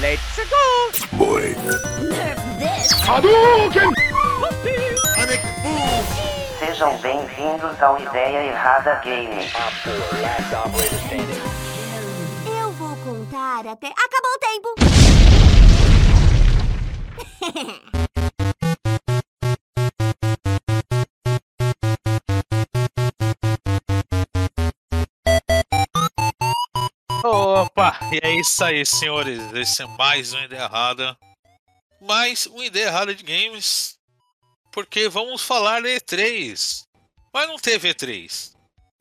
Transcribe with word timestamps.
Let's 0.00 0.40
go! 0.48 1.18
Boy. 1.18 1.54
Nerf 2.08 2.40
this! 2.58 2.90
Hadouken! 3.04 3.92
Sejam 6.58 6.96
bem-vindos 7.02 7.82
ao 7.82 8.00
Ideia 8.00 8.46
Errada 8.46 8.94
Game. 9.04 9.46
Eu 12.46 12.72
vou 12.72 12.96
contar 13.04 13.66
até. 13.66 13.88
Acabou 13.88 14.32
o 14.32 14.38
tempo! 14.38 14.74
Opa! 27.90 27.98
E 28.12 28.20
é 28.22 28.38
isso 28.38 28.62
aí, 28.62 28.86
senhores. 28.86 29.40
Esse 29.52 29.82
é 29.82 29.86
mais 29.86 30.32
um 30.32 30.42
Ideia 30.42 30.62
Errada. 30.62 31.18
Mais 32.00 32.46
um 32.46 32.62
Ideia 32.62 32.86
Errada 32.86 33.14
de 33.14 33.24
Games. 33.24 33.98
Porque 34.70 35.08
vamos 35.08 35.42
falar 35.42 35.82
de 35.82 35.88
E3. 35.88 36.84
Mas 37.32 37.48
não 37.48 37.56
teve 37.56 37.92
E3. 37.92 38.54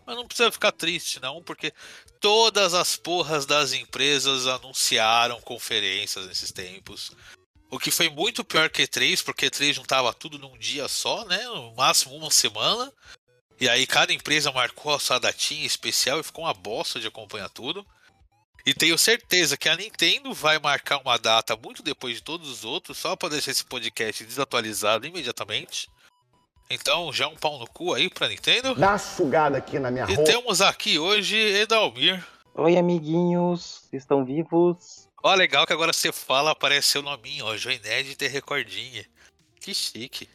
Mas 0.05 0.15
não 0.15 0.27
precisa 0.27 0.51
ficar 0.51 0.71
triste, 0.71 1.19
não, 1.21 1.43
porque 1.43 1.71
todas 2.19 2.73
as 2.73 2.95
porras 2.95 3.45
das 3.45 3.73
empresas 3.73 4.47
anunciaram 4.47 5.39
conferências 5.41 6.25
nesses 6.25 6.51
tempos. 6.51 7.11
O 7.69 7.77
que 7.77 7.91
foi 7.91 8.09
muito 8.09 8.43
pior 8.43 8.69
que 8.71 8.87
E3, 8.87 9.23
porque 9.23 9.51
E3 9.51 9.73
juntava 9.73 10.11
tudo 10.13 10.39
num 10.39 10.57
dia 10.57 10.87
só, 10.87 11.25
né? 11.25 11.43
No 11.43 11.75
máximo 11.75 12.15
uma 12.15 12.31
semana. 12.31 12.91
E 13.59 13.69
aí 13.69 13.85
cada 13.85 14.11
empresa 14.11 14.51
marcou 14.51 14.95
a 14.95 14.99
sua 14.99 15.19
datinha 15.19 15.65
especial 15.65 16.19
e 16.19 16.23
ficou 16.23 16.45
uma 16.45 16.53
bosta 16.53 16.99
de 16.99 17.05
acompanhar 17.05 17.49
tudo. 17.49 17.85
E 18.65 18.73
tenho 18.73 18.97
certeza 18.97 19.57
que 19.57 19.69
a 19.69 19.75
Nintendo 19.75 20.33
vai 20.33 20.59
marcar 20.59 20.99
uma 21.01 21.17
data 21.17 21.55
muito 21.55 21.81
depois 21.81 22.15
de 22.15 22.23
todos 22.23 22.49
os 22.49 22.63
outros, 22.63 22.97
só 22.97 23.15
para 23.15 23.29
deixar 23.29 23.51
esse 23.51 23.63
podcast 23.65 24.23
desatualizado 24.23 25.07
imediatamente. 25.07 25.89
Então, 26.69 27.11
já 27.11 27.27
um 27.27 27.35
pau 27.35 27.57
no 27.57 27.65
cu 27.67 27.93
aí 27.93 28.09
pra 28.09 28.27
Nintendo. 28.27 28.75
Dá 28.75 28.89
uma 28.89 28.97
sugada 28.99 29.57
aqui 29.57 29.79
na 29.79 29.89
minha 29.89 30.05
E 30.05 30.13
roupa. 30.13 30.31
temos 30.31 30.61
aqui 30.61 30.99
hoje 30.99 31.35
Edalmir. 31.35 32.23
Oi, 32.53 32.77
amiguinhos, 32.77 33.83
estão 33.91 34.23
vivos? 34.23 35.07
Ó, 35.23 35.33
legal 35.33 35.65
que 35.65 35.73
agora 35.73 35.91
você 35.91 36.11
fala, 36.11 36.51
aparece 36.51 36.89
seu 36.89 37.01
nominho, 37.01 37.45
ó, 37.45 37.57
Joined 37.57 38.15
ter 38.15 38.27
recordinha. 38.27 39.05
Que 39.59 39.73
chique. 39.73 40.29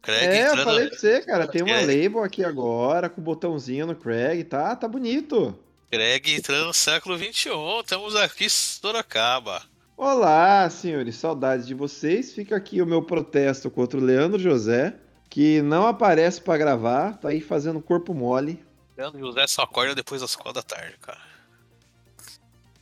Craig 0.00 0.24
É, 0.24 0.42
eu 0.42 0.46
entrando- 0.46 0.64
falei 0.64 0.88
pra 0.88 0.98
você, 0.98 1.20
cara. 1.22 1.46
Tem 1.46 1.62
uma 1.62 1.72
É. 1.80 1.80
label 1.84 2.22
aqui 2.24 2.42
agora, 2.44 3.08
com 3.10 3.20
o 3.20 3.24
botãozinho 3.24 3.86
no 3.86 3.94
Craig, 3.94 4.44
tá? 4.44 4.74
Tá 4.74 4.88
bonito. 4.88 5.58
Greg 5.90 6.34
entrando 6.34 6.66
no 6.66 6.74
século 6.74 7.16
XXI. 7.16 7.48
Temos 7.86 8.14
aqui 8.14 8.48
Sorocaba. 8.50 9.62
Olá, 9.96 10.68
senhores. 10.68 11.16
Saudades 11.16 11.66
de 11.66 11.72
vocês. 11.72 12.34
Fica 12.34 12.54
aqui 12.54 12.82
o 12.82 12.86
meu 12.86 13.02
protesto 13.02 13.70
contra 13.70 13.98
o 13.98 14.02
Leandro 14.02 14.38
José, 14.38 14.94
que 15.30 15.62
não 15.62 15.86
aparece 15.86 16.42
pra 16.42 16.58
gravar, 16.58 17.16
tá 17.16 17.30
aí 17.30 17.40
fazendo 17.40 17.80
corpo 17.80 18.12
mole. 18.12 18.62
Leandro 18.98 19.18
José 19.18 19.46
só 19.46 19.62
acorda 19.62 19.94
depois 19.94 20.20
das 20.20 20.36
quatro 20.36 20.54
da 20.54 20.62
tarde, 20.62 20.94
cara. 21.00 21.26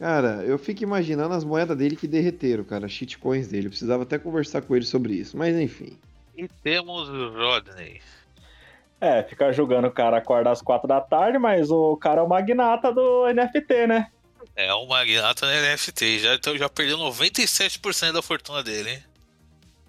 Cara, 0.01 0.45
eu 0.45 0.59
fico 0.59 0.83
imaginando 0.83 1.33
as 1.33 1.45
moedas 1.45 1.79
dele 1.79 1.95
que 1.95 2.09
derreteram, 2.09 2.65
cara, 2.65 2.89
shitcoins 2.89 3.47
dele. 3.47 3.69
Eu 3.69 3.71
precisava 3.71 4.03
até 4.03 4.19
conversar 4.19 4.63
com 4.63 4.75
ele 4.75 4.85
sobre 4.85 5.15
isso, 5.15 5.37
mas 5.37 5.57
enfim. 5.57 5.97
E 6.37 6.49
temos 6.49 7.09
o 7.09 7.31
Rodney. 7.31 8.01
É, 9.01 9.23
ficar 9.23 9.53
julgando 9.53 9.89
o 9.89 9.93
cara 9.93 10.17
acordar 10.17 10.53
às 10.53 10.63
quatro 10.63 10.89
da 10.89 11.01
tarde, 11.01 11.39
mas 11.39 11.71
o 11.71 11.97
cara 11.97 12.21
é 12.21 12.25
o 12.25 12.29
magnata 12.29 12.93
do 12.93 13.27
NFT, 13.33 13.87
né? 13.87 14.09
É 14.55 14.75
um 14.75 14.87
magnata 14.87 15.47
no 15.47 15.53
NFT. 15.53 16.21
Já, 16.21 16.35
então 16.35 16.57
já 16.57 16.69
perdeu 16.69 16.97
97% 16.99 18.13
da 18.13 18.23
fortuna 18.23 18.63
dele, 18.63 18.91
hein? 18.91 19.03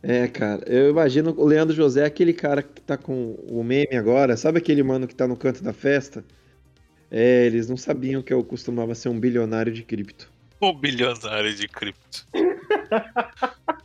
É, 0.04 0.28
cara, 0.28 0.62
eu 0.68 0.90
imagino 0.90 1.34
o 1.38 1.46
Leandro 1.46 1.76
José, 1.76 2.06
aquele 2.06 2.34
cara 2.34 2.62
que 2.62 2.82
tá 2.82 2.98
com 2.98 3.36
o 3.48 3.64
meme 3.64 3.96
agora, 3.96 4.38
sabe 4.38 4.60
aquele 4.60 4.84
mano 4.84 5.08
que 5.08 5.16
tá 5.16 5.28
no 5.28 5.36
canto 5.36 5.64
da 5.64 5.74
festa? 5.74 6.24
É, 7.10 7.46
eles 7.46 7.68
não 7.70 7.78
sabiam 7.78 8.22
que 8.22 8.34
eu 8.34 8.44
costumava 8.44 8.94
ser 8.94 9.10
um 9.10 9.20
bilionário 9.20 9.72
de 9.72 9.84
cripto. 9.84 10.30
O 10.60 10.74
bilionário 10.74 11.54
de 11.56 11.68
cripto. 11.68 12.26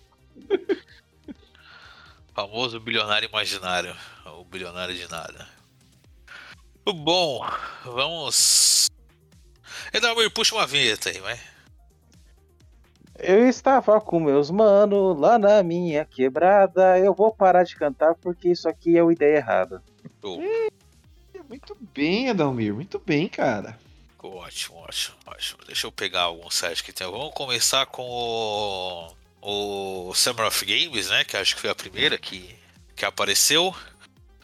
Famoso 2.42 2.80
bilionário 2.80 3.28
imaginário. 3.28 3.94
O 4.40 4.42
bilionário 4.42 4.92
de 4.96 5.08
nada. 5.08 5.46
Bom, 6.84 7.46
vamos. 7.84 8.88
Edalmir, 9.94 10.28
puxa 10.28 10.56
uma 10.56 10.66
vinheta 10.66 11.10
aí, 11.10 11.20
vai. 11.20 11.38
Eu 13.16 13.48
estava 13.48 14.00
com 14.00 14.18
meus 14.18 14.50
manos 14.50 15.16
lá 15.20 15.38
na 15.38 15.62
minha 15.62 16.04
quebrada. 16.04 16.98
Eu 16.98 17.14
vou 17.14 17.32
parar 17.32 17.62
de 17.62 17.76
cantar 17.76 18.16
porque 18.16 18.48
isso 18.48 18.68
aqui 18.68 18.98
é 18.98 19.04
o 19.04 19.12
ideia 19.12 19.36
errada. 19.36 19.80
Show. 20.20 20.42
Muito 21.48 21.76
bem, 21.94 22.28
Adalmir, 22.28 22.74
muito 22.74 22.98
bem, 22.98 23.28
cara. 23.28 23.78
Ótimo, 24.20 24.78
ótimo, 24.78 25.16
ótimo. 25.26 25.60
Deixa 25.64 25.86
eu 25.86 25.92
pegar 25.92 26.22
alguns 26.22 26.56
sites 26.56 26.80
que 26.80 26.92
tem. 26.92 27.08
Vamos 27.08 27.34
começar 27.34 27.86
com 27.86 28.02
o, 28.02 29.12
o 29.42 30.14
Summer 30.14 30.46
of 30.46 30.64
Games, 30.64 31.08
né? 31.10 31.24
Que 31.24 31.36
acho 31.36 31.54
que 31.56 31.60
foi 31.60 31.70
a 31.70 31.74
primeira 31.74 32.16
que, 32.16 32.54
que 32.96 33.04
apareceu. 33.04 33.74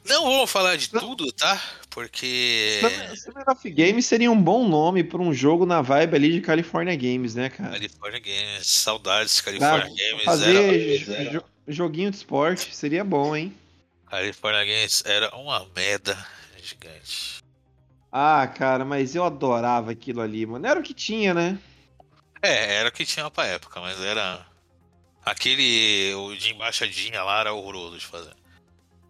Não 0.04 0.24
vamos 0.24 0.50
falar 0.50 0.76
de 0.76 0.88
tudo, 0.90 1.30
tá? 1.32 1.60
Porque. 1.90 2.80
Summer 3.16 3.44
of 3.48 3.70
Games 3.70 4.06
seria 4.06 4.30
um 4.30 4.40
bom 4.40 4.66
nome 4.68 5.04
pra 5.04 5.20
um 5.20 5.32
jogo 5.32 5.64
na 5.66 5.80
vibe 5.82 6.16
ali 6.16 6.32
de 6.32 6.40
California 6.40 6.96
Games, 6.96 7.34
né, 7.34 7.48
cara? 7.50 7.72
California 7.72 8.20
Games, 8.20 8.66
saudades 8.66 9.40
California 9.40 9.80
Dá- 9.80 9.88
Games. 9.88 10.24
fazer 10.24 11.10
Era, 11.10 11.30
jo- 11.30 11.44
joguinho 11.66 12.10
de 12.10 12.16
esporte 12.16 12.74
seria 12.74 13.04
bom, 13.04 13.36
hein? 13.36 13.54
California 14.10 14.64
Games 14.64 15.02
era 15.04 15.34
uma 15.36 15.66
merda 15.76 16.16
gigante. 16.62 17.42
Ah, 18.10 18.46
cara, 18.46 18.86
mas 18.86 19.14
eu 19.14 19.22
adorava 19.22 19.90
aquilo 19.90 20.22
ali, 20.22 20.46
mano. 20.46 20.66
Era 20.66 20.80
o 20.80 20.82
que 20.82 20.94
tinha, 20.94 21.34
né? 21.34 21.58
É, 22.40 22.76
era 22.76 22.88
o 22.88 22.92
que 22.92 23.04
tinha 23.04 23.30
pra 23.30 23.44
época, 23.46 23.80
mas 23.80 24.00
era. 24.00 24.46
Aquele. 25.30 26.14
O 26.14 26.34
de 26.36 26.50
embaixadinha 26.50 27.22
lá 27.22 27.40
era 27.40 27.52
horroroso 27.52 27.98
de 27.98 28.06
fazer. 28.06 28.34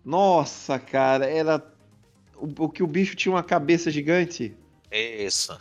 Nossa, 0.05 0.79
cara, 0.79 1.27
era. 1.27 1.65
O, 2.37 2.65
o 2.65 2.69
que 2.69 2.83
o 2.83 2.87
bicho 2.87 3.15
tinha 3.15 3.33
uma 3.33 3.43
cabeça 3.43 3.91
gigante. 3.91 4.55
Isso. 4.91 5.59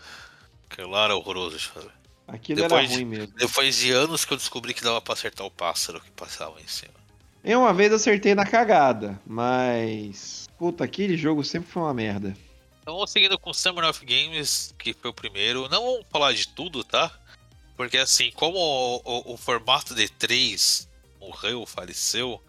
Aquilo 0.69 0.89
lá 0.91 1.05
era 1.05 1.15
horroroso 1.15 1.57
de 1.57 1.65
fazer. 1.67 1.91
Aquilo 2.27 2.61
Depois 2.61 2.81
era 2.83 2.87
de- 2.89 2.95
ruim 2.95 3.05
mesmo. 3.05 3.33
Depois 3.37 3.75
de 3.77 3.91
anos 3.91 4.25
que 4.25 4.33
eu 4.33 4.37
descobri 4.37 4.73
que 4.73 4.83
dava 4.83 5.01
pra 5.01 5.13
acertar 5.13 5.45
o 5.45 5.51
pássaro 5.51 5.99
que 6.01 6.11
passava 6.11 6.59
em 6.61 6.67
cima. 6.67 6.93
Eu 7.43 7.61
uma 7.61 7.73
vez 7.73 7.93
acertei 7.93 8.35
na 8.35 8.45
cagada, 8.45 9.19
mas. 9.25 10.47
Puta, 10.57 10.83
aquele 10.83 11.15
jogo 11.15 11.43
sempre 11.43 11.69
foi 11.69 11.83
uma 11.83 11.93
merda. 11.93 12.35
Então 12.81 12.95
vamos 12.95 13.11
seguindo 13.11 13.37
com 13.39 13.53
Summer 13.53 13.85
of 13.85 14.05
Games, 14.05 14.73
que 14.77 14.93
foi 14.93 15.09
o 15.09 15.13
primeiro. 15.13 15.67
Não 15.69 15.81
vamos 15.83 16.05
falar 16.09 16.33
de 16.33 16.47
tudo, 16.47 16.83
tá? 16.83 17.11
Porque 17.77 17.97
assim, 17.97 18.31
como 18.31 18.57
o, 18.57 19.01
o- 19.05 19.33
o 19.33 19.37
formato 19.37 19.93
D3 19.95 20.87
morreu, 21.21 21.65
faleceu, 21.65 22.41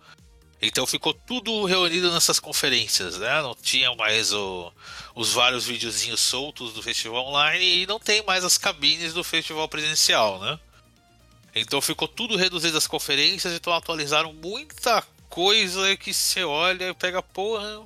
então 0.61 0.87
ficou 0.87 1.12
tudo 1.15 1.65
reunido 1.66 2.11
nessas 2.12 2.41
conferências, 2.41 3.19
né? 3.19 3.41
Não 3.43 3.55
tinha 3.55 3.94
mais 3.94 4.33
o- 4.33 4.72
os 5.15 5.33
vários 5.33 5.67
videozinhos 5.67 6.19
soltos 6.21 6.72
do 6.72 6.83
festival 6.83 7.27
online 7.27 7.83
e 7.83 7.87
não 7.87 8.00
tem 8.00 8.22
mais 8.25 8.43
as 8.44 8.56
cabines 8.59 9.12
do 9.12 9.22
festival 9.22 9.69
presencial, 9.69 10.41
né? 10.41 10.59
Então 11.55 11.81
ficou 11.81 12.09
tudo 12.09 12.37
reduzido 12.37 12.77
às 12.78 12.87
conferências, 12.87 13.53
então 13.53 13.72
atualizaram 13.72 14.33
muita 14.33 15.03
coisa 15.28 15.97
que 15.97 16.12
você 16.15 16.43
olha 16.44 16.88
e 16.88 16.94
pega, 16.94 17.22
porra, 17.22 17.84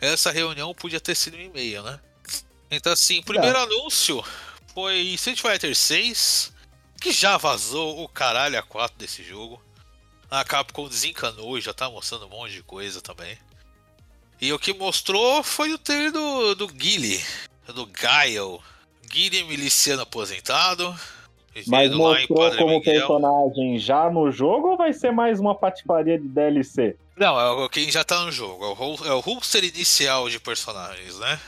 essa 0.00 0.30
reunião 0.32 0.74
podia 0.74 1.00
ter 1.00 1.14
sido 1.14 1.36
um 1.36 1.40
e-mail, 1.40 1.82
né? 1.82 2.00
Então, 2.70 2.92
assim, 2.92 3.20
o 3.20 3.24
primeiro 3.24 3.58
anúncio 3.58 4.24
foi 4.74 4.98
Street 5.14 5.40
Fighter 5.40 5.74
6, 5.76 6.52
que 7.04 7.12
já 7.12 7.36
vazou 7.36 8.02
o 8.02 8.08
caralho 8.08 8.58
a 8.58 8.62
4 8.62 8.96
desse 8.96 9.22
jogo. 9.22 9.60
A 10.30 10.42
Capcom 10.42 10.88
desencanou 10.88 11.58
e 11.58 11.60
já 11.60 11.74
tá 11.74 11.88
mostrando 11.90 12.24
um 12.24 12.30
monte 12.30 12.52
de 12.52 12.62
coisa 12.62 13.02
também. 13.02 13.36
E 14.40 14.50
o 14.54 14.58
que 14.58 14.72
mostrou 14.72 15.42
foi 15.42 15.72
o 15.74 15.78
trailer 15.78 16.10
do, 16.12 16.54
do 16.54 16.66
Guile, 16.66 17.22
do 17.74 17.84
Gaio. 17.86 18.58
Guile 19.06 19.44
miliciano 19.44 20.02
aposentado. 20.02 20.94
Mas 21.68 21.92
mostrou 21.94 22.56
como 22.56 22.78
Miguel. 22.78 22.82
personagem 22.82 23.78
já 23.78 24.10
no 24.10 24.30
jogo 24.32 24.70
ou 24.70 24.76
vai 24.76 24.92
ser 24.94 25.12
mais 25.12 25.38
uma 25.38 25.54
patifaria 25.54 26.18
de 26.18 26.26
DLC? 26.26 26.96
Não, 27.16 27.38
é 27.38 27.50
o- 27.50 27.68
quem 27.68 27.90
já 27.92 28.02
tá 28.02 28.24
no 28.24 28.32
jogo. 28.32 28.64
É 28.64 28.68
o, 28.68 28.72
ro- 28.72 29.06
é 29.06 29.20
roster 29.20 29.62
inicial 29.62 30.28
de 30.28 30.40
personagens, 30.40 31.18
né? 31.20 31.38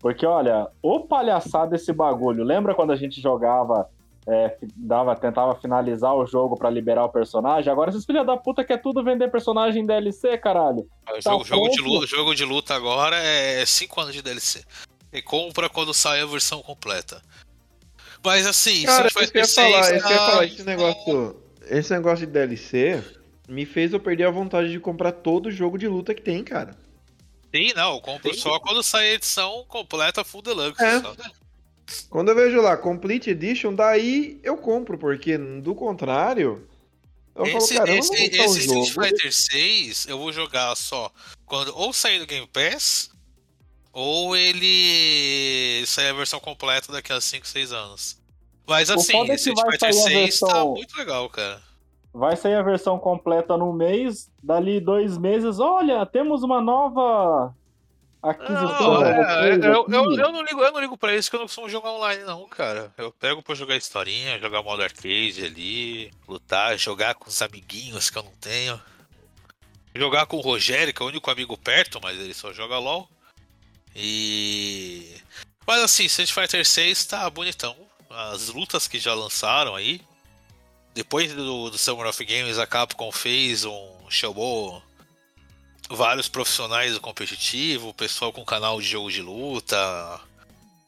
Porque, 0.00 0.24
olha, 0.24 0.68
o 0.80 1.00
palhaçado 1.00 1.72
desse 1.72 1.92
bagulho. 1.92 2.42
Lembra 2.44 2.74
quando 2.74 2.92
a 2.92 2.96
gente 2.96 3.20
jogava, 3.20 3.90
é, 4.28 4.56
dava, 4.76 5.16
tentava 5.16 5.54
finalizar 5.54 6.14
o 6.14 6.26
jogo 6.26 6.56
pra 6.56 6.68
liberar 6.68 7.04
o 7.04 7.08
personagem? 7.08 7.72
Agora 7.72 7.90
esses 7.90 8.04
filha 8.04 8.22
da 8.24 8.36
puta 8.36 8.62
quer 8.64 8.80
tudo 8.82 9.02
vender 9.02 9.30
personagem 9.30 9.82
em 9.82 9.86
DLC, 9.86 10.36
caralho. 10.36 10.86
O 11.08 11.22
Tá 11.22 11.30
jogo, 11.30 11.44
jogo 11.44 11.68
de 11.70 11.80
luta, 11.80 12.06
jogo 12.06 12.34
de 12.34 12.44
luta 12.44 12.74
agora 12.74 13.16
é 13.16 13.64
5 13.64 14.00
anos 14.00 14.14
de 14.14 14.20
DLC. 14.22 14.62
E 15.12 15.22
compra 15.22 15.68
quando 15.70 15.94
sai 15.94 16.20
a 16.20 16.26
versão 16.26 16.60
completa. 16.62 17.22
Mas 18.22 18.46
assim, 18.46 18.82
Cara, 18.84 19.02
eu 19.02 19.04
ia 19.04 19.10
Fighter 19.26 19.48
falar, 19.48 19.82
6 19.84 19.96
isso 19.96 20.06
que 20.06 20.12
eu 20.12 20.16
ia 20.16 20.18
tá- 20.18 20.26
falar, 20.30 20.44
esse 20.44 20.62
negócio, 20.64 21.42
esse 21.70 21.92
negócio 21.92 22.26
de 22.26 22.32
DLC 22.32 23.04
me 23.48 23.64
fez 23.64 23.92
eu 23.94 24.00
perder 24.00 24.24
a 24.26 24.30
vontade 24.30 24.70
de 24.70 24.78
comprar 24.78 25.12
todo 25.12 25.50
jogo 25.50 25.78
de 25.78 25.88
luta 25.88 26.14
que 26.14 26.20
tem, 26.20 26.44
cara. 26.44 26.76
Sim, 27.54 27.72
não, 27.74 27.94
eu 27.94 28.00
compro 28.02 28.34
Sim. 28.34 28.40
só 28.40 28.60
quando 28.60 28.82
sair 28.82 29.12
a 29.12 29.14
edição 29.14 29.64
completa 29.66 30.22
Full 30.22 30.42
Deluxe. 30.42 30.84
É. 30.84 31.00
só. 31.00 31.14
Quando 32.10 32.28
eu 32.30 32.34
vejo 32.34 32.60
lá 32.60 32.76
Complete 32.76 33.30
Edition, 33.30 33.74
daí 33.74 34.38
eu 34.42 34.56
compro, 34.56 34.98
porque 34.98 35.36
do 35.38 35.74
contrário, 35.74 36.66
eu 37.34 37.44
Esse, 37.46 37.74
falo, 37.74 37.86
cara, 37.86 37.90
eu 37.96 37.98
esse, 38.00 38.14
esse 38.24 38.60
jogo. 38.62 38.82
Street 38.82 39.10
Fighter 39.10 39.32
6 39.34 40.06
eu 40.08 40.18
vou 40.18 40.32
jogar 40.32 40.74
só 40.76 41.10
quando 41.46 41.72
ou 41.76 41.92
sair 41.92 42.18
do 42.18 42.26
Game 42.26 42.46
Pass 42.46 43.10
ou 43.92 44.36
ele 44.36 45.84
sair 45.86 46.08
a 46.08 46.12
versão 46.12 46.38
completa 46.40 46.92
daqui 46.92 47.12
a 47.12 47.20
5, 47.20 47.46
6 47.46 47.72
anos. 47.72 48.18
Mas 48.66 48.90
O 48.90 48.94
assim, 48.94 49.12
foda 49.12 49.32
é 49.32 49.36
Street 49.36 49.56
vai 49.56 49.70
Fighter 49.72 49.94
sair 49.94 50.00
a 50.00 50.02
6 50.26 50.40
tá 50.40 50.46
versão- 50.46 50.70
muito 50.74 50.96
legal, 50.96 51.28
cara. 51.30 51.62
Vai 52.12 52.36
sair 52.36 52.54
a 52.54 52.62
versão 52.62 52.98
completa 52.98 53.56
no 53.56 53.72
mês, 53.72 54.28
dali 54.42 54.80
dois 54.80 55.16
meses, 55.16 55.60
olha, 55.60 56.04
temos 56.06 56.42
uma 56.42 56.60
nova 56.60 57.54
aquisição. 58.22 59.00
Não, 59.00 59.04
é, 59.04 59.50
vocês 59.50 59.64
eu, 59.64 59.86
eu, 59.88 60.12
eu 60.18 60.32
não 60.32 60.42
ligo, 60.42 60.62
eu 60.62 60.72
não 60.72 60.80
ligo 60.80 60.96
pra 60.96 61.14
isso 61.14 61.30
que 61.30 61.36
eu 61.36 61.40
não 61.40 61.46
costumo 61.46 61.68
jogar 61.68 61.92
online, 61.92 62.24
não, 62.24 62.46
cara. 62.48 62.92
Eu 62.96 63.12
pego 63.12 63.42
pra 63.42 63.54
jogar 63.54 63.76
historinha, 63.76 64.38
jogar 64.38 64.62
modo 64.62 64.82
arcade 64.82 65.44
ali, 65.44 66.12
lutar, 66.26 66.76
jogar 66.78 67.14
com 67.14 67.28
os 67.28 67.40
amiguinhos 67.42 68.10
que 68.10 68.18
eu 68.18 68.22
não 68.22 68.32
tenho. 68.40 68.80
Jogar 69.94 70.26
com 70.26 70.36
o 70.36 70.40
Rogério, 70.40 70.92
que 70.92 71.02
é 71.02 71.04
o 71.04 71.08
único 71.08 71.30
amigo 71.30 71.56
perto, 71.56 72.00
mas 72.02 72.18
ele 72.18 72.34
só 72.34 72.52
joga 72.52 72.78
LOL. 72.78 73.08
E. 73.94 75.16
Mas 75.66 75.82
assim, 75.82 76.04
Street 76.04 76.32
Fighter 76.32 76.64
6 76.64 77.06
tá 77.06 77.28
bonitão. 77.28 77.76
As 78.10 78.48
lutas 78.48 78.86
que 78.88 78.98
já 78.98 79.14
lançaram 79.14 79.74
aí. 79.74 80.00
Depois 80.94 81.32
do, 81.32 81.70
do 81.70 81.78
Summer 81.78 82.06
of 82.06 82.24
Games, 82.24 82.58
a 82.58 82.66
Capcom 82.66 83.12
fez 83.12 83.64
um. 83.64 83.96
chamou 84.08 84.82
vários 85.90 86.28
profissionais 86.28 86.92
do 86.94 87.00
competitivo, 87.00 87.88
o 87.88 87.94
pessoal 87.94 88.32
com 88.32 88.44
canal 88.44 88.80
de 88.80 88.88
jogo 88.88 89.10
de 89.10 89.22
luta, 89.22 89.76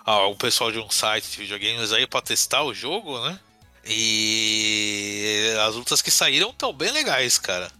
ah, 0.04 0.26
o 0.26 0.36
pessoal 0.36 0.70
de 0.70 0.78
um 0.78 0.90
site 0.90 1.30
de 1.30 1.38
videogames 1.38 1.92
aí 1.92 2.06
pra 2.06 2.20
testar 2.20 2.62
o 2.62 2.74
jogo, 2.74 3.20
né? 3.26 3.38
E 3.86 5.54
as 5.66 5.74
lutas 5.74 6.02
que 6.02 6.10
saíram 6.10 6.50
estão 6.50 6.72
bem 6.72 6.92
legais, 6.92 7.38
cara. 7.38 7.70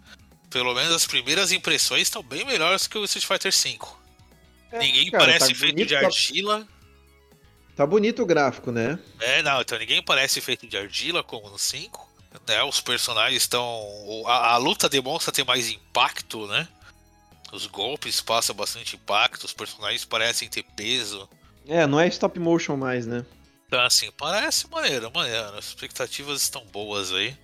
Pelo 0.48 0.74
menos 0.74 0.92
as 0.92 1.06
primeiras 1.06 1.52
impressões 1.52 2.02
estão 2.02 2.22
bem 2.22 2.44
melhores 2.44 2.86
que 2.86 2.98
o 2.98 3.04
Street 3.04 3.26
Fighter 3.26 3.52
V. 3.52 3.78
É, 4.72 4.78
ninguém 4.78 5.10
cara, 5.10 5.24
parece 5.24 5.52
tá 5.52 5.54
feito 5.54 5.74
bonito, 5.74 5.88
de 5.88 5.94
tá- 5.94 6.06
argila. 6.06 6.68
Tá 7.76 7.86
bonito 7.86 8.22
o 8.22 8.26
gráfico, 8.26 8.72
né? 8.72 8.98
É, 9.20 9.42
não, 9.42 9.60
então 9.60 9.78
ninguém 9.78 10.02
parece 10.02 10.40
feito 10.40 10.66
de 10.66 10.76
argila 10.76 11.22
como 11.22 11.48
no 11.48 11.58
5. 11.58 12.08
Né? 12.46 12.62
Os 12.64 12.80
personagens 12.80 13.42
estão. 13.42 13.64
A, 14.26 14.54
a 14.54 14.56
luta 14.56 14.88
demonstra 14.88 15.32
ter 15.32 15.44
mais 15.44 15.68
impacto, 15.68 16.46
né? 16.46 16.68
Os 17.52 17.66
golpes 17.66 18.20
passam 18.20 18.54
bastante 18.54 18.96
impacto, 18.96 19.44
os 19.44 19.52
personagens 19.52 20.04
parecem 20.04 20.48
ter 20.48 20.62
peso. 20.76 21.28
É, 21.66 21.86
não 21.86 21.98
é 22.00 22.06
stop 22.08 22.38
motion 22.38 22.76
mais, 22.76 23.06
né? 23.06 23.24
Então, 23.66 23.80
assim, 23.80 24.10
parece 24.16 24.68
maneiro, 24.70 25.10
maneiro. 25.14 25.56
As 25.56 25.66
expectativas 25.66 26.42
estão 26.42 26.64
boas 26.66 27.12
aí. 27.12 27.36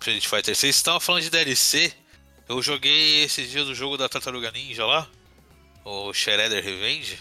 Street 0.00 0.24
Fighter 0.26 0.54
6. 0.54 0.58
Vocês 0.58 0.76
estavam 0.76 1.00
falando 1.00 1.22
de 1.22 1.30
DLC. 1.30 1.92
Eu 2.48 2.60
joguei 2.62 3.22
esses 3.24 3.50
dias 3.50 3.66
o 3.68 3.74
jogo 3.74 3.96
da 3.96 4.08
Tartaruga 4.08 4.50
Ninja 4.50 4.84
lá. 4.84 5.08
O 5.84 6.12
Shredder 6.12 6.62
Revenge. 6.62 7.18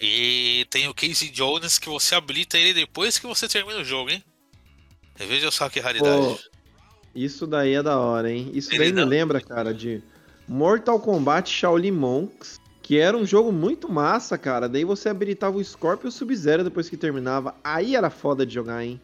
E 0.00 0.66
tem 0.70 0.88
o 0.88 0.94
Casey 0.94 1.30
Jones 1.30 1.78
que 1.78 1.88
você 1.88 2.14
habilita 2.14 2.58
ele 2.58 2.74
depois 2.74 3.18
que 3.18 3.26
você 3.26 3.46
termina 3.48 3.78
o 3.80 3.84
jogo, 3.84 4.10
hein? 4.10 4.22
Veja 5.16 5.50
só 5.52 5.68
que 5.68 5.78
raridade. 5.78 6.16
Pô, 6.16 6.38
isso 7.14 7.46
daí 7.46 7.74
é 7.74 7.82
da 7.82 7.96
hora, 7.98 8.30
hein? 8.32 8.50
Isso 8.52 8.70
Ele 8.70 8.78
daí 8.78 8.92
me 8.92 9.00
não- 9.02 9.08
lembra, 9.08 9.40
cara, 9.40 9.72
de 9.72 10.02
Mortal 10.46 11.00
Kombat 11.00 11.50
Shaolin 11.50 11.92
Monks, 11.92 12.60
que 12.82 12.98
era 12.98 13.16
um 13.16 13.24
jogo 13.24 13.50
muito 13.50 13.90
massa, 13.90 14.36
cara. 14.36 14.68
Daí 14.68 14.84
você 14.84 15.08
habilitava 15.08 15.56
o 15.56 15.64
Scorpion 15.64 16.06
e 16.06 16.08
o 16.08 16.12
Sub-Zero 16.12 16.64
depois 16.64 16.88
que 16.88 16.96
terminava. 16.96 17.54
Aí 17.64 17.96
era 17.96 18.10
foda 18.10 18.44
de 18.44 18.52
jogar, 18.52 18.84
hein? 18.84 19.00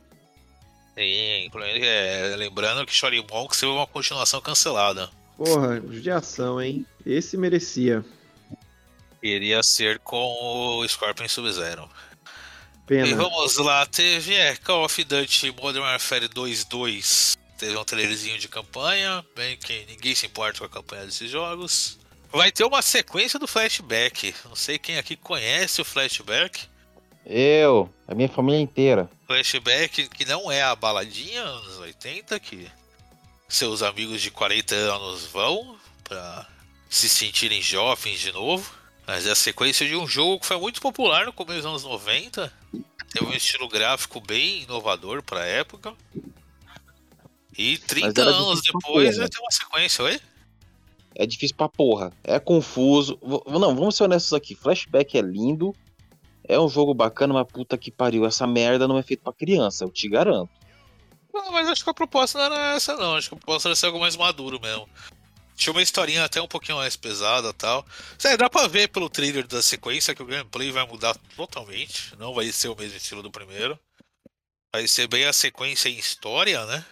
Sim, 0.94 1.48
é, 1.82 2.34
lembrando 2.36 2.84
que 2.84 2.92
Shory 2.92 3.24
Monks 3.30 3.58
teve 3.58 3.72
uma 3.72 3.86
continuação 3.86 4.40
cancelada. 4.40 5.08
Porra, 5.36 5.80
judiação, 5.80 6.60
hein? 6.60 6.84
Esse 7.06 7.38
merecia. 7.38 8.04
Iria 9.22 9.62
ser 9.62 9.98
com 10.00 10.78
o 10.78 10.86
Scorpion 10.86 11.28
Sub-Zero. 11.28 11.88
E 12.84 12.86
Pena. 12.86 13.16
vamos 13.16 13.56
lá, 13.56 13.86
teve 13.86 14.34
é, 14.34 14.56
Call 14.56 14.84
of 14.84 15.04
Duty 15.04 15.52
Modern 15.52 15.84
Warfare 15.84 16.28
2.2. 16.28 17.39
Teve 17.60 17.76
um 17.76 17.84
trailerzinho 17.84 18.38
de 18.38 18.48
campanha, 18.48 19.22
bem 19.36 19.54
que 19.54 19.84
ninguém 19.86 20.14
se 20.14 20.24
importa 20.24 20.60
com 20.60 20.64
a 20.64 20.68
campanha 20.70 21.04
desses 21.04 21.30
jogos. 21.30 21.98
Vai 22.32 22.50
ter 22.50 22.64
uma 22.64 22.80
sequência 22.80 23.38
do 23.38 23.46
flashback. 23.46 24.34
Não 24.46 24.56
sei 24.56 24.78
quem 24.78 24.96
aqui 24.96 25.14
conhece 25.14 25.78
o 25.78 25.84
flashback. 25.84 26.66
Eu, 27.26 27.92
a 28.08 28.14
minha 28.14 28.30
família 28.30 28.58
inteira. 28.58 29.10
Flashback 29.26 30.08
que 30.08 30.24
não 30.24 30.50
é 30.50 30.62
a 30.62 30.74
baladinha 30.74 31.42
anos 31.42 31.78
80, 31.80 32.40
que 32.40 32.66
seus 33.46 33.82
amigos 33.82 34.22
de 34.22 34.30
40 34.30 34.74
anos 34.74 35.26
vão 35.26 35.76
pra 36.02 36.48
se 36.88 37.10
sentirem 37.10 37.60
jovens 37.60 38.20
de 38.20 38.32
novo. 38.32 38.74
Mas 39.06 39.26
é 39.26 39.32
a 39.32 39.36
sequência 39.36 39.86
de 39.86 39.94
um 39.94 40.08
jogo 40.08 40.40
que 40.40 40.46
foi 40.46 40.56
muito 40.56 40.80
popular 40.80 41.26
no 41.26 41.32
começo 41.34 41.58
dos 41.58 41.66
anos 41.66 41.84
90. 41.84 42.50
Teve 43.12 43.26
um 43.26 43.34
estilo 43.34 43.68
gráfico 43.68 44.18
bem 44.18 44.62
inovador 44.62 45.22
pra 45.22 45.44
época. 45.44 45.94
E 47.60 47.76
30 47.76 48.22
era 48.22 48.30
anos 48.30 48.62
depois 48.62 49.18
vai 49.18 49.28
ter 49.28 49.38
uma 49.38 49.50
sequência, 49.50 50.02
oi? 50.02 50.18
É 51.14 51.26
difícil 51.26 51.54
pra 51.54 51.68
porra. 51.68 52.10
É 52.24 52.40
confuso. 52.40 53.18
Não, 53.46 53.76
vamos 53.76 53.96
ser 53.96 54.04
honestos 54.04 54.32
aqui. 54.32 54.54
Flashback 54.54 55.18
é 55.18 55.20
lindo. 55.20 55.76
É 56.42 56.58
um 56.58 56.70
jogo 56.70 56.94
bacana, 56.94 57.34
mas 57.34 57.46
puta 57.46 57.76
que 57.76 57.90
pariu. 57.90 58.24
Essa 58.24 58.46
merda 58.46 58.88
não 58.88 58.96
é 58.96 59.02
feito 59.02 59.22
pra 59.22 59.34
criança, 59.34 59.84
eu 59.84 59.90
te 59.90 60.08
garanto. 60.08 60.48
Não, 61.34 61.52
mas 61.52 61.68
acho 61.68 61.84
que 61.84 61.90
a 61.90 61.94
proposta 61.94 62.38
não 62.38 62.46
era 62.46 62.76
essa, 62.76 62.96
não. 62.96 63.14
Acho 63.14 63.28
que 63.28 63.34
a 63.34 63.38
proposta 63.38 63.68
era 63.68 63.76
ser 63.76 63.86
algo 63.86 64.00
mais 64.00 64.16
maduro 64.16 64.58
mesmo. 64.58 64.88
Tinha 65.54 65.74
uma 65.74 65.82
historinha 65.82 66.24
até 66.24 66.40
um 66.40 66.48
pouquinho 66.48 66.78
mais 66.78 66.96
pesada 66.96 67.50
e 67.50 67.52
tal. 67.52 67.84
Sério, 68.16 68.38
dá 68.38 68.48
pra 68.48 68.68
ver 68.68 68.88
pelo 68.88 69.10
trailer 69.10 69.46
da 69.46 69.60
sequência 69.60 70.14
que 70.14 70.22
o 70.22 70.26
gameplay 70.26 70.70
vai 70.70 70.86
mudar 70.86 71.14
totalmente. 71.36 72.16
Não 72.16 72.32
vai 72.32 72.50
ser 72.52 72.68
o 72.68 72.76
mesmo 72.76 72.96
estilo 72.96 73.22
do 73.22 73.30
primeiro. 73.30 73.78
Vai 74.72 74.88
ser 74.88 75.06
bem 75.08 75.26
a 75.26 75.32
sequência 75.34 75.90
em 75.90 75.98
história, 75.98 76.64
né? 76.64 76.82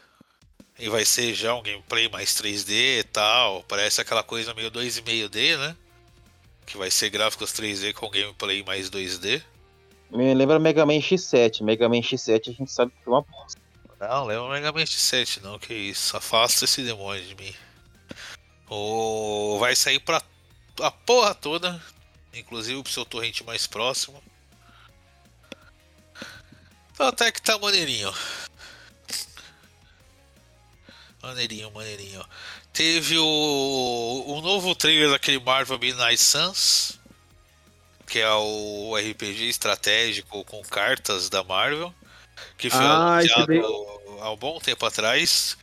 E 0.79 0.89
vai 0.89 1.05
ser 1.05 1.35
já 1.35 1.55
um 1.55 1.63
gameplay 1.63 2.09
mais 2.09 2.31
3D 2.31 3.01
e 3.01 3.05
tal. 3.05 3.65
Parece 3.65 4.01
aquela 4.01 4.23
coisa 4.23 4.55
meio 4.55 4.71
2,5D, 4.71 5.59
né? 5.59 5.77
Que 6.65 6.77
vai 6.77 6.91
ser 6.91 7.11
gráficos 7.11 7.53
3D 7.53 7.93
com 7.93 8.09
gameplay 8.09 8.63
mais 8.63 8.89
2D. 8.89 9.43
Me 10.11 10.33
lembra 10.35 10.59
Mega 10.59 10.87
Man 10.87 11.01
X7. 11.01 11.63
Mega 11.63 11.89
Man 11.89 12.01
X7 12.01 12.49
a 12.49 12.53
gente 12.53 12.71
sabe 12.71 12.93
que 12.93 13.09
é 13.09 13.11
uma 13.11 13.23
bosta. 13.23 13.61
Não, 14.01 14.27
o 14.27 14.51
Mega 14.51 14.71
Man 14.71 14.85
X7, 14.85 15.43
não, 15.43 15.59
que 15.59 15.75
isso. 15.75 16.17
Afasta 16.17 16.65
esse 16.65 16.83
demônio 16.83 17.25
de 17.25 17.35
mim. 17.35 17.55
O... 18.71 19.59
Vai 19.59 19.75
sair 19.75 19.99
pra 19.99 20.23
a 20.81 20.91
porra 20.91 21.35
toda, 21.35 21.83
inclusive 22.33 22.81
pro 22.83 22.93
seu 22.93 23.05
torrente 23.05 23.43
mais 23.43 23.67
próximo. 23.67 24.23
Então 26.93 27.09
até 27.09 27.33
que 27.33 27.43
tá 27.43 27.59
maneirinho. 27.59 28.13
Maneirinho, 31.23 31.71
maneirinho. 31.73 32.25
Teve 32.73 33.19
o, 33.19 34.25
o 34.27 34.41
novo 34.41 34.75
trailer 34.75 35.11
daquele 35.11 35.39
Marvel 35.41 35.79
Midnight 35.79 36.19
Suns, 36.19 36.99
que 38.07 38.21
é 38.21 38.33
o 38.33 38.97
RPG 38.97 39.49
estratégico 39.49 40.45
com 40.45 40.63
cartas 40.63 41.29
da 41.29 41.43
Marvel, 41.43 41.93
que 42.57 42.71
foi 42.71 42.81
Ah, 42.81 43.19
anunciado 43.19 43.53
há 44.21 44.31
um 44.31 44.37
bom 44.37 44.59
tempo 44.61 44.87
atrás. 44.87 45.57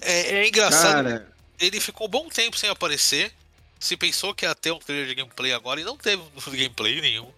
É, 0.00 0.36
é 0.36 0.48
engraçado, 0.48 1.04
Cara, 1.04 1.28
ele 1.60 1.80
ficou 1.80 2.06
um 2.06 2.10
bom 2.10 2.28
tempo 2.28 2.56
sem 2.56 2.70
aparecer. 2.70 3.32
Se 3.78 3.96
pensou 3.96 4.34
que 4.34 4.46
ia 4.46 4.54
ter 4.54 4.72
um 4.72 4.78
trailer 4.78 5.06
de 5.06 5.14
gameplay 5.14 5.52
agora 5.52 5.80
e 5.80 5.84
não 5.84 5.96
teve 5.96 6.22
gameplay 6.52 7.00
nenhum. 7.00 7.30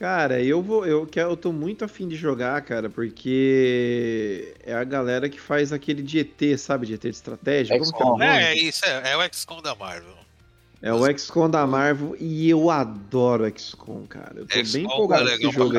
Cara, 0.00 0.42
eu 0.42 0.62
vou. 0.62 0.86
Eu, 0.86 1.06
quero, 1.06 1.30
eu 1.30 1.36
tô 1.36 1.52
muito 1.52 1.84
afim 1.84 2.08
de 2.08 2.16
jogar, 2.16 2.60
cara, 2.62 2.88
porque 2.88 4.54
é 4.64 4.72
a 4.72 4.82
galera 4.82 5.28
que 5.28 5.38
faz 5.38 5.72
aquele 5.74 6.02
de 6.02 6.18
ET, 6.18 6.58
sabe? 6.58 6.86
De 6.86 6.94
ET 6.94 7.02
de 7.02 7.08
estratégia. 7.10 7.78
Como 7.78 7.92
que 7.92 8.02
é 8.02 8.06
nome? 8.06 8.24
É, 8.24 8.54
isso, 8.54 8.82
é, 8.86 9.12
é 9.12 9.16
o 9.16 9.22
XCOM 9.32 9.60
da 9.60 9.74
Marvel. 9.74 10.16
É 10.82 10.90
o 10.94 11.06
XCOM 11.18 11.50
da 11.50 11.66
Marvel 11.66 12.16
e 12.18 12.48
eu 12.48 12.70
adoro 12.70 13.44
o 13.44 13.58
XCOM, 13.58 14.06
cara. 14.06 14.32
Eu 14.36 14.46
tô 14.46 14.54
bem 14.54 14.64
XCOM 14.64 14.80
empolgado 14.80 15.28
é 15.28 15.38
com 15.38 15.46
esse 15.46 15.50
jogo. 15.54 15.74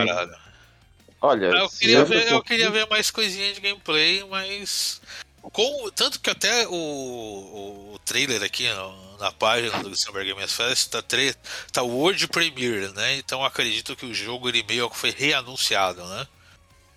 Olha, 1.23 1.45
Eu 1.47 1.69
se 1.69 1.79
queria, 1.79 1.97
eu- 1.97 2.05
ver, 2.05 2.31
eu 2.31 2.43
queria 2.43 2.69
ver 2.71 2.87
mais 2.89 3.09
coisinha 3.09 3.51
de 3.53 3.59
gameplay, 3.59 4.23
mas. 4.29 5.01
Com, 5.41 5.89
tanto 5.91 6.19
que 6.19 6.29
até 6.29 6.67
o, 6.67 6.71
o, 6.73 7.93
o 7.95 7.99
trailer 7.99 8.43
aqui 8.43 8.67
ó, 8.69 8.93
na 9.19 9.31
página 9.31 9.81
do 9.81 9.95
Summer 9.95 10.25
Games 10.25 10.53
Fest 10.53 10.89
tá, 10.89 11.01
tre, 11.01 11.33
tá 11.71 11.81
World 11.81 12.27
Premiere, 12.27 12.89
né? 12.93 13.15
Então 13.17 13.43
acredito 13.43 13.95
que 13.95 14.05
o 14.05 14.13
jogo 14.13 14.47
ele 14.49 14.63
meio 14.63 14.89
que 14.89 14.97
foi 14.97 15.09
reanunciado, 15.11 16.05
né? 16.05 16.27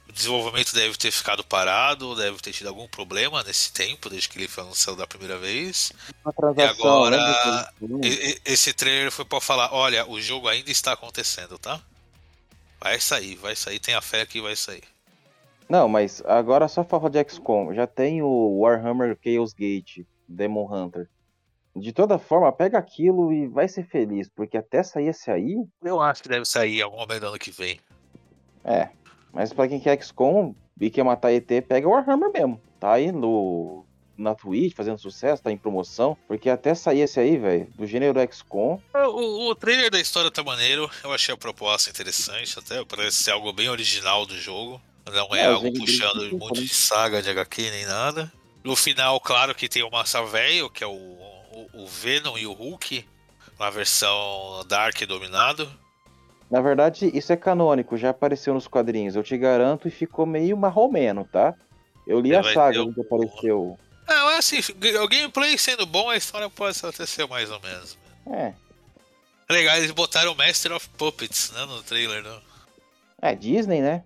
O 0.08 0.12
desenvolvimento 0.12 0.74
deve 0.74 0.96
ter 0.98 1.10
ficado 1.10 1.42
parado, 1.42 2.14
deve 2.14 2.38
ter 2.38 2.52
tido 2.52 2.68
algum 2.68 2.86
problema 2.86 3.42
nesse 3.42 3.72
tempo, 3.72 4.10
desde 4.10 4.28
que 4.28 4.38
ele 4.38 4.46
foi 4.46 4.62
anunciado 4.62 4.98
da 4.98 5.06
primeira 5.06 5.38
vez. 5.38 5.90
E 6.62 6.62
agora, 6.68 7.16
e- 8.06 8.30
e- 8.32 8.40
esse 8.44 8.72
trailer 8.74 9.10
foi 9.10 9.24
pra 9.24 9.40
falar: 9.40 9.72
olha, 9.72 10.06
o 10.08 10.20
jogo 10.20 10.46
ainda 10.48 10.70
está 10.70 10.92
acontecendo, 10.92 11.58
tá? 11.58 11.80
Vai 12.78 13.00
sair, 13.00 13.36
vai 13.36 13.56
sair, 13.56 13.78
tenha 13.80 14.00
fé 14.02 14.26
que 14.26 14.40
vai 14.42 14.54
sair. 14.54 14.84
Não, 15.68 15.88
mas 15.88 16.22
agora 16.26 16.68
só 16.68 16.84
falta 16.84 17.08
de 17.10 17.30
XCOM. 17.30 17.72
Já 17.74 17.86
tem 17.86 18.22
o 18.22 18.58
Warhammer 18.60 19.16
Chaos 19.22 19.52
Gate, 19.52 20.04
Demon 20.28 20.68
Hunter. 20.72 21.08
De 21.76 21.92
toda 21.92 22.18
forma, 22.18 22.52
pega 22.52 22.78
aquilo 22.78 23.32
e 23.32 23.48
vai 23.48 23.66
ser 23.66 23.84
feliz, 23.84 24.28
porque 24.28 24.56
até 24.56 24.82
sair 24.82 25.08
esse 25.08 25.30
aí, 25.30 25.56
Eu 25.82 26.00
acho 26.00 26.22
que 26.22 26.28
deve 26.28 26.44
sair 26.44 26.82
algum 26.82 26.98
momento 26.98 27.20
do 27.20 27.26
ano 27.28 27.38
que 27.38 27.50
vem. 27.50 27.80
é. 28.64 28.88
Mas 29.32 29.52
pra 29.52 29.66
quem 29.66 29.80
quer 29.80 30.00
XCOM 30.00 30.54
e 30.80 30.88
quer 30.88 31.02
matar 31.02 31.32
ET, 31.32 31.48
pega 31.66 31.88
o 31.88 31.90
Warhammer 31.90 32.30
mesmo. 32.32 32.60
Tá 32.78 32.92
aí 32.92 33.10
no 33.10 33.84
na 34.16 34.32
Twitch 34.32 34.76
fazendo 34.76 34.96
sucesso, 34.96 35.42
tá 35.42 35.50
em 35.50 35.56
promoção, 35.56 36.16
porque 36.28 36.48
até 36.48 36.72
sair 36.72 37.00
esse 37.00 37.18
aí, 37.18 37.36
velho, 37.36 37.66
do 37.76 37.84
gênero 37.84 38.20
XCOM, 38.32 38.78
O, 38.94 39.50
o 39.50 39.54
trailer 39.56 39.90
da 39.90 39.98
história 40.00 40.30
tá 40.30 40.40
maneiro, 40.44 40.88
eu 41.02 41.12
achei 41.12 41.34
a 41.34 41.36
proposta 41.36 41.90
interessante, 41.90 42.56
até 42.56 42.84
parece 42.84 43.24
ser 43.24 43.32
algo 43.32 43.52
bem 43.52 43.68
original 43.68 44.24
do 44.24 44.36
jogo. 44.38 44.80
Não 45.06 45.34
é, 45.34 45.42
É, 45.42 45.50
o 45.50 45.54
algo 45.54 45.72
puxando 45.72 46.30
muito 46.30 46.60
né? 46.60 46.66
de 46.66 46.68
saga 46.68 47.22
de 47.22 47.30
HQ 47.30 47.70
nem 47.70 47.86
nada. 47.86 48.32
No 48.62 48.74
final, 48.74 49.20
claro 49.20 49.54
que 49.54 49.68
tem 49.68 49.82
o 49.82 49.90
Massa 49.90 50.24
Velho, 50.24 50.70
que 50.70 50.82
é 50.82 50.86
o, 50.86 50.92
o, 50.92 51.68
o 51.74 51.86
Venom 51.86 52.38
e 52.38 52.46
o 52.46 52.52
Hulk, 52.52 53.06
na 53.58 53.68
versão 53.70 54.64
Dark 54.66 54.98
Dominado. 55.06 55.70
Na 56.50 56.60
verdade, 56.60 57.10
isso 57.12 57.32
é 57.32 57.36
canônico, 57.36 57.96
já 57.96 58.10
apareceu 58.10 58.54
nos 58.54 58.66
quadrinhos, 58.66 59.16
eu 59.16 59.22
te 59.22 59.36
garanto, 59.36 59.88
e 59.88 59.90
ficou 59.90 60.24
meio 60.24 60.56
marromeno, 60.56 61.28
tá? 61.30 61.54
Eu 62.06 62.20
li 62.20 62.32
É, 62.32 62.38
a 62.38 62.42
saga 62.42 62.82
onde 62.82 63.00
apareceu. 63.00 63.78
Ah, 64.06 64.24
mas 64.26 64.38
assim, 64.38 64.60
o 65.02 65.08
gameplay 65.08 65.56
sendo 65.58 65.84
bom, 65.86 66.08
a 66.08 66.16
história 66.16 66.48
pode 66.48 66.76
ser 66.76 67.26
mais 67.26 67.50
ou 67.50 67.60
menos. 67.60 67.98
É, 68.26 68.54
Legal, 69.48 69.76
eles 69.76 69.90
botaram 69.90 70.34
Master 70.34 70.72
of 70.72 70.88
Puppets 70.90 71.52
né, 71.52 71.64
no 71.66 71.82
trailer, 71.82 72.22
não? 72.22 72.40
é 73.20 73.34
Disney, 73.34 73.80
né? 73.80 74.02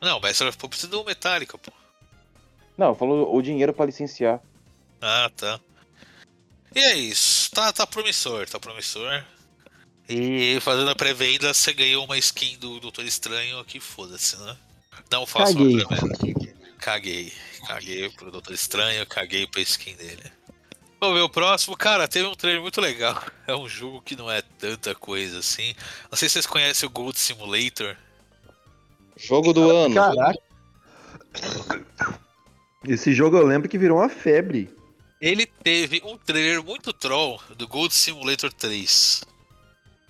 Não, 0.00 0.18
Master 0.20 0.48
of 0.48 0.58
Puppets 0.58 0.84
é 0.84 0.86
do 0.86 1.04
Metallica, 1.04 1.58
pô. 1.58 1.72
Não, 2.76 2.94
falou 2.94 3.34
o 3.34 3.42
dinheiro 3.42 3.72
pra 3.74 3.86
licenciar. 3.86 4.40
Ah, 5.00 5.30
tá. 5.36 5.60
E 6.74 6.78
é 6.78 6.94
isso. 6.94 7.50
Tá, 7.50 7.72
tá 7.72 7.86
promissor, 7.86 8.48
tá 8.48 8.58
promissor. 8.58 9.24
E 10.08 10.58
fazendo 10.60 10.90
a 10.90 10.96
pré-venda, 10.96 11.52
você 11.52 11.72
ganhou 11.72 12.04
uma 12.04 12.18
skin 12.18 12.56
do 12.58 12.80
Doutor 12.80 13.04
Estranho 13.04 13.64
que 13.64 13.78
foda-se, 13.78 14.36
né? 14.38 14.56
Não 15.10 15.26
faça 15.26 15.52
Caguei. 15.52 15.74
uma 15.76 15.86
pré-venda. 15.86 16.54
Caguei. 16.78 17.32
Caguei 17.66 18.10
pro 18.10 18.30
Doutor 18.30 18.54
Estranho, 18.54 19.06
caguei 19.06 19.46
pra 19.46 19.60
skin 19.60 19.94
dele. 19.94 20.22
Vamos 20.98 21.16
ver 21.16 21.22
o 21.22 21.28
próximo. 21.28 21.76
Cara, 21.76 22.08
teve 22.08 22.26
um 22.26 22.34
trailer 22.34 22.62
muito 22.62 22.80
legal. 22.80 23.22
É 23.46 23.56
um 23.56 23.68
jogo 23.68 24.00
que 24.00 24.14
não 24.14 24.30
é 24.30 24.42
tanta 24.42 24.94
coisa 24.94 25.40
assim. 25.40 25.74
Não 26.08 26.16
sei 26.16 26.28
se 26.28 26.34
vocês 26.34 26.46
conhecem 26.46 26.86
o 26.86 26.90
Gold 26.90 27.18
Simulator. 27.18 27.96
Jogo 29.20 29.52
do 29.52 29.70
ano. 29.70 29.94
Caraca. 29.94 30.40
Esse 32.88 33.12
jogo 33.12 33.36
eu 33.36 33.46
lembro 33.46 33.68
que 33.68 33.76
virou 33.76 33.98
uma 33.98 34.08
febre. 34.08 34.74
Ele 35.20 35.44
teve 35.44 36.00
um 36.04 36.16
trailer 36.16 36.64
muito 36.64 36.92
troll 36.94 37.38
do 37.54 37.68
Gold 37.68 37.94
Simulator 37.94 38.50
3. 38.50 39.22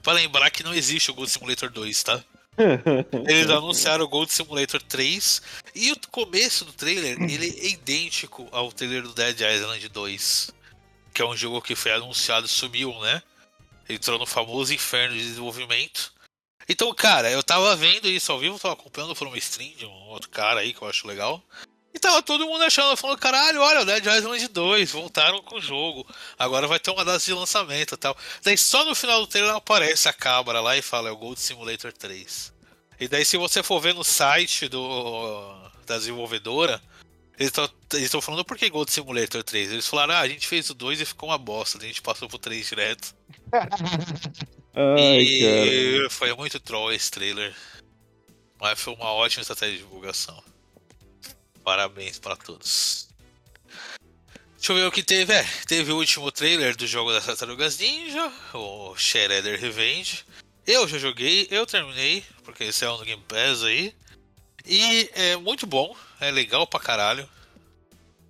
Pra 0.02 0.12
lembrar 0.12 0.50
que 0.50 0.62
não 0.62 0.72
existe 0.72 1.10
o 1.10 1.14
Gold 1.14 1.30
Simulator 1.30 1.68
2, 1.68 2.02
tá? 2.04 2.24
Eles 3.28 3.50
anunciaram 3.50 4.04
o 4.04 4.08
Gold 4.08 4.32
Simulator 4.32 4.80
3 4.80 5.42
e 5.74 5.90
o 5.90 5.96
começo 6.10 6.64
do 6.64 6.72
trailer 6.72 7.20
ele 7.22 7.48
é 7.60 7.68
idêntico 7.68 8.46
ao 8.52 8.70
trailer 8.70 9.02
do 9.02 9.14
Dead 9.14 9.40
Island 9.40 9.88
2, 9.88 10.50
que 11.12 11.22
é 11.22 11.26
um 11.26 11.36
jogo 11.36 11.62
que 11.62 11.74
foi 11.74 11.92
anunciado 11.92 12.46
e 12.46 12.48
sumiu, 12.48 12.98
né? 13.00 13.22
Entrou 13.88 14.18
no 14.18 14.26
famoso 14.26 14.72
inferno 14.72 15.16
de 15.16 15.22
desenvolvimento. 15.22 16.12
Então, 16.70 16.94
cara, 16.94 17.28
eu 17.28 17.42
tava 17.42 17.74
vendo 17.74 18.08
isso 18.08 18.30
ao 18.30 18.38
vivo, 18.38 18.56
tava 18.56 18.74
acompanhando 18.74 19.12
por 19.16 19.26
uma 19.26 19.36
stream 19.36 19.74
de 19.76 19.84
um 19.84 20.08
outro 20.08 20.30
cara 20.30 20.60
aí 20.60 20.72
que 20.72 20.80
eu 20.80 20.86
acho 20.86 21.04
legal. 21.04 21.42
E 21.92 21.98
tava 21.98 22.22
todo 22.22 22.46
mundo 22.46 22.62
achando, 22.62 22.96
falando, 22.96 23.18
caralho, 23.18 23.60
olha, 23.60 23.80
o 23.80 23.84
Dead 23.84 24.06
Island 24.06 24.46
2, 24.46 24.92
voltaram 24.92 25.42
com 25.42 25.56
o 25.56 25.60
jogo. 25.60 26.06
Agora 26.38 26.68
vai 26.68 26.78
ter 26.78 26.92
uma 26.92 27.04
data 27.04 27.18
de 27.18 27.34
lançamento 27.34 27.94
e 27.94 27.96
tal. 27.96 28.16
Daí 28.44 28.56
só 28.56 28.84
no 28.84 28.94
final 28.94 29.20
do 29.20 29.26
trailer 29.26 29.52
aparece 29.52 30.08
a 30.08 30.12
cabra 30.12 30.60
lá 30.60 30.76
e 30.76 30.82
fala, 30.82 31.08
é 31.08 31.12
o 31.12 31.16
Gold 31.16 31.40
Simulator 31.40 31.92
3. 31.92 32.52
E 33.00 33.08
daí 33.08 33.24
se 33.24 33.36
você 33.36 33.64
for 33.64 33.80
ver 33.80 33.92
no 33.92 34.04
site 34.04 34.68
do 34.68 35.52
da 35.84 35.98
desenvolvedora, 35.98 36.80
eles 37.36 37.52
estão 37.94 38.20
falando 38.20 38.44
por 38.44 38.56
que 38.56 38.70
Gold 38.70 38.92
Simulator 38.92 39.42
3? 39.42 39.72
Eles 39.72 39.88
falaram, 39.88 40.14
ah, 40.14 40.20
a 40.20 40.28
gente 40.28 40.46
fez 40.46 40.70
o 40.70 40.74
2 40.74 41.00
e 41.00 41.04
ficou 41.04 41.30
uma 41.30 41.38
bosta, 41.38 41.78
a 41.78 41.84
gente 41.84 42.00
passou 42.00 42.28
pro 42.28 42.38
3 42.38 42.64
direto. 42.64 43.12
Ai, 44.74 45.26
cara. 45.40 45.66
e 45.66 46.10
foi 46.10 46.34
muito 46.34 46.60
troll 46.60 46.92
esse 46.92 47.10
trailer. 47.10 47.54
Mas 48.60 48.80
foi 48.80 48.94
uma 48.94 49.12
ótima 49.12 49.42
estratégia 49.42 49.78
de 49.78 49.82
divulgação. 49.82 50.42
Parabéns 51.64 52.18
pra 52.18 52.36
todos. 52.36 53.08
Deixa 54.56 54.72
eu 54.72 54.76
ver 54.76 54.86
o 54.86 54.92
que 54.92 55.02
teve. 55.02 55.32
É, 55.32 55.42
teve 55.66 55.90
o 55.90 55.96
último 55.96 56.30
trailer 56.30 56.76
do 56.76 56.86
jogo 56.86 57.12
das 57.12 57.24
Tartarugas 57.24 57.78
Ninja, 57.78 58.30
o 58.52 58.94
Shredder 58.96 59.58
Revenge. 59.58 60.24
Eu 60.66 60.86
já 60.86 60.98
joguei, 60.98 61.48
eu 61.50 61.64
terminei, 61.64 62.22
porque 62.44 62.64
esse 62.64 62.84
é 62.84 62.90
um 62.90 63.02
Game 63.02 63.22
Pass 63.26 63.64
aí. 63.64 63.94
E 64.66 65.10
é 65.14 65.36
muito 65.36 65.66
bom, 65.66 65.96
é 66.20 66.30
legal 66.30 66.66
pra 66.66 66.78
caralho. 66.78 67.26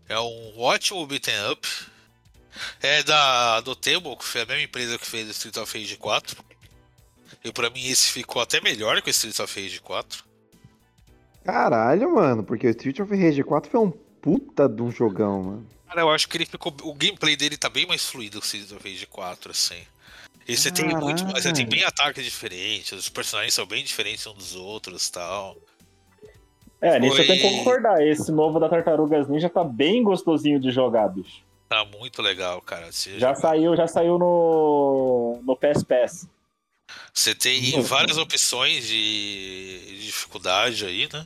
É 0.09 0.19
um 0.21 0.61
ótimo 0.61 1.05
beat'em 1.07 1.51
up. 1.51 1.69
É 2.83 3.03
da 3.03 3.61
Dotemu, 3.61 4.17
que 4.17 4.25
foi 4.25 4.43
a 4.43 4.47
mesma 4.47 4.63
empresa 4.63 4.99
que 4.99 5.07
fez 5.07 5.29
Street 5.31 5.57
of 5.57 5.79
Rage 5.79 5.97
4. 5.97 6.45
E 7.45 7.53
pra 7.53 7.71
mim 7.71 7.87
esse 7.87 8.11
ficou 8.11 8.43
até 8.43 8.61
melhor 8.61 9.01
que 9.01 9.09
o 9.09 9.13
Street 9.13 9.39
of 9.39 9.61
Rage 9.63 9.81
4. 9.81 10.25
Caralho, 11.45 12.15
mano, 12.15 12.43
porque 12.45 12.67
o 12.67 12.71
Street 12.71 13.01
of 13.01 13.15
Rage 13.15 13.43
4 13.43 13.71
foi 13.71 13.81
um 13.81 13.91
puta 13.91 14.69
de 14.69 14.83
um 14.83 14.91
jogão, 14.91 15.43
mano. 15.43 15.67
Cara, 15.89 16.03
eu 16.03 16.11
acho 16.11 16.29
que 16.29 16.37
ele 16.37 16.47
ficou. 16.47 16.73
O 16.83 16.95
gameplay 16.95 17.35
dele 17.37 17.57
tá 17.57 17.69
bem 17.69 17.87
mais 17.87 18.05
fluido 18.05 18.41
que 18.41 18.47
o 18.47 18.47
Street 18.47 18.71
of 18.73 18.89
Rage 18.89 19.07
4, 19.07 19.51
assim. 19.51 19.81
E 20.47 20.57
você 20.57 20.71
tem 20.71 20.87
muito 20.87 21.25
mais. 21.25 21.43
Você 21.45 21.53
tem 21.53 21.67
bem 21.67 21.85
ataques 21.85 22.25
diferentes, 22.25 22.93
os 22.93 23.09
personagens 23.09 23.55
são 23.55 23.67
bem 23.67 23.83
diferentes 23.83 24.27
uns 24.27 24.35
dos 24.35 24.55
outros 24.57 25.07
e 25.09 25.13
tal. 25.13 25.57
É, 26.81 26.99
nisso 26.99 27.13
eu 27.15 27.17
Foi- 27.17 27.27
tenho 27.27 27.49
que 27.51 27.59
concordar. 27.59 28.07
Esse 28.07 28.31
novo 28.33 28.59
da 28.59 28.69
Tartarugas 28.69 29.29
Ninja 29.29 29.49
tá 29.51 29.63
bem 29.65 30.03
gostosinho 30.03 30.59
de 30.61 30.71
jogar, 30.71 31.09
bicho. 31.09 31.43
Tá 31.71 31.85
muito 31.85 32.21
legal, 32.21 32.61
cara. 32.61 32.91
Você, 32.91 33.17
Já 33.17 33.33
saiu, 33.33 33.77
já 33.77 33.87
saiu 33.87 34.19
no, 34.19 35.41
no 35.45 35.57
PS 35.57 35.85
Pass. 35.85 36.29
você 37.15 37.33
tem 37.33 37.81
várias 37.81 38.19
opções 38.19 38.89
de, 38.89 39.79
de 39.87 40.07
dificuldade 40.07 40.85
aí, 40.85 41.09
né? 41.13 41.25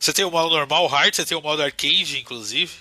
Você 0.00 0.10
tem 0.14 0.24
o 0.24 0.30
modo 0.30 0.48
normal, 0.48 0.86
hard, 0.86 1.14
você 1.14 1.26
tem 1.26 1.36
o 1.36 1.42
modo 1.42 1.62
arcade, 1.62 2.18
inclusive. 2.18 2.72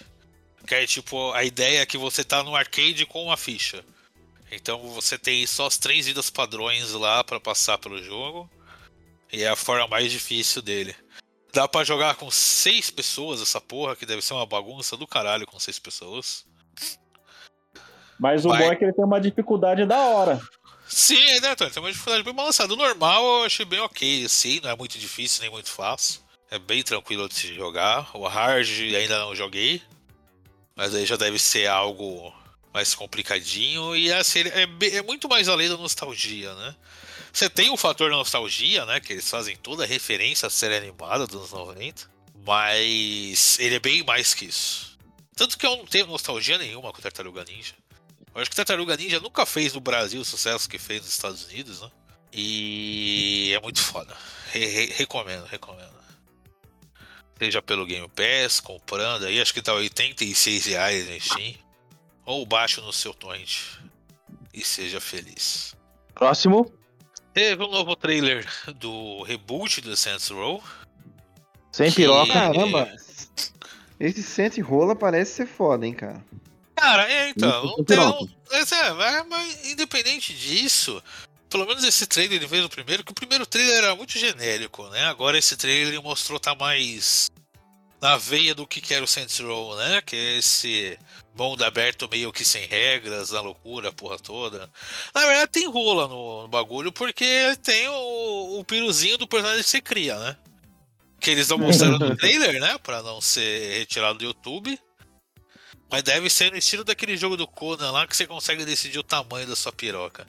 Que 0.65 0.75
é 0.75 0.87
tipo, 0.87 1.33
a 1.33 1.43
ideia 1.43 1.81
é 1.81 1.85
que 1.85 1.97
você 1.97 2.23
tá 2.23 2.41
no 2.41 2.55
arcade 2.55 3.05
com 3.05 3.25
uma 3.25 3.35
ficha. 3.35 3.83
Então 4.49 4.79
você 4.87 5.17
tem 5.17 5.45
só 5.45 5.67
as 5.67 5.77
três 5.77 6.05
vidas 6.05 6.29
padrões 6.29 6.93
lá 6.93 7.21
pra 7.21 7.37
passar 7.37 7.77
pelo 7.77 8.01
jogo. 8.01 8.49
E 9.29 9.43
é 9.43 9.49
a 9.49 9.57
forma 9.57 9.89
mais 9.89 10.09
difícil 10.09 10.61
dele. 10.61 10.95
Dá 11.51 11.67
pra 11.67 11.83
jogar 11.83 12.15
com 12.15 12.31
seis 12.31 12.89
pessoas 12.89 13.41
essa 13.41 13.59
porra, 13.59 13.93
que 13.93 14.05
deve 14.05 14.21
ser 14.21 14.35
uma 14.35 14.45
bagunça 14.45 14.95
do 14.95 15.05
caralho 15.05 15.45
com 15.45 15.59
seis 15.59 15.79
pessoas. 15.79 16.45
Mas 18.19 18.45
o 18.45 18.49
Vai. 18.49 18.59
bom 18.59 18.71
é 18.71 18.75
que 18.75 18.83
ele 18.83 18.93
tem 18.93 19.05
uma 19.05 19.19
dificuldade 19.21 19.85
da 19.85 19.99
hora. 19.99 20.41
Sim, 20.87 21.39
né, 21.41 21.55
Tony? 21.55 21.71
Tem 21.71 21.83
uma 21.83 21.91
dificuldade 21.91 22.23
bem 22.23 22.33
balançada. 22.33 22.73
O 22.73 22.77
normal 22.77 23.23
eu 23.39 23.43
achei 23.43 23.65
bem 23.65 23.79
ok, 23.79 24.25
assim, 24.25 24.59
não 24.63 24.69
é 24.69 24.75
muito 24.75 24.97
difícil 24.97 25.41
nem 25.41 25.51
muito 25.51 25.69
fácil. 25.69 26.21
É 26.49 26.57
bem 26.57 26.81
tranquilo 26.81 27.27
de 27.27 27.35
se 27.35 27.53
jogar. 27.53 28.09
O 28.13 28.25
hard 28.25 28.67
ainda 28.95 29.19
não 29.19 29.35
joguei. 29.35 29.81
Mas 30.75 30.95
aí 30.95 31.05
já 31.05 31.17
deve 31.17 31.37
ser 31.37 31.67
algo 31.67 32.33
mais 32.73 32.95
complicadinho. 32.95 33.95
E 33.95 34.11
assim, 34.13 34.41
é, 34.41 34.95
é 34.95 35.01
muito 35.01 35.27
mais 35.27 35.49
além 35.49 35.67
da 35.67 35.75
nostalgia, 35.75 36.53
né? 36.55 36.75
Você 37.33 37.49
tem 37.49 37.69
o 37.69 37.77
fator 37.77 38.09
nostalgia, 38.09 38.85
né? 38.85 38.99
Que 38.99 39.13
eles 39.13 39.29
fazem 39.29 39.55
toda 39.57 39.83
a 39.83 39.87
referência 39.87 40.47
à 40.47 40.49
série 40.49 40.77
animada 40.77 41.27
dos 41.27 41.51
90. 41.51 42.09
Mas 42.45 43.59
ele 43.59 43.75
é 43.75 43.79
bem 43.79 44.03
mais 44.03 44.33
que 44.33 44.45
isso. 44.45 44.97
Tanto 45.35 45.57
que 45.57 45.65
eu 45.65 45.75
não 45.75 45.85
tenho 45.85 46.07
nostalgia 46.07 46.57
nenhuma 46.57 46.93
com 46.93 47.01
Tartaruga 47.01 47.43
Ninja. 47.43 47.73
Eu 48.37 48.41
acho 48.41 48.51
que 48.51 48.55
Tartaruga 48.55 48.95
Ninja 48.95 49.19
nunca 49.19 49.47
fez 49.47 49.73
no 49.73 49.79
Brasil 49.81 50.21
o 50.21 50.25
sucesso 50.25 50.69
que 50.69 50.77
fez 50.77 51.01
nos 51.01 51.09
Estados 51.09 51.43
Unidos, 51.47 51.81
né? 51.81 51.89
E 52.31 53.51
é 53.55 53.59
muito 53.59 53.81
foda. 53.81 54.15
Re- 54.51 54.65
re- 54.67 54.93
recomendo, 54.95 55.43
recomendo. 55.45 55.97
Seja 57.39 57.63
pelo 57.63 57.83
Game 57.85 58.07
Pass, 58.09 58.59
comprando 58.59 59.25
aí, 59.25 59.41
acho 59.41 59.51
que 59.53 59.61
tá 59.61 59.73
86 59.73 60.67
reais 60.67 61.09
na 61.09 61.19
Steam. 61.19 61.55
Ou 62.27 62.45
baixe 62.45 62.79
no 62.79 62.93
seu 62.93 63.11
torrent. 63.11 63.79
E 64.53 64.63
seja 64.63 65.01
feliz. 65.01 65.75
Próximo. 66.13 66.71
Teve 67.33 67.63
um 67.63 67.71
novo 67.71 67.95
trailer 67.95 68.47
do 68.75 69.23
reboot 69.23 69.81
do 69.81 69.95
Saints 69.97 70.29
Row. 70.29 70.63
Sem 71.71 71.89
Que- 71.89 71.95
piroca. 71.97 72.33
Caramba, 72.33 72.91
esse 73.99 74.21
centro 74.21 74.63
rola 74.63 74.95
parece 74.95 75.33
ser 75.33 75.47
foda, 75.47 75.87
hein, 75.87 75.93
cara. 75.93 76.23
Cara, 76.77 77.11
é, 77.11 77.29
então, 77.29 77.75
mas, 78.51 78.71
é, 78.71 79.23
mas, 79.23 79.71
independente 79.71 80.31
disso, 80.31 81.01
pelo 81.49 81.65
menos 81.65 81.83
esse 81.83 82.05
trailer 82.05 82.37
ele 82.37 82.45
veio 82.45 82.63
do 82.63 82.69
primeiro, 82.69 83.03
que 83.03 83.11
o 83.11 83.15
primeiro 83.15 83.47
trailer 83.47 83.77
era 83.77 83.95
muito 83.95 84.17
genérico, 84.17 84.87
né? 84.89 85.05
Agora 85.05 85.37
esse 85.37 85.57
trailer 85.57 85.87
ele 85.87 85.99
mostrou 85.99 86.39
tá 86.39 86.53
mais 86.53 87.31
na 87.99 88.15
veia 88.15 88.53
do 88.53 88.67
que 88.67 88.79
que 88.79 88.93
era 88.93 89.03
o 89.03 89.07
Saints 89.07 89.39
Row, 89.39 89.75
né? 89.75 90.01
Que 90.01 90.15
é 90.15 90.37
esse 90.37 90.99
mundo 91.35 91.63
aberto 91.63 92.07
meio 92.11 92.31
que 92.31 92.45
sem 92.45 92.67
regras, 92.67 93.31
na 93.31 93.41
loucura, 93.41 93.89
a 93.89 93.93
porra 93.93 94.19
toda. 94.19 94.69
Na 95.15 95.25
verdade 95.25 95.51
tem 95.51 95.67
rola 95.67 96.07
no, 96.07 96.43
no 96.43 96.47
bagulho, 96.47 96.91
porque 96.91 97.57
tem 97.63 97.87
o, 97.87 98.59
o 98.59 98.63
piruzinho 98.63 99.17
do 99.17 99.27
personagem 99.27 99.63
que 99.63 99.69
você 99.69 99.81
cria, 99.81 100.17
né? 100.19 100.37
Que 101.19 101.31
eles 101.31 101.49
não 101.49 101.57
mostraram 101.57 101.97
no 101.97 102.15
trailer, 102.17 102.61
né? 102.61 102.77
Pra 102.77 103.01
não 103.01 103.19
ser 103.19 103.79
retirado 103.79 104.19
do 104.19 104.25
YouTube. 104.25 104.79
Mas 105.89 106.03
deve 106.03 106.29
ser 106.29 106.51
no 106.51 106.57
estilo 106.57 106.83
daquele 106.83 107.15
jogo 107.15 107.37
do 107.37 107.47
Conan 107.47 107.91
lá 107.91 108.05
que 108.05 108.15
você 108.15 108.27
consegue 108.27 108.65
decidir 108.65 108.99
o 108.99 109.03
tamanho 109.03 109.47
da 109.47 109.55
sua 109.55 109.71
piroca. 109.71 110.27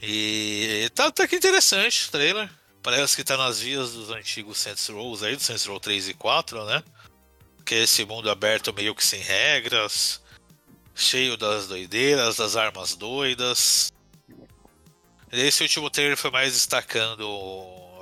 E 0.00 0.90
tá, 0.94 1.10
tá 1.10 1.28
que 1.28 1.36
interessante 1.36 2.08
o 2.08 2.10
trailer. 2.10 2.50
Parece 2.82 3.14
que 3.14 3.22
tá 3.22 3.36
nas 3.36 3.60
vias 3.60 3.92
dos 3.92 4.10
antigos 4.10 4.58
Saints 4.58 4.88
Rows 4.88 5.22
aí, 5.22 5.36
do 5.36 5.42
Saints 5.42 5.64
Row 5.64 5.78
3 5.78 6.08
e 6.08 6.14
4, 6.14 6.64
né? 6.64 6.82
Que 7.64 7.76
é 7.76 7.82
esse 7.82 8.04
mundo 8.04 8.28
aberto 8.28 8.74
meio 8.74 8.92
que 8.92 9.04
sem 9.04 9.20
regras, 9.20 10.20
cheio 10.92 11.36
das 11.36 11.68
doideiras, 11.68 12.36
das 12.36 12.56
armas 12.56 12.96
doidas. 12.96 13.92
Esse 15.30 15.62
último 15.62 15.88
trailer 15.88 16.16
foi 16.16 16.32
mais 16.32 16.54
destacando 16.54 17.24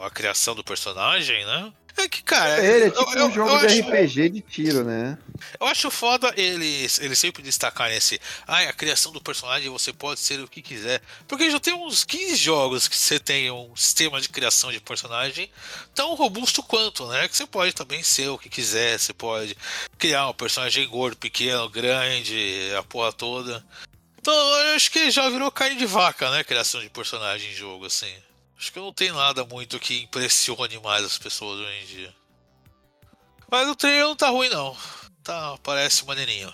a 0.00 0.10
criação 0.10 0.54
do 0.54 0.64
personagem, 0.64 1.44
né? 1.44 1.70
É 1.96 2.08
que, 2.08 2.22
cara, 2.22 2.64
Ele 2.64 2.84
é 2.84 2.86
eu- 2.88 2.92
tipo 2.92 3.18
eu- 3.18 3.26
um 3.26 3.32
jogo 3.32 3.50
eu 3.50 3.58
de 3.60 3.66
acho- 3.66 3.90
RPG 3.90 4.28
de 4.30 4.40
tiro, 4.40 4.84
né? 4.84 5.18
eu 5.58 5.66
acho 5.66 5.90
foda 5.90 6.32
eles, 6.36 6.98
eles 7.00 7.18
sempre 7.18 7.42
destacarem 7.42 7.96
esse. 7.96 8.20
Ai, 8.46 8.66
a 8.66 8.72
criação 8.72 9.12
do 9.12 9.20
personagem 9.20 9.68
você 9.68 9.92
pode 9.92 10.20
ser 10.20 10.40
o 10.40 10.48
que 10.48 10.62
quiser. 10.62 11.02
Porque 11.28 11.50
já 11.50 11.58
tem 11.60 11.74
uns 11.74 12.04
15 12.04 12.36
jogos 12.36 12.86
que 12.88 12.96
você 12.96 13.18
tem 13.18 13.50
um 13.50 13.74
sistema 13.76 14.20
de 14.20 14.28
criação 14.28 14.70
de 14.72 14.80
personagem 14.80 15.50
tão 15.94 16.14
robusto 16.14 16.62
quanto, 16.62 17.06
né? 17.06 17.28
Que 17.28 17.36
você 17.36 17.46
pode 17.46 17.72
também 17.72 18.02
ser 18.02 18.28
o 18.28 18.38
que 18.38 18.48
quiser. 18.48 18.98
Você 18.98 19.12
pode 19.12 19.56
criar 19.98 20.28
um 20.28 20.32
personagem 20.34 20.86
gordo, 20.88 21.16
pequeno, 21.16 21.68
grande, 21.68 22.70
a 22.78 22.82
porra 22.82 23.12
toda. 23.12 23.64
Então 24.18 24.34
eu 24.34 24.76
acho 24.76 24.90
que 24.90 25.10
já 25.10 25.28
virou 25.28 25.50
carne 25.50 25.76
de 25.76 25.86
vaca, 25.86 26.30
né? 26.30 26.44
Criação 26.44 26.80
de 26.80 26.88
personagem 26.90 27.50
em 27.50 27.54
jogo, 27.54 27.86
assim. 27.86 28.12
Acho 28.60 28.72
que 28.74 28.78
não 28.78 28.92
tem 28.92 29.10
nada 29.10 29.42
muito 29.46 29.80
que 29.80 30.02
impressione 30.02 30.78
mais 30.80 31.02
as 31.02 31.16
pessoas 31.16 31.58
hoje 31.60 31.82
em 31.82 31.86
dia. 31.86 32.14
Mas 33.50 33.66
o 33.66 33.74
trailer 33.74 34.04
não 34.04 34.14
tá 34.14 34.28
ruim, 34.28 34.50
não. 34.50 34.76
Tá, 35.24 35.56
parece 35.62 36.04
maneirinho. 36.04 36.52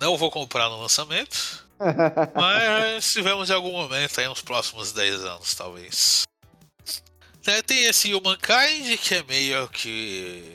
Não 0.00 0.16
vou 0.16 0.30
comprar 0.30 0.70
no 0.70 0.80
lançamento, 0.80 1.66
mas 2.34 3.04
se 3.04 3.12
tivermos 3.14 3.50
em 3.50 3.52
algum 3.52 3.72
momento 3.72 4.18
aí 4.18 4.26
nos 4.26 4.40
próximos 4.40 4.90
10 4.92 5.24
anos, 5.24 5.54
talvez. 5.54 6.22
Né, 7.46 7.60
tem 7.62 7.84
esse 7.84 8.14
Humankind, 8.14 8.96
que 8.98 9.14
é 9.16 9.22
meio 9.24 9.68
que 9.68 10.54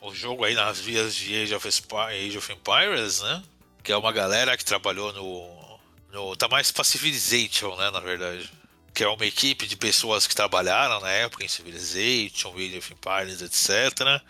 o 0.00 0.12
jogo 0.12 0.44
aí 0.44 0.54
nas 0.54 0.80
vias 0.80 1.14
de 1.14 1.40
Age 1.40 1.54
of, 1.54 1.68
Espi- 1.68 1.94
Age 1.96 2.36
of 2.38 2.52
Empires, 2.52 3.20
né? 3.20 3.42
Que 3.82 3.92
é 3.92 3.96
uma 3.96 4.10
galera 4.12 4.56
que 4.56 4.64
trabalhou 4.64 5.12
no. 5.12 5.78
no 6.12 6.36
tá 6.36 6.48
mais 6.48 6.72
pra 6.72 6.82
Civilization, 6.84 7.76
né? 7.76 7.90
Na 7.92 8.00
verdade. 8.00 8.50
Que 8.92 9.04
é 9.04 9.08
uma 9.08 9.24
equipe 9.24 9.66
de 9.66 9.76
pessoas 9.76 10.26
que 10.26 10.34
trabalharam 10.34 11.00
na 11.00 11.10
época 11.10 11.44
em 11.44 11.48
Civilization, 11.48 12.52
Age 12.54 12.78
of 12.78 12.92
Empires, 12.92 13.42
etc 13.42 14.22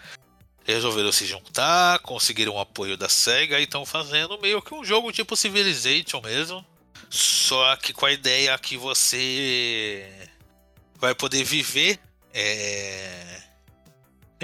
resolveram 0.65 1.13
se 1.13 1.27
juntar, 1.27 1.99
conseguiram 2.01 2.55
o 2.55 2.61
apoio 2.61 2.97
da 2.97 3.09
SEGA 3.09 3.59
e 3.59 3.65
estão 3.65 3.85
fazendo 3.85 4.39
meio 4.41 4.63
que 4.63 4.75
um 4.75 4.85
jogo 4.85 5.13
tipo 5.13 5.37
Civilization 5.37 6.21
mesmo. 6.21 6.65
Só 7.09 7.75
que 7.77 7.93
com 7.93 8.07
a 8.07 8.13
ideia 8.13 8.57
que 8.59 8.77
você 8.77 10.09
vai 10.97 11.15
poder 11.15 11.43
viver. 11.45 11.99
é, 12.33 13.43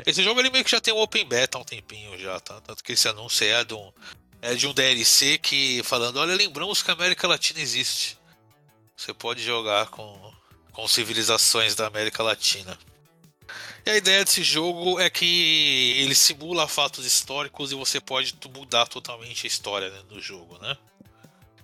Esse 0.05 0.23
jogo 0.23 0.41
ele 0.41 0.51
meio 0.51 0.65
que 0.65 0.71
já 0.71 0.81
tem 0.81 0.93
um 0.93 0.99
Open 0.99 1.25
Beta 1.25 1.59
há 1.59 1.61
um 1.61 1.65
tempinho 1.65 2.19
já, 2.19 2.41
tá? 2.41 2.61
Tanto 2.61 2.83
que 2.83 2.93
esse 2.93 3.09
anúncio 3.09 3.47
é 3.47 3.63
de 3.63 3.75
um, 3.75 3.93
é 4.43 4.55
de 4.55 4.67
um 4.67 4.75
DLC 4.75 5.39
que 5.39 5.83
falando, 5.85 6.19
olha, 6.19 6.35
lembramos 6.35 6.83
que 6.83 6.91
a 6.91 6.95
América 6.95 7.29
Latina 7.29 7.61
existe. 7.61 8.16
Você 8.97 9.13
pode 9.13 9.43
jogar 9.43 9.89
com, 9.89 10.33
com 10.73 10.89
civilizações 10.89 11.75
da 11.75 11.87
América 11.87 12.23
Latina. 12.23 12.79
E 13.85 13.91
a 13.91 13.97
ideia 13.97 14.25
desse 14.25 14.43
jogo 14.43 14.99
é 14.99 15.09
que 15.09 15.95
ele 15.99 16.15
simula 16.15 16.67
fatos 16.67 17.05
históricos 17.05 17.71
e 17.71 17.75
você 17.75 18.01
pode 18.01 18.35
mudar 18.53 18.87
totalmente 18.87 19.47
a 19.47 19.49
história 19.49 19.91
né, 19.91 20.03
do 20.09 20.21
jogo, 20.21 20.59
né? 20.59 20.77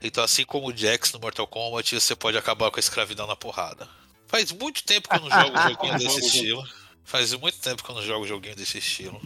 Então, 0.00 0.22
assim 0.22 0.44
como 0.44 0.68
o 0.68 0.76
Jax 0.76 1.12
no 1.12 1.20
Mortal 1.20 1.46
Kombat, 1.46 1.94
você 1.94 2.14
pode 2.14 2.36
acabar 2.36 2.70
com 2.70 2.76
a 2.76 2.80
escravidão 2.80 3.26
na 3.26 3.34
porrada. 3.34 3.88
Faz 4.26 4.52
muito 4.52 4.84
tempo 4.84 5.08
que 5.08 5.16
eu 5.16 5.20
não 5.20 5.30
jogo 5.30 5.58
joguinho 5.68 5.98
desse 5.98 6.20
estilo. 6.20 6.68
Faz 7.04 7.32
muito 7.34 7.58
tempo 7.58 7.82
que 7.82 7.90
eu 7.90 7.94
não 7.94 8.02
jogo 8.02 8.26
joguinho 8.26 8.56
desse 8.56 8.78
estilo. 8.78 9.20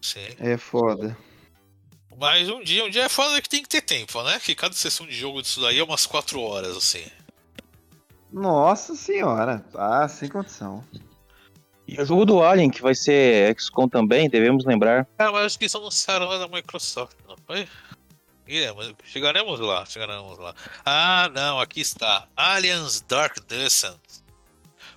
Sim. 0.00 0.26
É 0.38 0.56
foda. 0.56 1.16
Mas 2.18 2.48
um 2.48 2.62
dia, 2.62 2.84
um 2.84 2.90
dia 2.90 3.04
é 3.04 3.08
foda 3.08 3.40
que 3.42 3.48
tem 3.48 3.62
que 3.62 3.68
ter 3.68 3.82
tempo, 3.82 4.22
né? 4.22 4.40
Que 4.40 4.54
cada 4.54 4.74
sessão 4.74 5.06
de 5.06 5.14
jogo 5.14 5.42
disso 5.42 5.60
daí 5.60 5.78
é 5.78 5.84
umas 5.84 6.06
4 6.06 6.40
horas, 6.40 6.76
assim. 6.76 7.04
Nossa 8.32 8.94
senhora, 8.94 9.64
tá 9.72 10.08
sem 10.08 10.28
condição. 10.28 10.84
E 11.86 12.00
o 12.00 12.04
jogo 12.04 12.24
do 12.24 12.42
Alien, 12.42 12.70
que 12.70 12.82
vai 12.82 12.94
ser 12.94 13.54
XCOM 13.58 13.88
também, 13.88 14.28
devemos 14.28 14.64
lembrar. 14.64 15.06
Cara, 15.16 15.30
mas 15.30 15.46
acho 15.46 15.58
que 15.58 15.66
isso 15.66 15.78
anunciaram 15.78 16.26
lá 16.26 16.38
da 16.38 16.48
Microsoft, 16.48 17.16
não 17.28 17.36
foi? 17.46 17.68
Iremos, 18.46 18.92
chegaremos 19.04 19.60
lá, 19.60 19.84
chegaremos 19.86 20.38
lá. 20.38 20.54
Ah, 20.84 21.30
não, 21.32 21.60
aqui 21.60 21.80
está. 21.80 22.28
Aliens 22.36 23.00
Dark 23.00 23.38
Descent. 23.46 23.98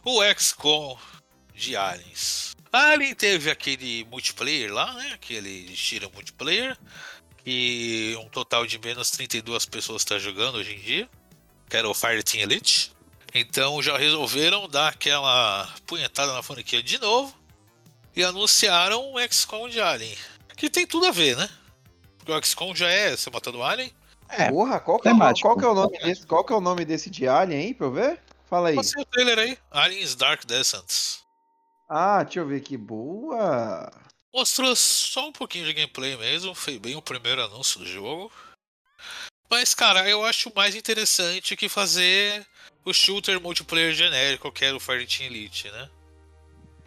O 0.03 0.23
XCOM 0.35 0.97
de 1.53 1.75
Aliens. 1.75 2.55
Alien 2.71 3.15
teve 3.15 3.49
aquele 3.49 4.05
multiplayer 4.05 4.71
lá, 4.71 4.93
né? 4.93 5.11
Aquele 5.13 5.71
estilo 5.71 6.11
multiplayer. 6.13 6.77
Que 7.43 8.15
um 8.19 8.29
total 8.29 8.65
de 8.65 8.77
menos 8.79 9.09
32 9.11 9.65
pessoas 9.65 10.03
está 10.03 10.19
jogando 10.19 10.55
hoje 10.55 10.75
em 10.75 10.79
dia. 10.79 11.09
Que 11.67 11.77
era 11.77 11.89
o 11.89 11.93
Fireteam 11.93 12.43
Elite. 12.43 12.91
Então 13.33 13.81
já 13.81 13.97
resolveram 13.97 14.67
dar 14.67 14.89
aquela 14.89 15.67
punhetada 15.85 16.33
na 16.33 16.41
franquia 16.41 16.81
de 16.81 16.99
novo 16.99 17.33
e 18.15 18.23
anunciaram 18.23 19.13
um 19.13 19.19
XCOM 19.31 19.69
de 19.69 19.79
Alien. 19.79 20.17
Que 20.57 20.69
tem 20.69 20.85
tudo 20.85 21.05
a 21.05 21.11
ver, 21.11 21.37
né? 21.37 21.49
Porque 22.17 22.31
o 22.31 22.43
XCOM 22.43 22.75
já 22.75 22.89
é 22.89 23.15
você 23.15 23.29
matando 23.29 23.63
Alien. 23.63 23.91
É, 24.27 24.49
Porra, 24.49 24.79
qual 24.79 24.99
que 24.99 25.07
é, 25.07 25.13
o, 25.13 25.17
qual 25.41 25.57
que 25.57 25.65
é 25.65 25.67
o 25.67 25.73
nome 25.73 25.99
desse? 25.99 26.27
Qual 26.27 26.43
que 26.43 26.53
é 26.53 26.55
o 26.55 26.61
nome 26.61 26.85
desse 26.85 27.09
de 27.09 27.27
Alien 27.27 27.59
aí, 27.59 27.73
pra 27.73 27.87
eu 27.87 27.91
ver? 27.91 28.19
Fala 28.49 28.69
aí. 28.69 28.75
Passei 28.75 29.01
o 29.01 29.05
trailer 29.05 29.39
aí. 29.39 29.57
Aliens 29.71 30.15
Dark 30.15 30.43
Descent. 30.45 31.19
Ah, 31.87 32.23
deixa 32.23 32.39
eu 32.39 32.47
ver 32.47 32.57
aqui. 32.57 32.77
Boa. 32.77 33.91
Mostrou 34.33 34.75
só 34.75 35.27
um 35.27 35.31
pouquinho 35.31 35.65
de 35.65 35.73
gameplay 35.73 36.15
mesmo. 36.17 36.53
Foi 36.53 36.77
bem 36.77 36.95
o 36.95 37.01
primeiro 37.01 37.43
anúncio 37.43 37.79
do 37.79 37.85
jogo. 37.85 38.31
Mas, 39.49 39.73
cara, 39.73 40.07
eu 40.07 40.23
acho 40.23 40.51
mais 40.55 40.75
interessante 40.75 41.55
que 41.55 41.67
fazer 41.67 42.45
o 42.89 42.93
shooter 42.93 43.39
multiplayer 43.39 43.93
genérico, 43.93 44.51
que 44.51 44.65
era 44.65 44.75
o 44.75 44.79
Fireteam 44.79 45.27
Elite, 45.27 45.69
né? 45.71 45.89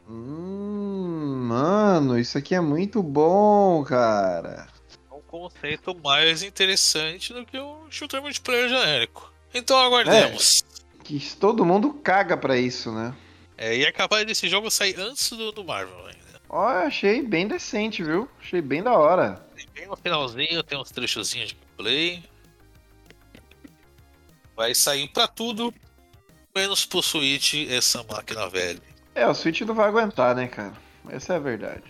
Hum, 0.09 1.47
mano, 1.49 2.19
isso 2.19 2.37
aqui 2.37 2.55
é 2.55 2.61
muito 2.61 3.03
bom, 3.03 3.85
cara. 3.85 4.67
É 5.11 5.15
um 5.15 5.23
conceito 5.23 5.95
mais 6.03 6.43
interessante 6.43 7.33
do 7.33 7.47
que 7.47 7.59
o 7.59 7.87
shooter 7.91 8.21
multiplayer 8.21 8.69
genérico. 8.69 9.33
Então 9.55 9.79
aguardemos. 9.79 10.65
Que 11.05 11.21
todo 11.37 11.65
mundo 11.65 11.93
caga 11.95 12.37
pra 12.37 12.57
isso, 12.57 12.93
né? 12.93 13.15
É, 13.57 13.77
e 13.77 13.85
é 13.85 13.93
capaz 13.93 14.27
desse 14.27 14.49
jogo 14.49 14.71
sair 14.71 14.99
antes 14.99 15.31
do, 15.31 15.53
do 15.53 15.65
Marvel 15.65 16.07
ainda. 16.07 16.41
Ó, 16.49 16.71
eu 16.71 16.87
achei 16.87 17.23
bem 17.23 17.47
decente, 17.47 18.03
viu? 18.03 18.29
Achei 18.41 18.61
bem 18.61 18.83
da 18.83 18.93
hora. 18.93 19.47
Bem 19.73 19.87
no 19.87 19.97
finalzinho, 19.97 20.63
tem 20.63 20.79
uns 20.79 20.91
trechozinhos 20.91 21.51
de 21.51 21.55
gameplay. 21.57 22.23
Vai 24.55 24.75
sair 24.75 25.09
pra 25.09 25.27
tudo, 25.27 25.73
menos 26.55 26.85
pro 26.85 27.03
Switch 27.03 27.55
essa 27.71 28.05
máquina 28.09 28.49
velha. 28.49 28.81
É, 29.15 29.27
o 29.27 29.35
Switch 29.35 29.61
não 29.63 29.75
vai 29.75 29.89
aguentar, 29.89 30.35
né, 30.35 30.47
cara? 30.47 30.73
Essa 31.09 31.35
é 31.35 31.37
a 31.37 31.41
verdade. 31.41 31.83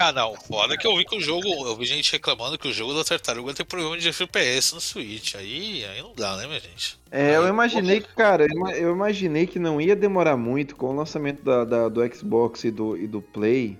Ah, 0.00 0.12
não, 0.12 0.36
foda 0.36 0.76
que 0.78 0.86
eu 0.86 0.96
vi 0.96 1.04
que 1.04 1.16
o 1.16 1.20
jogo. 1.20 1.48
Eu 1.66 1.74
vi 1.76 1.84
gente 1.84 2.12
reclamando 2.12 2.56
que 2.56 2.68
o 2.68 2.72
jogo 2.72 2.94
da 2.94 3.02
Tartaruga 3.02 3.52
tem 3.52 3.66
problema 3.66 3.98
de 3.98 4.08
FPS 4.08 4.72
no 4.72 4.80
Switch. 4.80 5.34
Aí, 5.34 5.84
aí 5.84 6.00
não 6.00 6.12
dá, 6.14 6.36
né, 6.36 6.46
minha 6.46 6.60
gente? 6.60 6.96
É, 7.10 7.34
eu 7.34 7.42
Aí, 7.42 7.48
imaginei 7.48 8.00
que, 8.00 8.14
cara, 8.14 8.44
eu 8.44 8.48
ima- 8.56 8.72
eu 8.74 8.92
imaginei 8.92 9.44
que 9.48 9.58
não 9.58 9.80
ia 9.80 9.96
demorar 9.96 10.36
muito 10.36 10.76
com 10.76 10.90
o 10.90 10.96
lançamento 10.96 11.42
da, 11.42 11.64
da- 11.64 11.88
do 11.88 12.14
Xbox 12.14 12.62
e 12.62 12.70
do, 12.70 12.96
e 12.96 13.08
do 13.08 13.20
Play. 13.20 13.76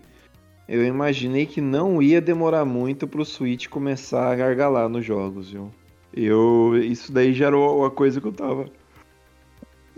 Eu 0.68 0.84
imaginei 0.84 1.46
que 1.46 1.60
não 1.60 2.02
ia 2.02 2.20
demorar 2.20 2.64
muito 2.64 3.06
pro 3.06 3.24
Switch 3.24 3.68
começar 3.68 4.32
a 4.32 4.34
gargalar 4.34 4.88
nos 4.88 5.06
jogos, 5.06 5.50
viu? 5.50 5.72
Eu, 6.12 6.72
isso 6.82 7.12
daí 7.12 7.32
já 7.32 7.46
era 7.46 7.56
uma 7.56 7.90
coisa 7.92 8.20
que 8.20 8.26
eu 8.26 8.32
tava 8.32 8.68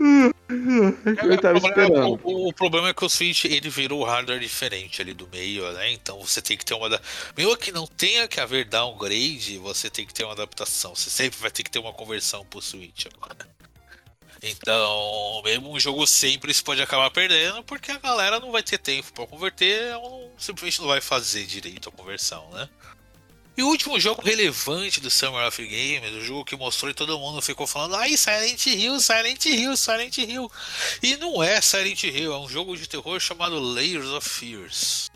Eu 1.23 1.39
tava 1.39 1.57
o, 1.57 1.61
problema, 1.61 1.83
esperando. 1.83 2.19
o- 2.23 2.47
o 2.49 2.53
problema 2.53 2.89
é 2.89 2.93
que 2.93 3.05
o 3.05 3.09
Switch 3.09 3.45
ele 3.45 3.69
virou 3.69 4.03
hardware 4.03 4.39
diferente 4.39 5.01
ali 5.01 5.13
do 5.13 5.27
meio, 5.29 5.71
né? 5.73 5.91
Então 5.91 6.19
você 6.19 6.41
tem 6.41 6.57
que 6.57 6.65
ter 6.65 6.73
uma. 6.73 6.89
da- 6.89 7.01
Mesmo 7.37 7.55
que 7.57 7.71
não 7.71 7.87
tenha 7.87 8.27
que 8.27 8.39
haver 8.39 8.65
downgrade, 8.65 9.57
você 9.59 9.89
tem 9.89 10.05
que 10.05 10.13
ter 10.13 10.23
uma 10.23 10.33
adaptação. 10.33 10.93
Você 10.95 11.09
sempre 11.09 11.39
vai 11.39 11.51
ter 11.51 11.63
que 11.63 11.71
ter 11.71 11.79
uma 11.79 11.93
conversão 11.93 12.45
pro 12.45 12.61
Switch 12.61 13.05
agora. 13.15 13.49
Então, 14.43 15.41
mesmo 15.45 15.71
um 15.71 15.79
jogo 15.79 16.05
simples 16.07 16.61
pode 16.61 16.81
acabar 16.81 17.11
perdendo, 17.11 17.63
porque 17.63 17.91
a 17.91 17.99
galera 17.99 18.39
não 18.39 18.51
vai 18.51 18.63
ter 18.63 18.79
tempo 18.79 19.13
pra 19.13 19.27
converter, 19.27 19.95
ou 19.97 20.33
simplesmente 20.37 20.81
não 20.81 20.87
vai 20.87 20.99
fazer 20.99 21.45
direito 21.45 21.89
a 21.89 21.91
conversão, 21.91 22.49
né? 22.49 22.67
E 23.57 23.63
o 23.63 23.67
último 23.67 23.99
jogo 23.99 24.21
relevante 24.21 25.01
do 25.01 25.09
Summer 25.09 25.45
of 25.45 25.61
Games, 25.61 26.13
o 26.15 26.23
jogo 26.23 26.45
que 26.45 26.55
mostrou 26.55 26.89
e 26.89 26.93
todo 26.93 27.19
mundo 27.19 27.41
ficou 27.41 27.67
falando, 27.67 27.95
ai, 27.95 28.15
Silent 28.15 28.65
Hill, 28.65 28.99
Silent 28.99 29.45
Hill, 29.45 29.75
Silent 29.75 30.17
Hill. 30.17 30.49
E 31.03 31.17
não 31.17 31.43
é 31.43 31.59
Silent 31.59 32.03
Hill, 32.03 32.33
é 32.33 32.39
um 32.39 32.47
jogo 32.47 32.77
de 32.77 32.87
terror 32.87 33.19
chamado 33.19 33.59
Layers 33.59 34.07
of 34.07 34.27
Fears. 34.27 35.11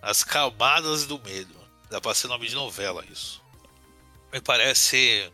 As 0.00 0.24
camadas 0.24 1.06
do 1.06 1.18
medo. 1.20 1.54
Dá 1.90 2.00
pra 2.00 2.14
ser 2.14 2.28
nome 2.28 2.48
de 2.48 2.54
novela 2.54 3.04
isso. 3.10 3.42
Me 4.32 4.40
parece 4.40 5.30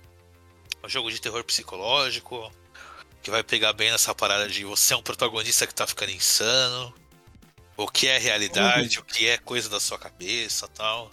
um 0.85 0.89
jogo 0.89 1.11
de 1.11 1.21
terror 1.21 1.45
psicológico, 1.45 2.53
que 3.23 3.31
vai 3.31 3.43
pegar 3.43 3.73
bem 3.73 3.91
nessa 3.91 4.15
parada 4.15 4.49
de 4.49 4.65
você 4.65 4.95
é 4.95 4.97
um 4.97 5.03
protagonista 5.03 5.67
que 5.67 5.75
tá 5.75 5.87
ficando 5.87 6.11
insano. 6.11 6.93
O 7.77 7.89
que 7.89 8.09
é 8.09 8.19
realidade, 8.19 8.99
o 8.99 9.05
que 9.05 9.27
é 9.27 9.39
coisa 9.39 9.69
da 9.69 9.81
sua 9.81 9.99
cabeça 9.99 10.69
tal. 10.69 11.11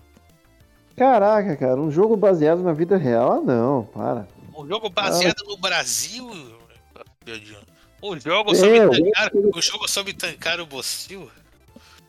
Caraca, 0.98 1.56
cara, 1.56 1.80
um 1.80 1.92
jogo 1.92 2.18
baseado 2.18 2.64
na 2.64 2.74
vida 2.74 2.98
real? 2.98 3.34
Ah, 3.34 3.42
não, 3.42 3.86
para. 3.86 4.28
Um 4.58 4.68
jogo 4.68 4.90
baseado 4.90 5.44
no 5.46 5.56
Brasil. 5.56 6.28
Um 8.02 8.20
jogo 8.20 8.56
sobre 8.56 8.78
É, 8.78 8.90
tancar, 8.90 9.32
um 9.36 9.62
jogo 9.62 9.88
sobre 9.88 10.14
tancar 10.14 10.60
o 10.60 10.66
Bocil. 10.66 11.30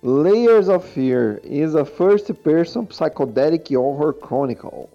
Layers 0.02 0.68
of 0.68 0.88
Fear 0.88 1.40
is 1.44 1.74
a 1.74 1.84
first-person 1.84 2.86
psychedelic 2.86 3.76
horror 3.76 4.14
chronicle. 4.14 4.88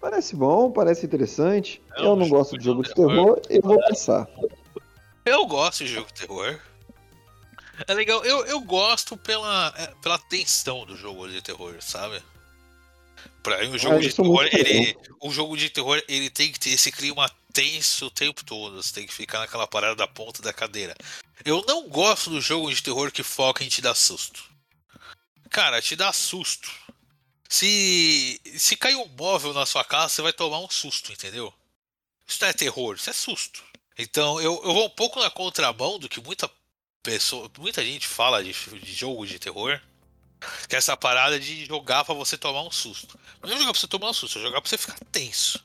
Parece 0.00 0.36
bom, 0.36 0.70
parece 0.70 1.06
interessante. 1.06 1.82
É 1.96 2.02
eu 2.02 2.14
não 2.14 2.28
gosto 2.28 2.56
de 2.56 2.64
jogo 2.64 2.82
de 2.82 2.90
de 2.90 2.94
terror, 2.94 3.40
eu 3.50 3.62
vou 3.62 3.80
passar. 3.88 4.28
Eu 5.24 5.44
gosto 5.46 5.84
de 5.84 5.92
jogo 5.92 6.06
de 6.06 6.26
terror. 6.26 6.60
É 7.86 7.94
legal, 7.94 8.24
eu, 8.24 8.46
eu 8.46 8.60
gosto 8.60 9.16
pela, 9.16 9.74
é, 9.76 9.88
pela 10.00 10.18
tensão 10.18 10.86
do 10.86 10.96
jogo 10.96 11.28
de 11.28 11.42
terror, 11.42 11.74
sabe? 11.80 12.22
Pra 13.48 13.66
o 13.66 13.78
jogo 13.78 13.96
Ah, 13.96 14.00
de 14.00 14.12
terror, 14.12 14.48
ele, 14.52 14.96
o 15.22 15.30
jogo 15.30 15.56
de 15.56 15.70
terror, 15.70 16.02
ele 16.06 16.28
tem 16.28 16.52
que 16.52 16.60
ter 16.60 16.70
esse 16.70 16.92
clima 16.92 17.30
tenso 17.52 18.06
o 18.06 18.10
tempo 18.10 18.44
todo. 18.44 18.82
Você 18.82 18.92
tem 18.92 19.06
que 19.06 19.14
ficar 19.14 19.38
naquela 19.38 19.66
parada 19.66 19.96
da 19.96 20.06
ponta 20.06 20.42
da 20.42 20.52
cadeira. 20.52 20.94
Eu 21.44 21.64
não 21.66 21.88
gosto 21.88 22.28
do 22.28 22.40
jogo 22.42 22.72
de 22.72 22.82
terror 22.82 23.10
que 23.10 23.22
foca 23.22 23.64
em 23.64 23.68
te 23.68 23.80
dar 23.80 23.94
susto. 23.94 24.44
Cara, 25.48 25.80
te 25.80 25.96
dá 25.96 26.12
susto. 26.12 26.70
Se, 27.48 28.38
se 28.58 28.76
cair 28.76 28.96
um 28.96 29.08
móvel 29.18 29.54
na 29.54 29.64
sua 29.64 29.82
casa, 29.82 30.10
você 30.10 30.22
vai 30.22 30.32
tomar 30.34 30.58
um 30.58 30.68
susto, 30.68 31.10
entendeu? 31.10 31.52
Isso 32.26 32.38
não 32.42 32.48
é 32.48 32.52
terror, 32.52 32.96
isso 32.96 33.08
é 33.08 33.14
susto. 33.14 33.64
Então 33.96 34.38
eu, 34.40 34.60
eu 34.62 34.74
vou 34.74 34.86
um 34.86 34.90
pouco 34.90 35.18
na 35.18 35.30
contramão 35.30 35.98
do 35.98 36.08
que 36.08 36.20
muita 36.20 36.50
pessoa, 37.02 37.50
muita 37.58 37.82
gente 37.82 38.06
fala 38.06 38.44
de, 38.44 38.52
de 38.52 38.92
jogo 38.92 39.26
de 39.26 39.38
terror. 39.38 39.80
Que 40.68 40.76
é 40.76 40.78
essa 40.78 40.96
parada 40.96 41.38
de 41.38 41.64
jogar 41.66 42.04
pra 42.04 42.14
você 42.14 42.36
tomar 42.38 42.62
um 42.62 42.70
susto. 42.70 43.18
Não 43.42 43.50
é 43.50 43.58
jogar 43.58 43.72
pra 43.72 43.80
você 43.80 43.88
tomar 43.88 44.10
um 44.10 44.14
susto, 44.14 44.38
é 44.38 44.42
jogar 44.42 44.60
pra 44.60 44.68
você 44.68 44.78
ficar 44.78 44.98
tenso. 45.10 45.64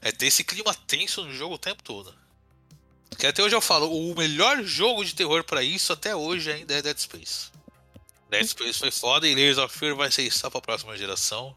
É 0.00 0.12
ter 0.12 0.26
esse 0.26 0.44
clima 0.44 0.74
tenso 0.86 1.24
no 1.24 1.32
jogo 1.32 1.54
o 1.54 1.58
tempo 1.58 1.82
todo. 1.82 2.14
Que 3.18 3.26
até 3.26 3.42
hoje 3.42 3.54
eu 3.54 3.60
falo, 3.60 3.90
o 3.90 4.14
melhor 4.14 4.62
jogo 4.62 5.04
de 5.04 5.14
terror 5.14 5.44
pra 5.44 5.62
isso 5.62 5.92
até 5.92 6.14
hoje 6.16 6.50
ainda 6.50 6.74
é 6.74 6.82
Dead 6.82 6.98
Space. 6.98 7.50
Dead 8.30 8.46
Space 8.46 8.78
foi 8.78 8.90
foda 8.90 9.26
e 9.28 9.34
Layers 9.34 9.58
of 9.58 9.76
Fear 9.76 9.94
vai 9.94 10.10
ser 10.10 10.30
só 10.30 10.48
pra 10.48 10.60
próxima 10.60 10.96
geração. 10.96 11.54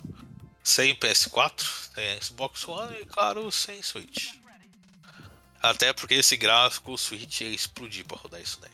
Sem 0.64 0.96
PS4, 0.96 1.64
sem 1.94 2.22
Xbox 2.22 2.68
One 2.68 2.98
e, 3.02 3.06
claro, 3.06 3.52
sem 3.52 3.82
Switch. 3.82 4.34
Até 5.62 5.94
porque 5.94 6.16
esse 6.16 6.36
gráfico, 6.36 6.94
o 6.94 6.98
Switch 6.98 7.42
ia 7.42 7.50
explodir 7.50 8.06
pra 8.06 8.18
rodar 8.18 8.42
isso 8.42 8.60
daí. 8.60 8.72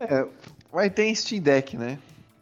É, 0.00 0.26
vai 0.74 0.90
ter 0.90 1.06
em 1.06 1.14
Steam 1.14 1.40
Deck, 1.40 1.76
né? 1.76 1.98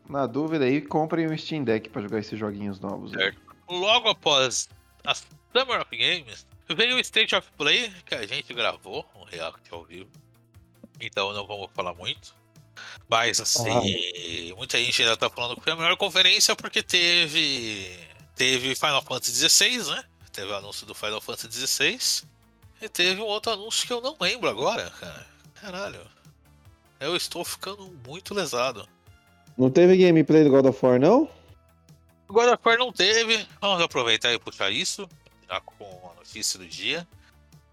Na 0.08 0.26
dúvida 0.26 0.64
aí, 0.64 0.80
comprem 0.80 1.28
um 1.28 1.36
Steam 1.36 1.62
Deck 1.62 1.90
pra 1.90 2.02
jogar 2.02 2.18
esses 2.18 2.38
joguinhos 2.38 2.80
novos. 2.80 3.12
aí. 3.12 3.24
Certo. 3.24 3.40
Logo 3.68 4.08
após 4.08 4.68
a 5.04 5.14
Summer 5.14 5.80
of 5.80 5.96
Games, 5.96 6.46
veio 6.74 6.96
o 6.96 7.00
State 7.00 7.34
of 7.34 7.48
Play, 7.56 7.92
que 8.06 8.14
a 8.14 8.26
gente 8.26 8.52
gravou, 8.52 9.06
um 9.14 9.24
react 9.24 9.62
ao 9.70 9.84
vivo. 9.84 10.10
Então 11.00 11.32
não 11.32 11.46
vamos 11.46 11.68
falar 11.74 11.94
muito. 11.94 12.34
Mas 13.08 13.38
assim, 13.40 14.52
muita 14.56 14.78
gente 14.78 15.02
ainda 15.02 15.16
tá 15.16 15.28
falando 15.28 15.56
que 15.56 15.62
foi 15.62 15.72
a 15.74 15.76
melhor 15.76 15.96
conferência 15.96 16.56
porque 16.56 16.82
teve. 16.82 17.98
Teve 18.34 18.74
Final 18.74 19.02
Fantasy 19.02 19.48
XVI, 19.48 19.90
né? 19.90 20.04
Teve 20.32 20.50
o 20.50 20.56
anúncio 20.56 20.86
do 20.86 20.94
Final 20.94 21.20
Fantasy 21.20 21.66
XVI. 21.66 22.26
E 22.80 22.88
teve 22.88 23.20
um 23.20 23.26
outro 23.26 23.52
anúncio 23.52 23.86
que 23.86 23.92
eu 23.92 24.00
não 24.00 24.16
lembro 24.18 24.48
agora, 24.48 24.90
cara. 24.98 25.26
Caralho. 25.60 26.00
Eu 27.02 27.16
estou 27.16 27.44
ficando 27.44 27.92
muito 28.06 28.32
lesado. 28.32 28.88
Não 29.58 29.68
teve 29.68 29.96
gameplay 29.96 30.44
do 30.44 30.50
God 30.50 30.66
of 30.66 30.86
War, 30.86 31.00
não? 31.00 31.28
God 32.28 32.48
of 32.48 32.60
War 32.64 32.78
não 32.78 32.92
teve. 32.92 33.44
Vamos 33.60 33.82
aproveitar 33.82 34.32
e 34.32 34.38
puxar 34.38 34.70
isso, 34.70 35.08
já 35.48 35.60
com 35.60 35.84
a 35.84 36.14
notícia 36.14 36.60
do 36.60 36.64
dia. 36.64 37.04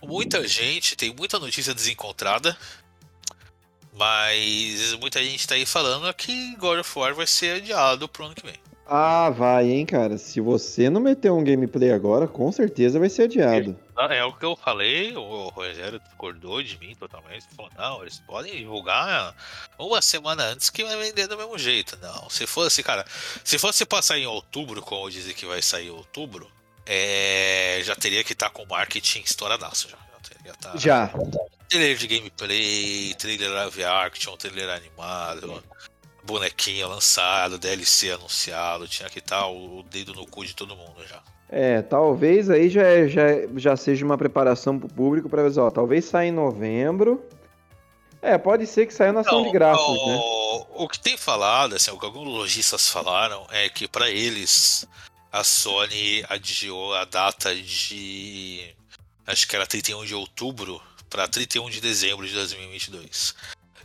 Muita 0.01 0.47
gente, 0.47 0.97
tem 0.97 1.13
muita 1.13 1.37
notícia 1.37 1.75
desencontrada. 1.75 2.57
Mas 3.95 4.97
muita 4.99 5.23
gente 5.23 5.47
tá 5.47 5.53
aí 5.53 5.65
falando 5.65 6.11
que 6.15 6.55
God 6.55 6.79
of 6.79 6.99
War 6.99 7.13
vai 7.13 7.27
ser 7.27 7.57
adiado 7.57 8.09
pro 8.09 8.25
ano 8.25 8.33
que 8.33 8.47
vem. 8.47 8.55
Ah, 8.87 9.29
vai, 9.29 9.69
hein, 9.69 9.85
cara. 9.85 10.17
Se 10.17 10.41
você 10.41 10.89
não 10.89 10.99
meter 10.99 11.31
um 11.31 11.43
gameplay 11.43 11.91
agora, 11.91 12.27
com 12.27 12.51
certeza 12.51 12.97
vai 12.97 13.09
ser 13.09 13.23
adiado. 13.23 13.77
É 14.09 14.23
o 14.23 14.31
que 14.31 14.45
eu 14.45 14.55
falei, 14.55 15.15
o 15.17 15.49
Rogério 15.49 15.99
discordou 15.99 16.63
de 16.63 16.77
mim 16.77 16.95
totalmente. 16.95 17.45
Falou, 17.53 17.71
não, 17.77 18.01
eles 18.01 18.19
podem 18.19 18.55
divulgar 18.55 19.35
uma 19.77 20.01
semana 20.01 20.43
antes 20.43 20.69
que 20.69 20.85
vai 20.85 20.95
vender 20.97 21.27
do 21.27 21.37
mesmo 21.37 21.57
jeito. 21.57 21.97
Não, 22.01 22.29
se 22.29 22.47
fosse, 22.47 22.81
cara, 22.81 23.05
se 23.43 23.59
fosse 23.59 23.85
passar 23.85 24.17
em 24.17 24.25
outubro, 24.25 24.81
como 24.81 25.11
dizem 25.11 25.33
que 25.33 25.45
vai 25.45 25.61
sair 25.61 25.87
em 25.87 25.91
outubro, 25.91 26.49
é, 26.85 27.81
já 27.83 27.95
teria 27.95 28.23
que 28.23 28.31
estar 28.31 28.49
com 28.49 28.63
o 28.63 28.67
marketing 28.69 29.19
estouradaço 29.19 29.89
já. 29.89 29.97
Já 30.45 30.53
tá, 30.55 30.77
Já. 30.77 31.11
Trailer 31.67 31.97
de 31.97 32.07
gameplay, 32.07 33.13
trailer 33.15 33.51
live 33.51 33.83
action, 33.83 34.35
trailer 34.35 34.69
animado, 34.69 35.63
bonequinho 36.23 36.87
lançado, 36.87 37.59
DLC 37.59 38.11
anunciado, 38.11 38.87
tinha 38.87 39.09
que 39.09 39.19
estar 39.19 39.47
o 39.47 39.83
dedo 39.83 40.13
no 40.13 40.25
cu 40.25 40.45
de 40.45 40.55
todo 40.55 40.75
mundo 40.75 41.05
já. 41.07 41.21
É, 41.49 41.81
talvez 41.81 42.49
aí 42.49 42.69
já, 42.69 42.83
é- 42.83 43.07
já, 43.07 43.23
já 43.55 43.75
seja 43.75 44.05
uma 44.05 44.17
preparação 44.17 44.77
pro 44.77 44.87
público 44.87 45.27
pra 45.27 45.47
ver, 45.47 45.59
ó, 45.59 45.71
talvez 45.71 46.05
saia 46.05 46.29
em 46.29 46.31
novembro. 46.31 47.23
É, 48.21 48.37
pode 48.37 48.67
ser 48.67 48.85
que 48.85 48.93
saia 48.93 49.13
na 49.13 49.21
ação 49.21 49.43
de 49.43 49.51
graças, 49.51 49.83
o, 49.83 50.07
né? 50.07 50.19
o 50.75 50.87
que 50.89 50.99
tem 50.99 51.17
falado, 51.17 51.75
assim, 51.75 51.89
o 51.89 51.97
que 51.97 52.05
alguns 52.05 52.27
lojistas 52.27 52.89
falaram 52.89 53.47
é 53.49 53.69
que 53.69 53.87
pra 53.87 54.09
eles 54.09 54.85
a 55.31 55.43
Sony 55.43 56.23
adiou 56.29 56.93
a 56.95 57.05
data 57.05 57.55
de 57.55 58.75
acho 59.25 59.47
que 59.47 59.55
era 59.55 59.65
31 59.65 60.03
de 60.05 60.13
outubro 60.15 60.81
pra 61.09 61.27
31 61.27 61.69
de 61.69 61.79
dezembro 61.79 62.27
de 62.27 62.33
2022. 62.33 63.35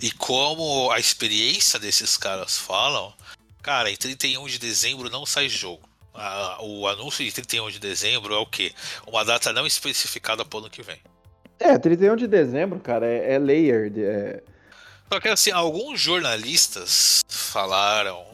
E 0.03 0.11
como 0.11 0.90
a 0.90 0.98
experiência 0.98 1.79
desses 1.79 2.16
caras 2.16 2.59
falam, 2.59 3.14
cara, 3.62 3.90
em 3.90 3.96
31 3.96 4.46
de 4.48 4.59
dezembro 4.59 5.09
não 5.09 5.24
sai 5.24 5.48
jogo. 5.48 5.88
A- 6.14 6.59
o 6.62 6.87
anúncio 6.87 7.24
de 7.24 7.33
31 7.33 7.70
de 7.70 7.79
dezembro 7.81 8.33
é 8.35 8.38
o 8.38 8.46
quê? 8.46 8.72
Uma 9.07 9.24
data 9.24 9.53
não 9.53 9.66
especificada 9.66 10.44
pro 10.44 10.61
ano 10.61 10.70
que 10.70 10.83
vem. 10.83 11.00
É, 11.59 11.77
31 11.79 12.16
de 12.16 12.27
dezembro, 12.27 12.79
cara, 12.81 13.07
é, 13.07 13.35
é 13.35 13.38
layered. 13.38 14.03
É... 14.05 14.42
Só 15.12 15.20
que 15.20 15.29
assim, 15.29 15.50
alguns 15.50 16.00
jornalistas 16.00 17.22
falaram, 17.29 18.24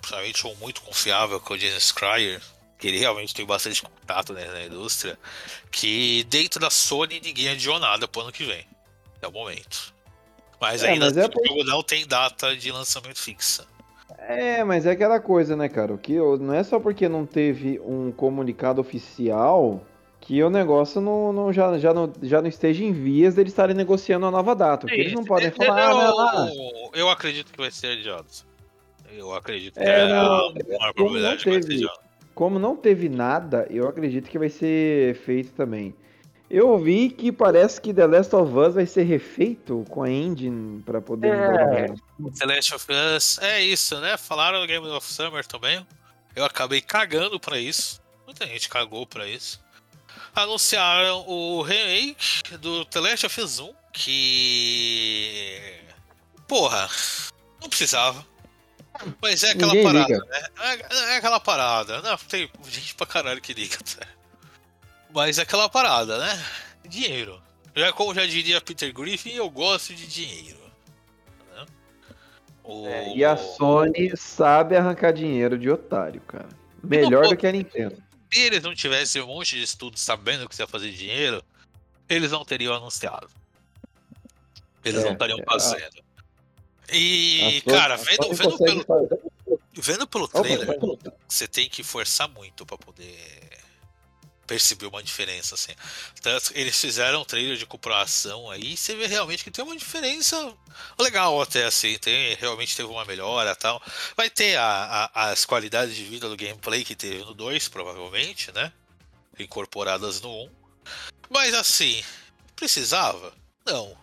principalmente 0.00 0.46
um 0.46 0.54
muito 0.56 0.80
confiável 0.82 1.40
que 1.40 1.52
é 1.52 1.56
o 1.56 1.58
James 1.58 1.92
Cryer, 1.92 2.40
que 2.78 2.88
ele 2.88 2.98
realmente 2.98 3.34
tem 3.34 3.44
bastante 3.46 3.82
contato 3.82 4.32
né, 4.32 4.44
na 4.46 4.64
indústria, 4.64 5.18
que 5.70 6.24
dentro 6.24 6.60
da 6.60 6.70
Sony 6.70 7.20
ninguém 7.22 7.48
adiou 7.48 7.78
nada 7.78 8.06
pro 8.06 8.22
ano 8.22 8.32
que 8.32 8.44
vem. 8.44 8.66
Até 9.16 9.28
o 9.28 9.32
momento. 9.32 9.94
Mas 10.60 10.82
É, 10.82 10.90
ainda 10.90 11.06
mas 11.06 11.16
é 11.16 11.22
assim, 11.22 11.30
por- 11.30 11.42
o 11.42 11.46
jogo 11.46 11.64
não 11.64 11.82
tem 11.82 12.06
data 12.06 12.56
de 12.56 12.70
lançamento 12.70 13.18
fixa. 13.18 13.66
É, 14.28 14.64
mas 14.64 14.86
é 14.86 14.92
aquela 14.92 15.20
coisa, 15.20 15.54
né, 15.56 15.68
cara? 15.68 15.96
Que 15.98 16.14
eu- 16.14 16.38
não 16.38 16.54
é 16.54 16.62
só 16.62 16.78
porque 16.80 17.08
não 17.08 17.26
teve 17.26 17.80
um 17.84 18.10
comunicado 18.12 18.80
oficial 18.80 19.80
que 20.20 20.42
o 20.42 20.48
negócio 20.48 21.00
não, 21.00 21.32
não- 21.32 21.52
já, 21.52 21.76
já, 21.78 21.92
não, 21.92 22.10
já 22.22 22.40
não 22.40 22.48
esteja 22.48 22.82
em 22.84 22.92
vias 22.92 23.34
deles 23.34 23.52
estarem 23.52 23.76
negociando 23.76 24.24
a 24.24 24.30
nova 24.30 24.54
data. 24.54 24.86
O 24.86 24.88
que 24.88 24.94
eles 24.94 25.12
não 25.12 25.24
podem 25.24 25.48
Eu- 25.48 25.52
falar, 25.52 25.90
ah, 25.90 26.32
não, 26.34 26.48
eu, 26.48 26.90
eu 26.94 27.10
acredito 27.10 27.52
que 27.52 27.58
vai 27.58 27.70
ser 27.70 27.88
adiado. 27.98 28.26
Eu 29.12 29.32
acredito 29.34 29.74
que 29.74 29.80
É, 29.80 30.00
é, 30.00 30.08
não, 30.08 30.14
a 30.16 30.20
maior 30.22 30.52
como 30.52 30.94
probabilidade 30.94 31.34
não 31.36 31.42
que 31.42 31.50
vai 31.50 31.62
ser 31.62 31.68
teve- 31.68 31.74
adiado. 31.84 31.98
como 32.34 32.58
não 32.58 32.74
teve 32.76 33.08
nada, 33.10 33.66
eu 33.70 33.86
acredito 33.86 34.28
que 34.30 34.38
vai 34.38 34.48
ser 34.48 35.14
feito 35.16 35.52
também. 35.52 35.94
Eu 36.54 36.78
vi 36.78 37.10
que 37.10 37.32
parece 37.32 37.80
que 37.80 37.92
The 37.92 38.06
Last 38.06 38.36
of 38.36 38.56
Us 38.56 38.74
vai 38.74 38.86
ser 38.86 39.02
refeito 39.02 39.84
com 39.90 40.04
a 40.04 40.08
engine 40.08 40.80
pra 40.84 41.00
poder. 41.00 41.34
É. 41.34 41.86
The 42.38 42.46
Last 42.46 42.74
of 42.76 42.86
Us, 42.92 43.38
é 43.38 43.60
isso, 43.60 43.98
né? 43.98 44.16
Falaram 44.16 44.60
no 44.60 44.66
Game 44.68 44.86
of 44.86 45.04
Summer 45.04 45.44
também. 45.44 45.84
Eu 46.36 46.44
acabei 46.44 46.80
cagando 46.80 47.40
pra 47.40 47.58
isso. 47.58 48.00
Muita 48.24 48.46
gente 48.46 48.68
cagou 48.68 49.04
pra 49.04 49.26
isso. 49.26 49.60
Anunciaram 50.32 51.28
o 51.28 51.60
remake 51.60 52.56
do 52.58 52.84
The 52.84 53.00
Last 53.00 53.26
of 53.26 53.40
Us 53.40 53.58
1, 53.58 53.74
que. 53.92 55.60
Porra, 56.46 56.88
não 57.60 57.68
precisava. 57.68 58.24
Mas 59.20 59.42
é 59.42 59.50
aquela 59.50 59.72
Ninguém 59.72 59.92
parada, 59.92 60.14
liga. 60.14 60.24
né? 60.24 60.48
É, 60.60 61.14
é 61.14 61.16
aquela 61.16 61.40
parada. 61.40 62.00
Não, 62.00 62.16
tem 62.16 62.48
gente 62.68 62.94
pra 62.94 63.06
caralho 63.06 63.40
que 63.40 63.52
liga. 63.52 63.76
Tá? 63.78 64.06
Mas 65.14 65.38
é 65.38 65.42
aquela 65.42 65.68
parada, 65.68 66.18
né? 66.18 66.44
Dinheiro. 66.88 67.40
Já 67.74 67.92
como 67.92 68.12
já 68.14 68.26
diria 68.26 68.60
Peter 68.60 68.92
Griffin, 68.92 69.30
eu 69.30 69.48
gosto 69.48 69.94
de 69.94 70.06
dinheiro. 70.06 70.58
né? 71.54 71.66
O- 72.64 72.86
É, 72.88 73.14
e 73.16 73.24
a 73.24 73.36
Sony 73.36 74.16
sabe 74.16 74.76
arrancar 74.76 75.12
dinheiro 75.12 75.56
de 75.56 75.70
otário, 75.70 76.20
cara. 76.22 76.48
Melhor 76.82 77.28
do 77.28 77.36
que 77.36 77.46
a 77.46 77.52
Nintendo. 77.52 78.02
se 78.32 78.40
eles 78.40 78.62
não 78.62 78.74
tivessem 78.74 79.22
um 79.22 79.26
monte 79.28 79.54
de 79.56 79.62
estudos 79.62 80.00
sabendo 80.02 80.48
que 80.48 80.54
você 80.56 80.62
ia 80.62 80.66
fazer 80.66 80.90
dinheiro, 80.90 81.42
eles 82.08 82.32
não 82.32 82.44
teriam 82.44 82.74
anunciado. 82.74 83.28
Eles 84.84 85.00
É, 85.00 85.04
não 85.06 85.12
estariam 85.12 85.38
é, 85.38 85.44
fazendo. 85.44 86.02
E, 86.92 87.62
A 87.66 87.70
cara, 87.70 87.96
vendo, 87.96 88.34
vendo, 88.34 88.58
pelo, 88.58 88.84
fazer- 88.84 89.20
vendo 89.74 90.06
pelo 90.06 90.24
Opa, 90.24 90.42
trailer, 90.42 90.78
pode- 90.78 90.98
você 91.26 91.46
tem 91.48 91.68
que 91.68 91.82
forçar 91.82 92.28
muito 92.28 92.66
pra 92.66 92.76
poder 92.76 93.18
perceber 94.46 94.86
uma 94.86 95.02
diferença, 95.02 95.54
assim. 95.54 95.72
Tanto 96.20 96.52
eles 96.54 96.78
fizeram 96.80 97.22
um 97.22 97.24
trailer 97.24 97.56
de 97.56 97.66
comparação 97.66 98.50
aí, 98.50 98.76
você 98.76 98.94
vê 98.94 99.06
realmente 99.06 99.42
que 99.44 99.50
tem 99.50 99.64
uma 99.64 99.76
diferença 99.76 100.54
legal 100.98 101.40
até, 101.40 101.64
assim, 101.64 101.98
tem, 101.98 102.34
realmente 102.36 102.76
teve 102.76 102.88
uma 102.88 103.04
melhora 103.04 103.54
tal. 103.54 103.82
Vai 104.16 104.30
ter 104.30 104.56
a- 104.56 105.10
a- 105.14 105.30
as 105.30 105.44
qualidades 105.44 105.94
de 105.96 106.04
vida 106.04 106.28
do 106.28 106.36
gameplay 106.36 106.84
que 106.84 106.94
teve 106.94 107.24
no 107.24 107.34
2, 107.34 107.68
provavelmente, 107.68 108.52
né? 108.52 108.72
Incorporadas 109.38 110.20
no 110.20 110.30
1. 110.44 110.50
Mas 111.30 111.54
assim, 111.54 112.02
precisava? 112.54 113.32
Não. 113.66 113.96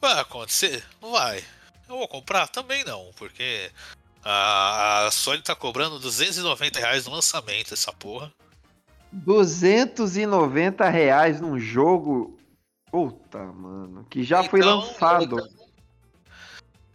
Vai 0.00 0.18
acontecer? 0.20 0.84
Não 1.00 1.12
vai. 1.12 1.38
Eu 1.88 1.96
vou 1.98 2.08
comprar? 2.08 2.48
Também 2.48 2.82
não, 2.84 3.12
porque 3.16 3.70
a, 4.22 5.06
a 5.06 5.10
Sony 5.10 5.42
tá 5.42 5.54
cobrando 5.54 5.98
290 5.98 6.78
reais 6.78 7.04
no 7.06 7.12
lançamento 7.12 7.74
essa 7.74 7.92
porra. 7.92 8.32
290 9.14 10.88
reais 10.88 11.40
num 11.40 11.58
jogo. 11.58 12.38
Puta, 12.90 13.38
mano. 13.38 14.04
Que 14.10 14.22
já 14.22 14.42
foi 14.44 14.60
Então, 14.60 14.78
lançado. 14.80 15.36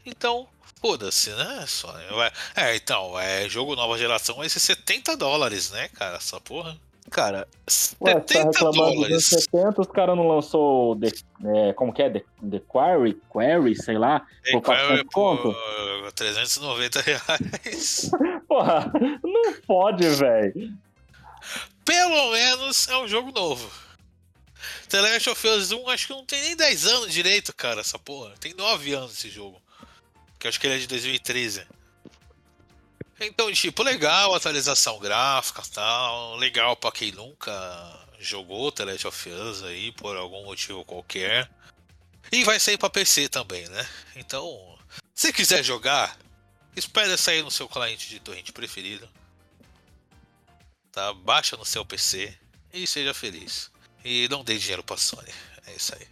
Então, 0.06 0.48
foda-se, 0.82 1.30
né? 1.32 1.66
Sony? 1.68 2.04
Vai- 2.12 2.32
É, 2.56 2.76
então, 2.76 3.20
é 3.20 3.48
jogo 3.50 3.76
nova 3.76 3.98
geração 3.98 4.38
vai 4.38 4.50
ser 4.50 4.60
70 4.60 5.16
dólares, 5.16 5.72
né, 5.72 5.88
cara? 5.90 6.18
Essa 6.18 6.40
porra. 6.40 6.78
Cara, 7.10 7.40
Ué, 7.40 7.44
você 7.68 7.96
tá 7.96 8.12
70 8.28 8.44
reclamando 8.52 8.84
dos 8.86 8.94
dólares. 8.96 9.26
70, 9.26 9.82
os 9.82 9.88
caras 9.88 10.16
não 10.16 10.28
lançou 10.28 10.96
The, 11.00 11.08
é, 11.70 11.74
como 11.74 11.92
que 11.92 12.04
é? 12.04 12.10
The, 12.12 12.24
The 12.52 12.60
Quarry, 12.68 13.16
Quarry, 13.30 13.76
sei 13.76 13.98
lá. 13.98 14.28
É, 14.46 14.52
por 14.52 14.62
400 14.62 15.04
conto? 15.12 15.56
por 16.04 16.12
390 16.12 17.02
reais. 17.02 18.12
Porra, 18.48 18.92
não 19.24 19.54
pode, 19.66 20.08
velho. 20.08 20.72
Pelo 21.90 22.32
menos 22.34 22.88
é 22.88 22.96
um 22.98 23.08
jogo 23.08 23.32
novo. 23.32 23.68
The 24.90 25.02
Last 25.02 25.28
of 25.28 25.48
Us 25.48 25.72
1 25.72 25.90
acho 25.90 26.06
que 26.06 26.14
não 26.14 26.24
tem 26.24 26.40
nem 26.40 26.56
10 26.56 26.86
anos 26.86 27.12
direito, 27.12 27.52
cara, 27.52 27.82
essa 27.82 27.98
porra. 27.98 28.36
Tem 28.40 28.54
9 28.54 28.94
anos 28.94 29.14
esse 29.14 29.28
jogo. 29.28 29.60
Que 30.38 30.48
acho 30.48 30.60
que 30.60 30.68
ele 30.68 30.76
é 30.76 30.78
de 30.78 30.86
2013. 30.86 31.66
Então, 33.20 33.52
tipo, 33.52 33.82
legal, 33.82 34.36
atualização 34.36 35.00
gráfica 35.00 35.64
tal. 35.74 36.36
Legal 36.36 36.76
pra 36.76 36.92
quem 36.92 37.12
nunca 37.12 37.52
jogou 38.20 38.72
The 38.72 38.86
Last 38.86 39.08
of 39.08 39.30
Us 39.30 39.64
aí, 39.64 39.92
por 39.94 40.16
algum 40.16 40.46
motivo 40.46 40.86
qualquer. 40.86 41.50
E 42.32 42.44
vai 42.44 42.60
sair 42.60 42.78
pra 42.78 42.92
PC 42.92 43.30
também, 43.30 43.68
né? 43.68 43.90
Então, 44.16 44.78
se 45.16 45.34
quiser 45.34 45.64
jogar, 45.64 46.16
espera 46.76 47.18
sair 47.18 47.42
no 47.42 47.50
seu 47.50 47.68
cliente 47.68 48.10
de 48.10 48.20
torrent 48.20 48.52
preferido. 48.52 49.10
Tá? 51.00 51.14
Baixa 51.14 51.56
no 51.56 51.64
seu 51.64 51.86
PC 51.86 52.34
e 52.74 52.86
seja 52.86 53.14
feliz. 53.14 53.72
E 54.04 54.28
não 54.30 54.44
dê 54.44 54.58
dinheiro 54.58 54.84
pra 54.84 54.98
Sony. 54.98 55.32
É 55.66 55.74
isso 55.74 55.96
aí. 55.96 56.06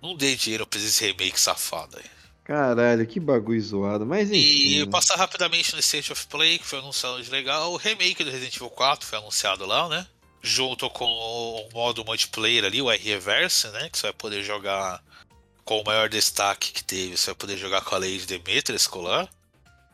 Não 0.00 0.16
dê 0.16 0.34
dinheiro 0.34 0.66
pra 0.66 0.80
esse 0.80 1.04
remake 1.04 1.38
safado 1.38 1.98
aí. 1.98 2.10
Caralho, 2.42 3.06
que 3.06 3.20
bagulho 3.20 3.60
zoado. 3.60 4.06
Mas 4.06 4.30
enfim. 4.30 4.76
E 4.76 4.84
né? 4.86 4.90
passar 4.90 5.16
rapidamente 5.16 5.74
no 5.74 5.80
State 5.80 6.10
of 6.10 6.26
Play, 6.26 6.58
que 6.58 6.64
foi 6.64 6.78
anunciado 6.78 7.22
de 7.22 7.30
legal. 7.30 7.70
O 7.70 7.76
remake 7.76 8.24
do 8.24 8.30
Resident 8.30 8.56
Evil 8.56 8.70
4 8.70 9.06
foi 9.06 9.18
anunciado 9.18 9.66
lá, 9.66 9.86
né? 9.90 10.06
Junto 10.40 10.88
com 10.88 11.04
o 11.04 11.68
modo 11.74 12.02
multiplayer 12.02 12.64
ali, 12.64 12.80
o 12.80 12.90
R-Reverse, 12.90 13.68
né? 13.68 13.90
Que 13.90 13.98
você 13.98 14.06
vai 14.06 14.14
poder 14.14 14.42
jogar 14.42 15.02
com 15.66 15.82
o 15.82 15.84
maior 15.84 16.08
destaque 16.08 16.72
que 16.72 16.82
teve. 16.82 17.18
Você 17.18 17.26
vai 17.26 17.34
poder 17.34 17.58
jogar 17.58 17.82
com 17.82 17.94
a 17.94 17.98
Lady 17.98 18.24
Demetrius 18.24 18.88
lá. 18.94 19.28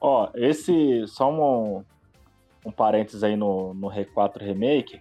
Ó, 0.01 0.31
esse. 0.37 1.05
Só 1.09 1.31
um, 1.31 1.85
um 2.69 2.73
parênteses 2.73 3.25
aí 3.25 3.37
no, 3.37 3.75
no 3.75 3.89
R4 3.89 4.41
Remake. 4.41 5.01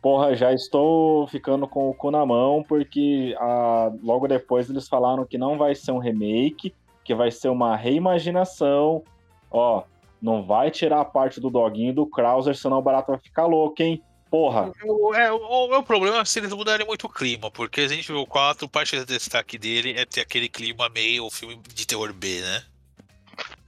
Porra, 0.00 0.34
já 0.34 0.52
estou 0.52 1.26
ficando 1.28 1.66
com 1.68 1.88
o 1.88 1.94
cu 1.94 2.10
na 2.10 2.24
mão, 2.26 2.64
porque 2.66 3.36
ah, 3.38 3.92
logo 4.02 4.26
depois 4.26 4.68
eles 4.68 4.88
falaram 4.88 5.24
que 5.24 5.38
não 5.38 5.56
vai 5.56 5.74
ser 5.74 5.92
um 5.92 5.98
remake, 5.98 6.74
que 7.04 7.14
vai 7.14 7.30
ser 7.30 7.48
uma 7.48 7.76
reimaginação. 7.76 9.02
Ó, 9.50 9.84
não 10.20 10.44
vai 10.44 10.70
tirar 10.70 11.00
a 11.00 11.04
parte 11.04 11.40
do 11.40 11.50
doguinho 11.50 11.94
do 11.94 12.06
Krauser, 12.06 12.56
senão 12.56 12.78
o 12.78 12.82
barato 12.82 13.12
vai 13.12 13.20
ficar 13.20 13.46
louco, 13.46 13.80
hein? 13.82 14.02
Porra. 14.30 14.72
O, 14.82 15.14
é, 15.14 15.30
o, 15.30 15.36
o 15.36 15.68
meu 15.68 15.82
problema 15.82 16.18
é 16.18 16.24
se 16.24 16.38
eles 16.40 16.52
mudarem 16.52 16.86
muito 16.86 17.06
o 17.06 17.10
clima, 17.10 17.50
porque 17.50 17.82
Resident 17.82 18.08
Evil 18.08 18.26
4, 18.26 18.68
parte 18.68 18.96
do 18.96 19.04
destaque 19.04 19.58
dele 19.58 19.94
é 19.96 20.04
ter 20.04 20.22
aquele 20.22 20.48
clima 20.48 20.88
meio 20.88 21.30
filme 21.30 21.60
de 21.74 21.86
terror 21.86 22.12
B, 22.12 22.40
né? 22.40 22.64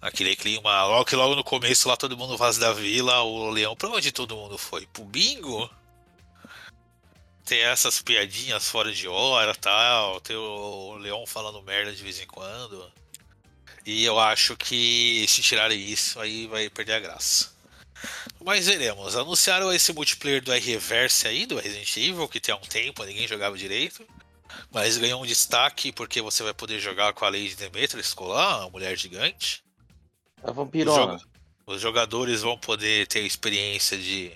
Aquele 0.04 0.36
clima, 0.36 0.84
logo 0.84 1.06
que 1.06 1.16
logo 1.16 1.34
no 1.34 1.42
começo 1.42 1.88
lá 1.88 1.96
todo 1.96 2.14
mundo 2.14 2.36
vaza 2.36 2.60
da 2.60 2.74
vila, 2.74 3.22
o 3.22 3.48
leão, 3.48 3.74
pra 3.74 3.88
onde 3.88 4.12
todo 4.12 4.36
mundo 4.36 4.58
foi? 4.58 4.86
Pro 4.88 5.02
bingo? 5.02 5.70
Ter 7.42 7.60
essas 7.60 8.02
piadinhas 8.02 8.68
fora 8.68 8.92
de 8.92 9.08
hora 9.08 9.54
tal, 9.54 10.20
ter 10.20 10.36
o 10.36 10.96
leão 10.96 11.26
falando 11.26 11.62
merda 11.62 11.90
de 11.90 12.02
vez 12.02 12.20
em 12.20 12.26
quando. 12.26 12.92
E 13.86 14.04
eu 14.04 14.20
acho 14.20 14.54
que 14.58 15.24
se 15.26 15.40
tirarem 15.40 15.80
isso, 15.80 16.20
aí 16.20 16.46
vai 16.48 16.68
perder 16.68 16.96
a 16.96 17.00
graça. 17.00 17.54
Mas 18.44 18.66
veremos. 18.66 19.16
Anunciaram 19.16 19.72
esse 19.72 19.90
multiplayer 19.94 20.42
do 20.42 20.52
R-Reverse 20.52 21.26
aí, 21.26 21.46
do 21.46 21.56
Resident 21.56 21.96
Evil, 21.96 22.28
que 22.28 22.40
tem 22.40 22.54
há 22.54 22.58
um 22.58 22.60
tempo, 22.60 23.02
ninguém 23.04 23.26
jogava 23.26 23.56
direito. 23.56 24.06
Mas 24.70 24.98
ganhou 24.98 25.22
um 25.22 25.26
destaque 25.26 25.92
porque 25.92 26.20
você 26.20 26.42
vai 26.42 26.52
poder 26.52 26.78
jogar 26.78 27.14
com 27.14 27.24
a 27.24 27.30
Lady 27.30 27.54
Demetrius 27.56 28.14
lá, 28.16 28.64
a 28.64 28.70
mulher 28.70 28.94
gigante. 28.98 29.63
A 30.44 30.50
Os, 30.50 30.56
vampirona. 30.56 31.18
os 31.66 31.80
jogadores 31.80 32.42
vão 32.42 32.58
poder 32.58 33.06
ter 33.06 33.20
a 33.20 33.26
experiência 33.26 33.98
de 33.98 34.32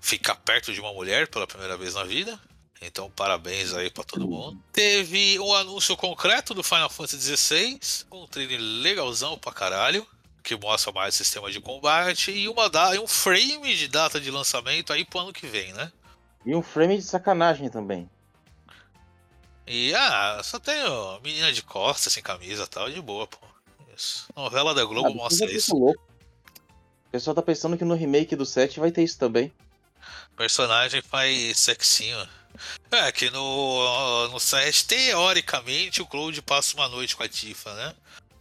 ficar 0.00 0.34
perto 0.36 0.72
de 0.72 0.80
uma 0.80 0.92
mulher 0.92 1.28
pela 1.28 1.46
primeira 1.46 1.76
vez 1.76 1.94
na 1.94 2.04
vida. 2.04 2.38
Então, 2.82 3.10
parabéns 3.10 3.74
aí 3.74 3.90
pra 3.90 4.02
todo 4.02 4.26
mundo. 4.26 4.58
Teve 4.72 5.38
um 5.38 5.54
anúncio 5.54 5.96
concreto 5.96 6.54
do 6.54 6.62
Final 6.62 6.88
Fantasy 6.88 7.36
XVI, 7.36 7.80
um 8.10 8.26
trailer 8.26 8.58
legalzão 8.58 9.38
pra 9.38 9.52
caralho, 9.52 10.06
que 10.42 10.56
mostra 10.56 10.90
mais 10.90 11.14
sistema 11.14 11.50
de 11.50 11.60
combate 11.60 12.30
e 12.30 12.48
uma 12.48 12.70
da, 12.70 12.90
um 13.00 13.06
frame 13.06 13.76
de 13.76 13.86
data 13.86 14.18
de 14.18 14.30
lançamento 14.30 14.92
aí 14.92 15.04
pro 15.04 15.20
ano 15.20 15.32
que 15.32 15.46
vem, 15.46 15.72
né? 15.74 15.92
E 16.44 16.54
um 16.54 16.62
frame 16.62 16.96
de 16.96 17.02
sacanagem 17.02 17.68
também. 17.68 18.08
E 19.66 19.94
ah, 19.94 20.40
só 20.42 20.58
ó, 20.88 21.20
menina 21.20 21.52
de 21.52 21.62
costas 21.62 22.14
sem 22.14 22.22
camisa 22.22 22.64
e 22.64 22.66
tal, 22.66 22.90
de 22.90 23.00
boa, 23.00 23.26
pô. 23.26 23.49
Isso. 24.00 24.24
Novela 24.34 24.74
da 24.74 24.84
Globo 24.84 25.10
Ah, 25.10 25.14
mostra 25.14 25.46
isso 25.46 25.54
é 25.54 25.56
isso. 25.58 25.76
louco. 25.76 26.02
O 27.06 27.10
pessoal 27.10 27.34
tá 27.34 27.42
pensando 27.42 27.76
que 27.76 27.84
no 27.84 27.94
remake 27.94 28.34
do 28.34 28.46
7 28.46 28.80
vai 28.80 28.90
ter 28.90 29.02
isso 29.02 29.18
também. 29.18 29.52
personagem 30.36 31.02
faz 31.02 31.58
sexinho. 31.58 32.26
É, 32.90 33.12
que 33.12 33.30
no, 33.30 34.28
no 34.28 34.40
set, 34.40 34.86
teoricamente, 34.86 36.00
o 36.02 36.06
Cloud 36.06 36.40
passa 36.42 36.74
uma 36.76 36.88
noite 36.88 37.14
com 37.16 37.22
a 37.22 37.28
Tifa, 37.28 37.72
né? 37.74 37.94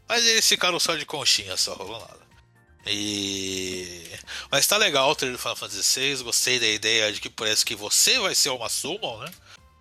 Mas 0.07 0.25
eles 0.25 0.47
ficaram 0.47 0.79
só 0.79 0.95
de 0.95 1.05
conchinha, 1.05 1.55
só 1.57 1.73
rolou 1.73 1.99
nada. 1.99 2.19
E. 2.85 4.09
Mas 4.51 4.65
tá 4.65 4.77
legal 4.77 5.09
o 5.11 5.15
trailer 5.15 5.37
do 5.37 5.41
Final 5.41 5.55
Fantasy 5.55 5.99
VI, 5.99 6.23
gostei 6.23 6.59
da 6.59 6.67
ideia 6.67 7.11
de 7.13 7.19
que 7.21 7.29
parece 7.29 7.65
que 7.65 7.75
você 7.75 8.17
vai 8.19 8.33
ser 8.33 8.49
uma 8.49 8.69
Summon, 8.69 9.19
né? 9.19 9.31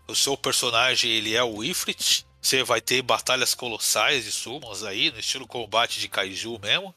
O 0.08 0.14
seu 0.14 0.36
personagem, 0.36 1.10
ele 1.10 1.34
é 1.34 1.42
o 1.42 1.62
Ifrit. 1.62 2.26
Você 2.40 2.62
vai 2.62 2.80
ter 2.80 3.02
batalhas 3.02 3.54
colossais 3.54 4.24
de 4.24 4.32
Summons 4.32 4.82
aí, 4.84 5.10
no 5.10 5.18
estilo 5.18 5.46
combate 5.46 6.00
de 6.00 6.08
Kaiju 6.08 6.58
mesmo. 6.60 6.94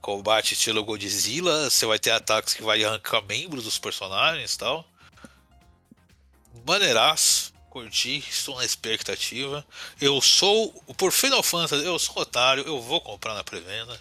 Combate 0.00 0.54
estilo 0.54 0.84
Godzilla, 0.84 1.68
você 1.68 1.84
vai 1.86 1.98
ter 1.98 2.10
ataques 2.10 2.54
que 2.54 2.62
vai 2.62 2.84
arrancar 2.84 3.22
membros 3.22 3.64
dos 3.64 3.78
personagens 3.78 4.54
e 4.54 4.58
tal. 4.58 4.84
maneiraço. 6.66 7.52
Curti, 7.68 8.24
estou 8.28 8.56
na 8.56 8.64
expectativa. 8.64 9.64
Eu 10.00 10.20
sou, 10.22 10.72
por 10.96 11.12
Final 11.12 11.42
Fantasy, 11.42 11.84
eu 11.84 11.98
sou 11.98 12.22
otário, 12.22 12.64
eu 12.66 12.80
vou 12.80 13.00
comprar 13.00 13.34
na 13.34 13.44
pré-venda. 13.44 14.00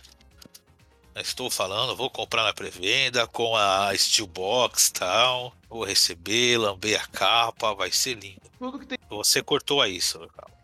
Estou 1.16 1.50
falando, 1.50 1.96
vou 1.96 2.10
comprar 2.10 2.44
na 2.44 2.54
pré-venda 2.54 3.28
com 3.28 3.56
a 3.56 3.92
Steelbox 3.98 4.88
e 4.88 4.94
tal. 4.94 5.54
Vou 5.68 5.84
receber, 5.84 6.58
lamber 6.58 7.02
a 7.02 7.08
capa, 7.08 7.74
vai 7.74 7.92
ser 7.92 8.14
lindo. 8.14 8.42
Tudo 8.58 8.80
que 8.80 8.86
tem, 8.86 8.98
Você 9.10 9.42
cortou 9.42 9.82
aí, 9.82 10.00
Sorocaba. 10.00 10.57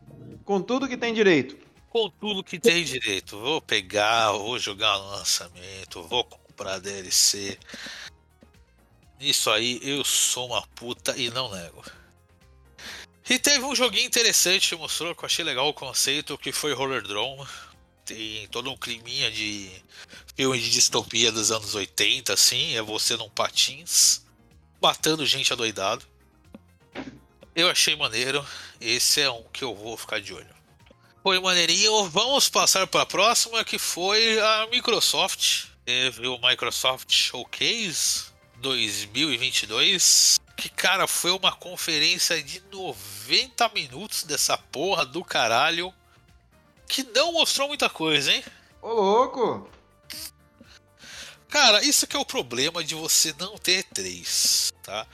Com 0.44 0.62
tudo 0.62 0.88
que 0.88 0.98
tem 0.98 1.14
direito. 1.14 1.58
Com 1.90 2.10
tudo 2.10 2.44
que 2.44 2.60
tem 2.60 2.84
direito. 2.84 3.40
Vou 3.40 3.62
pegar, 3.62 4.32
vou 4.32 4.58
jogar 4.60 4.98
no 4.98 5.10
lançamento, 5.12 6.04
vou 6.04 6.24
comprar 6.24 6.80
DLC. 6.80 7.58
Isso 9.20 9.50
aí, 9.50 9.80
eu 9.82 10.04
sou 10.04 10.48
uma 10.48 10.62
puta 10.76 11.16
e 11.18 11.30
não 11.30 11.54
nego. 11.54 11.84
E 13.30 13.40
teve 13.40 13.64
um 13.64 13.74
joguinho 13.74 14.06
interessante 14.06 14.70
que 14.70 14.76
mostrou 14.76 15.16
que 15.16 15.24
eu 15.24 15.26
achei 15.26 15.46
legal 15.46 15.70
o 15.70 15.74
conceito, 15.74 16.38
que 16.38 16.52
foi 16.52 16.74
Roller 16.74 17.02
Drone. 17.02 17.48
Tem 18.06 18.48
todo 18.50 18.70
um 18.70 18.76
climinha 18.76 19.32
de 19.32 19.72
filme 20.36 20.60
de 20.60 20.70
distopia 20.70 21.32
dos 21.32 21.52
anos 21.52 21.74
80, 21.74 22.34
assim, 22.34 22.76
é 22.76 22.82
você 22.82 23.16
num 23.16 23.30
patins, 23.30 24.26
matando 24.82 25.26
gente 25.26 25.54
adoidado. 25.54 26.06
Eu 27.56 27.70
achei 27.70 27.96
maneiro, 27.96 28.44
esse 28.82 29.22
é 29.22 29.30
um 29.30 29.44
que 29.54 29.64
eu 29.64 29.76
vou 29.76 29.96
ficar 29.96 30.20
de 30.20 30.34
olho. 30.34 30.56
Foi 31.22 31.40
maneirinho, 31.40 32.10
vamos 32.10 32.50
passar 32.50 32.88
para 32.88 33.04
a 33.04 33.06
próxima, 33.06 33.64
que 33.64 33.78
foi 33.78 34.40
a 34.40 34.68
Microsoft. 34.72 35.66
Teve 35.86 36.28
o 36.28 36.40
Microsoft 36.40 37.12
Showcase 37.12 38.26
2022. 38.58 40.40
Que, 40.58 40.68
cara, 40.68 41.08
foi 41.08 41.32
uma 41.32 41.52
conferência 41.52 42.42
de 42.42 42.62
90 42.72 43.70
minutos 43.70 44.24
dessa 44.24 44.58
porra 44.58 45.06
do 45.06 45.24
caralho. 45.24 45.94
Que 46.88 47.04
não 47.04 47.34
mostrou 47.34 47.68
muita 47.68 47.90
coisa, 47.90 48.34
hein? 48.34 48.44
Ô, 48.82 48.88
louco! 48.90 49.70
Cara, 51.50 51.84
isso 51.84 52.08
que 52.08 52.16
é 52.16 52.20
o 52.20 52.26
problema 52.26 52.84
de 52.84 52.96
você 52.96 53.34
não 53.38 53.58
ter 53.60 53.84
E3, 53.84 54.74
tá? 54.82 55.06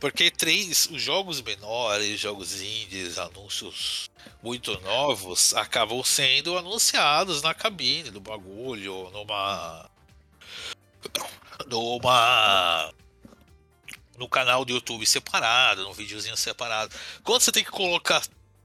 Porque 0.00 0.30
E3, 0.30 0.94
os 0.94 1.02
jogos 1.02 1.40
menores, 1.42 2.20
jogos 2.20 2.60
indies, 2.60 3.18
anúncios 3.18 4.08
muito 4.42 4.78
novos, 4.80 5.54
acabam 5.54 6.02
sendo 6.04 6.56
anunciados 6.56 7.42
na 7.42 7.52
cabine 7.52 8.10
do 8.10 8.20
bagulho, 8.20 9.10
numa. 9.10 9.90
numa. 11.66 12.94
no 14.16 14.28
canal 14.28 14.64
do 14.64 14.72
YouTube 14.72 15.04
separado, 15.04 15.82
num 15.82 15.92
videozinho 15.92 16.36
separado. 16.36 16.94
Quando 17.24 17.42
você 17.42 17.50
tem 17.50 17.64
que 17.64 17.70
colocar 17.70 18.22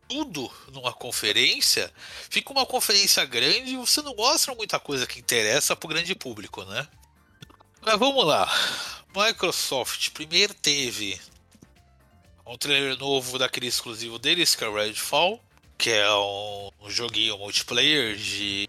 tudo 0.08 0.52
numa 0.72 0.93
conferência, 0.93 1.91
fica 2.30 2.52
uma 2.52 2.65
conferência 2.65 3.26
grande 3.26 3.74
e 3.74 3.78
você 3.78 4.04
não 4.04 4.15
mostra 4.15 4.54
muita 4.54 4.80
coisa 4.80 5.08
que 5.08 5.19
interessa 5.19 5.76
pro 5.76 5.89
grande 5.89 6.13
público, 6.13 6.63
né? 6.65 6.88
Mas 7.82 7.98
vamos 7.98 8.24
lá. 8.24 8.48
Microsoft 9.15 10.10
primeiro 10.12 10.54
teve 10.54 11.19
um 12.45 12.58
trailer 12.58 12.97
novo 12.97 13.38
daquele 13.38 13.67
exclusivo 13.67 14.17
deles, 14.19 14.56
que 14.56 14.63
é 14.63 14.69
Redfall, 14.69 15.41
que 15.78 15.91
é 15.91 16.12
um, 16.13 16.71
um 16.82 16.89
joguinho 16.89 17.38
multiplayer 17.38 18.15
de 18.15 18.67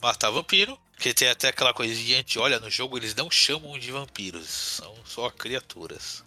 matar 0.00 0.30
vampiro. 0.30 0.78
Que 0.98 1.12
tem 1.12 1.28
até 1.28 1.48
aquela 1.48 1.74
coisinha 1.74 2.24
de, 2.24 2.38
olha, 2.38 2.58
no 2.58 2.70
jogo 2.70 2.96
eles 2.96 3.14
não 3.14 3.30
chamam 3.30 3.78
de 3.78 3.92
vampiros, 3.92 4.48
são 4.48 4.94
só 5.04 5.28
criaturas. 5.28 6.24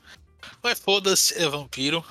Mas 0.61 0.79
foda-se, 0.79 1.33
é 1.41 1.47
vampiro. 1.47 2.05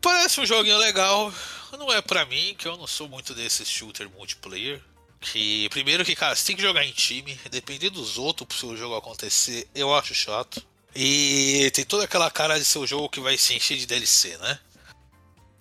Parece 0.00 0.40
um 0.40 0.46
joguinho 0.46 0.78
legal, 0.78 1.32
não 1.72 1.92
é 1.92 2.00
pra 2.00 2.24
mim, 2.24 2.54
que 2.58 2.66
eu 2.66 2.78
não 2.78 2.86
sou 2.86 3.06
muito 3.06 3.34
desses 3.34 3.68
shooter 3.68 4.08
multiplayer. 4.08 4.82
Que 5.22 5.68
primeiro 5.68 6.04
que, 6.04 6.16
cara, 6.16 6.34
você 6.34 6.44
tem 6.44 6.56
que 6.56 6.62
jogar 6.62 6.84
em 6.84 6.90
time, 6.90 7.38
depender 7.48 7.90
dos 7.90 8.18
outros 8.18 8.46
pro 8.48 8.56
seu 8.56 8.76
jogo 8.76 8.96
acontecer, 8.96 9.68
eu 9.72 9.94
acho 9.94 10.12
chato. 10.14 10.60
E 10.94 11.70
tem 11.72 11.84
toda 11.84 12.04
aquela 12.04 12.28
cara 12.28 12.58
de 12.58 12.64
seu 12.64 12.84
jogo 12.86 13.08
que 13.08 13.20
vai 13.20 13.38
se 13.38 13.54
encher 13.54 13.78
de 13.78 13.86
DLC, 13.86 14.36
né? 14.38 14.58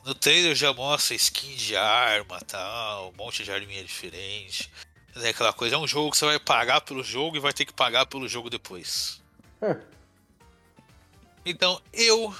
No 0.04 0.16
trailer 0.16 0.56
já 0.56 0.74
mostra 0.74 1.16
skin 1.16 1.56
de 1.56 1.78
arma 1.78 2.42
tal, 2.42 3.10
um 3.10 3.24
monte 3.24 3.44
de 3.44 3.52
arminha 3.52 3.84
diferente. 3.84 4.70
É 5.16 5.30
aquela 5.30 5.54
coisa, 5.54 5.76
é 5.76 5.78
um 5.78 5.88
jogo 5.88 6.10
que 6.10 6.18
você 6.18 6.26
vai 6.26 6.40
pagar 6.40 6.82
pelo 6.82 7.04
jogo 7.04 7.38
e 7.38 7.40
vai 7.40 7.54
ter 7.54 7.66
que 7.66 7.74
pagar 7.74 8.08
pelo 8.08 8.28
jogo 8.28 8.50
depois. 8.50 9.22
É. 9.62 9.78
Então 11.46 11.80
eu 11.94 12.36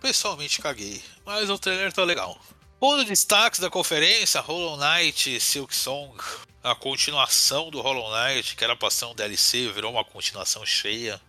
pessoalmente 0.00 0.60
caguei, 0.60 1.00
mas 1.24 1.48
o 1.48 1.58
trailer 1.58 1.92
tá 1.92 2.02
legal. 2.02 2.40
Dos 2.80 3.04
destaques 3.04 3.60
da 3.60 3.68
conferência, 3.68 4.40
Hollow 4.40 4.78
Knight 4.78 5.38
Silk 5.38 5.74
Song, 5.76 6.16
a 6.62 6.74
continuação 6.74 7.70
do 7.70 7.80
Hollow 7.80 8.10
Knight, 8.10 8.56
que 8.56 8.64
era 8.64 8.76
ser 8.90 9.04
um 9.04 9.14
DLC, 9.14 9.70
virou 9.70 9.92
uma 9.92 10.04
continuação 10.04 10.64
cheia, 10.64 11.20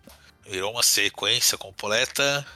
virou 0.46 0.72
uma 0.72 0.82
sequência 0.82 1.58
completa. 1.58 2.48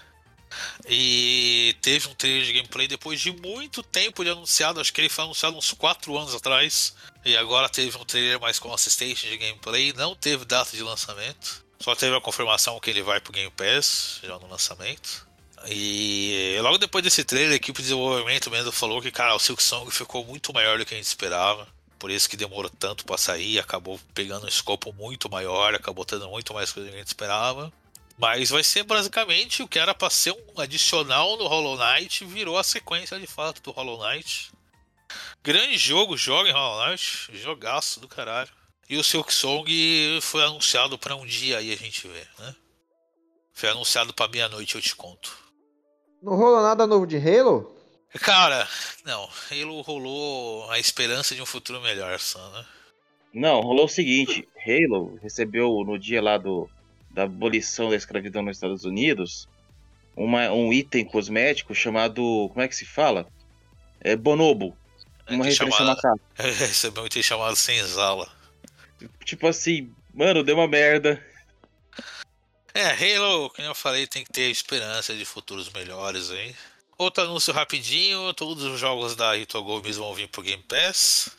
E 0.88 1.76
teve 1.82 2.08
um 2.08 2.16
trailer 2.16 2.46
de 2.46 2.54
gameplay 2.54 2.88
depois 2.88 3.20
de 3.20 3.34
muito 3.34 3.84
tempo 3.84 4.24
de 4.24 4.30
anunciado, 4.30 4.80
acho 4.80 4.94
que 4.94 5.02
ele 5.02 5.10
foi 5.10 5.26
anunciado 5.26 5.58
uns 5.58 5.74
4 5.74 6.18
anos 6.18 6.34
atrás. 6.34 6.96
E 7.26 7.36
agora 7.36 7.68
teve 7.68 7.98
um 7.98 8.06
trailer 8.06 8.40
mais 8.40 8.60
consistente 8.60 9.28
de 9.28 9.38
gameplay, 9.38 9.92
não 9.92 10.16
teve 10.16 10.46
data 10.46 10.76
de 10.76 10.82
lançamento. 10.82 11.66
Só 11.82 11.96
teve 11.96 12.16
a 12.16 12.22
confirmação 12.22 12.80
que 12.80 12.90
ele 12.90 13.04
vai 13.04 13.20
pro 13.20 13.34
Game 13.34 13.52
Pass 13.52 14.20
já 14.24 14.40
no 14.40 14.48
lançamento. 14.48 15.25
E 15.68 16.58
logo 16.62 16.78
depois 16.78 17.04
desse 17.04 17.24
trailer, 17.24 17.54
a 17.54 17.56
equipe 17.56 17.78
de 17.78 17.84
desenvolvimento 17.84 18.52
mesmo 18.52 18.72
falou 18.72 19.02
que, 19.02 19.12
cara, 19.12 19.36
o 19.36 19.40
Silk 19.40 19.62
Song 19.62 19.90
ficou 19.92 20.26
muito 20.26 20.54
maior 20.54 20.78
do 20.78 20.86
que 20.86 20.94
a 20.94 20.98
gente 20.98 21.08
esperava. 21.08 21.68
Por 21.98 22.12
isso 22.12 22.30
que 22.30 22.38
demorou 22.38 22.70
tanto 22.70 23.06
para 23.06 23.18
sair, 23.18 23.58
acabou 23.58 24.00
pegando 24.14 24.46
um 24.46 24.50
escopo 24.50 24.94
muito 24.94 25.30
maior, 25.30 25.74
acabou 25.74 26.06
tendo 26.06 26.30
muito 26.30 26.54
mais 26.54 26.72
coisa 26.72 26.88
do 26.88 26.92
que 26.92 26.98
a 26.98 27.00
gente 27.00 27.08
esperava. 27.08 27.74
Mas 28.18 28.50
vai 28.50 28.64
ser 28.64 28.84
basicamente 28.84 29.64
o 29.64 29.68
que 29.68 29.80
era 29.80 29.94
para 29.94 30.10
ser 30.10 30.32
um 30.32 30.62
adicional 30.62 31.36
no 31.38 31.48
Hollow 31.48 31.78
Knight, 31.78 32.24
virou 32.26 32.58
a 32.58 32.64
sequência 32.64 33.20
de 33.20 33.28
fato 33.28 33.62
do 33.62 33.72
Hollow 33.72 34.00
Knight. 34.04 34.52
Grande 35.44 35.78
jogo, 35.78 36.16
joga 36.16 36.50
em 36.50 36.54
Hollow 36.54 36.88
Knight, 36.88 37.30
jogaço 37.34 38.00
do 38.00 38.08
caralho. 38.08 38.52
E 38.88 38.98
o 38.98 39.04
Silk 39.04 39.34
Song 39.34 39.68
foi 40.22 40.44
anunciado 40.44 40.98
para 40.98 41.16
um 41.16 41.26
dia 41.26 41.58
aí 41.58 41.74
a 41.74 41.76
gente 41.76 42.08
vê, 42.08 42.28
né? 42.38 42.56
Foi 43.54 43.70
anunciado 43.70 44.14
para 44.14 44.32
meia-noite, 44.32 44.76
eu 44.76 44.82
te 44.82 44.96
conto. 44.96 45.45
Não 46.26 46.36
rolou 46.36 46.60
nada 46.64 46.88
novo 46.88 47.06
de 47.06 47.18
Halo? 47.18 47.72
Cara, 48.20 48.68
não, 49.06 49.30
Halo 49.52 49.82
rolou 49.82 50.68
a 50.72 50.80
esperança 50.80 51.36
de 51.36 51.42
um 51.44 51.46
futuro 51.46 51.80
melhor 51.82 52.20
só, 52.20 52.50
né? 52.50 52.66
Não, 53.32 53.62
rolou 53.62 53.86
o 53.86 53.90
seguinte: 53.90 54.48
Halo 54.66 55.20
recebeu 55.22 55.84
no 55.86 56.00
dia 56.00 56.20
lá 56.24 56.40
do, 56.40 56.68
da 57.12 57.26
abolição 57.26 57.92
da 57.92 57.96
escravidão 57.96 58.42
nos 58.42 58.58
Estados 58.58 58.86
Unidos 58.86 59.48
uma, 60.16 60.52
um 60.52 60.74
item 60.74 61.06
cosmético 61.06 61.76
chamado. 61.76 62.50
Como 62.50 62.62
é 62.62 62.68
que 62.68 62.76
se 62.76 62.86
fala? 62.86 63.28
É 64.02 64.16
bonobo. 64.16 64.76
Uma 65.30 65.48
Item 65.48 65.68
referência 65.68 65.86
macaca. 65.86 66.20
Recebeu 66.42 67.04
um 67.04 67.06
item 67.06 67.22
chamado 67.22 67.56
Senzala. 67.56 68.28
Tipo 69.24 69.46
assim, 69.46 69.94
mano, 70.12 70.44
deu 70.44 70.56
uma 70.56 70.68
merda. 70.68 71.24
É, 72.76 72.92
Halo, 72.92 73.50
como 73.52 73.66
eu 73.66 73.74
falei, 73.74 74.06
tem 74.06 74.26
que 74.26 74.34
ter 74.34 74.52
esperança 74.52 75.16
de 75.16 75.24
futuros 75.24 75.70
melhores 75.70 76.30
aí. 76.30 76.54
Outro 76.98 77.24
anúncio 77.24 77.54
rapidinho, 77.54 78.34
todos 78.34 78.66
os 78.66 78.78
jogos 78.78 79.16
da 79.16 79.34
Rito 79.34 79.64
Games 79.64 79.96
vão 79.96 80.14
vir 80.14 80.28
pro 80.28 80.42
Game 80.42 80.62
Pass. 80.62 81.30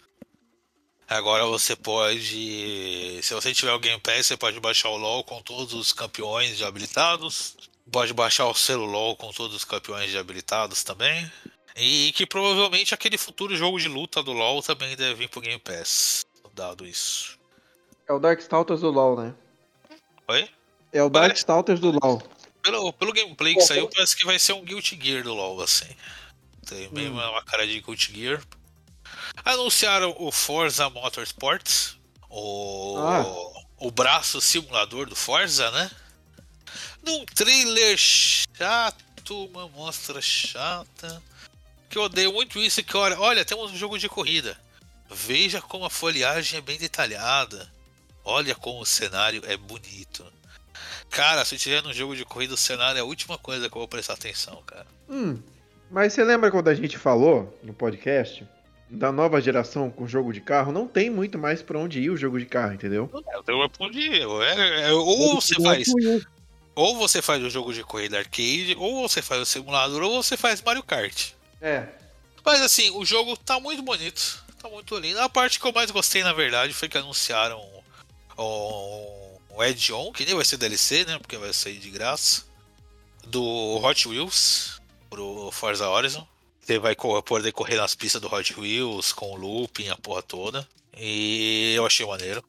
Agora 1.06 1.44
você 1.44 1.76
pode, 1.76 3.20
se 3.22 3.34
você 3.34 3.52
tiver 3.52 3.74
o 3.74 3.78
Game 3.78 4.00
Pass, 4.00 4.28
você 4.28 4.36
pode 4.38 4.58
baixar 4.60 4.88
o 4.88 4.96
LoL 4.96 5.22
com 5.24 5.42
todos 5.42 5.74
os 5.74 5.92
campeões 5.92 6.62
habilitados. 6.62 7.54
Pode 7.92 8.14
baixar 8.14 8.46
o 8.46 8.54
selo 8.54 8.86
LoL 8.86 9.14
com 9.14 9.30
todos 9.30 9.54
os 9.54 9.64
campeões 9.64 10.16
habilitados 10.16 10.82
também. 10.82 11.30
E 11.76 12.12
que 12.16 12.24
provavelmente 12.24 12.94
aquele 12.94 13.18
futuro 13.18 13.54
jogo 13.54 13.78
de 13.78 13.88
luta 13.88 14.22
do 14.22 14.32
LoL 14.32 14.62
também 14.62 14.96
deve 14.96 15.16
vir 15.16 15.28
pro 15.28 15.42
Game 15.42 15.60
Pass, 15.60 16.24
dado 16.54 16.86
isso. 16.86 17.38
É 18.08 18.12
o 18.14 18.18
Darkstalkers 18.18 18.80
do 18.80 18.90
LoL, 18.90 19.20
né? 19.20 19.34
Oi? 20.28 20.55
É 20.96 21.02
o 21.02 21.10
Darkstalkers 21.10 21.78
do 21.78 21.90
LoL. 21.90 22.22
Pelo, 22.62 22.92
pelo 22.92 23.12
gameplay 23.12 23.54
que 23.54 23.60
saiu, 23.60 23.88
parece 23.88 24.16
que 24.16 24.24
vai 24.24 24.38
ser 24.38 24.54
um 24.54 24.64
Guilty 24.64 24.98
Gear 25.00 25.22
do 25.22 25.34
LoL, 25.34 25.60
assim. 25.62 25.86
Tem 26.66 26.88
bem 26.88 27.08
uma, 27.08 27.30
uma 27.30 27.42
cara 27.42 27.66
de 27.66 27.80
Guilty 27.80 28.12
Gear. 28.12 28.42
Anunciaram 29.44 30.16
o 30.18 30.32
Forza 30.32 30.88
Motorsport, 30.90 31.96
o, 32.30 32.96
Ah. 32.98 33.24
o 33.78 33.90
braço 33.90 34.40
simulador 34.40 35.06
do 35.06 35.14
Forza, 35.14 35.70
né? 35.70 35.90
Num 37.04 37.24
trailer 37.26 37.96
chato, 37.96 39.44
uma 39.44 39.68
mostra 39.68 40.20
chata. 40.20 41.22
Que 41.88 41.98
eu 41.98 42.02
odeio 42.02 42.32
muito 42.32 42.58
isso, 42.58 42.82
que 42.82 42.96
olha, 42.96 43.20
olha, 43.20 43.44
temos 43.44 43.70
um 43.70 43.76
jogo 43.76 43.98
de 43.98 44.08
corrida. 44.08 44.58
Veja 45.08 45.60
como 45.60 45.84
a 45.84 45.90
folhagem 45.90 46.58
é 46.58 46.60
bem 46.60 46.78
detalhada. 46.78 47.70
Olha 48.24 48.56
como 48.56 48.80
o 48.80 48.86
cenário 48.86 49.40
é 49.46 49.56
bonito. 49.56 50.26
Cara, 51.10 51.44
se 51.44 51.56
tiver 51.56 51.82
no 51.82 51.92
jogo 51.92 52.14
de 52.14 52.24
corrida, 52.24 52.54
o 52.54 52.58
cenário 52.58 52.98
é 52.98 53.00
a 53.00 53.04
última 53.04 53.38
coisa 53.38 53.68
que 53.68 53.76
eu 53.76 53.80
vou 53.80 53.88
prestar 53.88 54.14
atenção, 54.14 54.62
cara. 54.66 54.86
Hum, 55.08 55.38
mas 55.90 56.12
você 56.12 56.24
lembra 56.24 56.50
quando 56.50 56.68
a 56.68 56.74
gente 56.74 56.98
falou 56.98 57.58
no 57.62 57.72
podcast 57.72 58.46
da 58.88 59.10
nova 59.10 59.40
geração 59.40 59.90
com 59.90 60.06
jogo 60.06 60.32
de 60.32 60.40
carro? 60.40 60.72
Não 60.72 60.86
tem 60.86 61.10
muito 61.10 61.38
mais 61.38 61.62
pra 61.62 61.78
onde 61.78 62.00
ir 62.00 62.10
o 62.10 62.16
jogo 62.16 62.38
de 62.38 62.46
carro, 62.46 62.74
entendeu? 62.74 63.10
Então 63.38 63.62
é 63.62 63.68
pra 63.68 63.86
onde 63.86 63.98
ir. 63.98 64.22
É, 64.22 64.88
é, 64.88 64.92
ou 64.92 65.40
você 65.40 65.54
faz. 65.62 65.88
Ou 66.74 66.96
você 66.96 67.22
faz 67.22 67.42
o 67.42 67.48
jogo 67.48 67.72
de 67.72 67.82
corrida 67.82 68.18
arcade, 68.18 68.76
ou 68.78 69.08
você 69.08 69.22
faz 69.22 69.40
o 69.40 69.46
simulador, 69.46 70.02
ou 70.02 70.22
você 70.22 70.36
faz 70.36 70.60
Mario 70.60 70.82
Kart. 70.82 71.30
É. 71.60 71.86
Mas 72.44 72.60
assim, 72.60 72.90
o 72.90 73.04
jogo 73.04 73.36
tá 73.36 73.58
muito 73.58 73.82
bonito. 73.82 74.44
Tá 74.60 74.68
muito 74.68 74.98
lindo. 74.98 75.18
A 75.20 75.28
parte 75.28 75.58
que 75.58 75.66
eu 75.66 75.72
mais 75.72 75.90
gostei, 75.90 76.22
na 76.22 76.32
verdade, 76.32 76.74
foi 76.74 76.88
que 76.88 76.98
anunciaram 76.98 77.58
o, 78.36 79.25
o 79.56 79.62
Add-on, 79.62 80.12
que 80.12 80.26
nem 80.26 80.34
vai 80.34 80.44
ser 80.44 80.58
DLC, 80.58 81.06
né? 81.06 81.18
Porque 81.18 81.38
vai 81.38 81.50
sair 81.52 81.78
de 81.78 81.90
graça. 81.90 82.44
Do 83.26 83.80
Hot 83.82 84.06
Wheels 84.06 84.80
pro 85.08 85.50
Forza 85.50 85.88
Horizon. 85.88 86.28
Você 86.60 86.78
vai 86.78 86.94
poder 86.94 87.52
correr 87.52 87.76
nas 87.76 87.94
pistas 87.94 88.20
do 88.20 88.32
Hot 88.32 88.60
Wheels 88.60 89.12
com 89.12 89.32
o 89.32 89.36
looping, 89.36 89.88
a 89.88 89.96
porra 89.96 90.22
toda. 90.22 90.68
E 90.94 91.72
eu 91.74 91.86
achei 91.86 92.04
maneiro. 92.04 92.44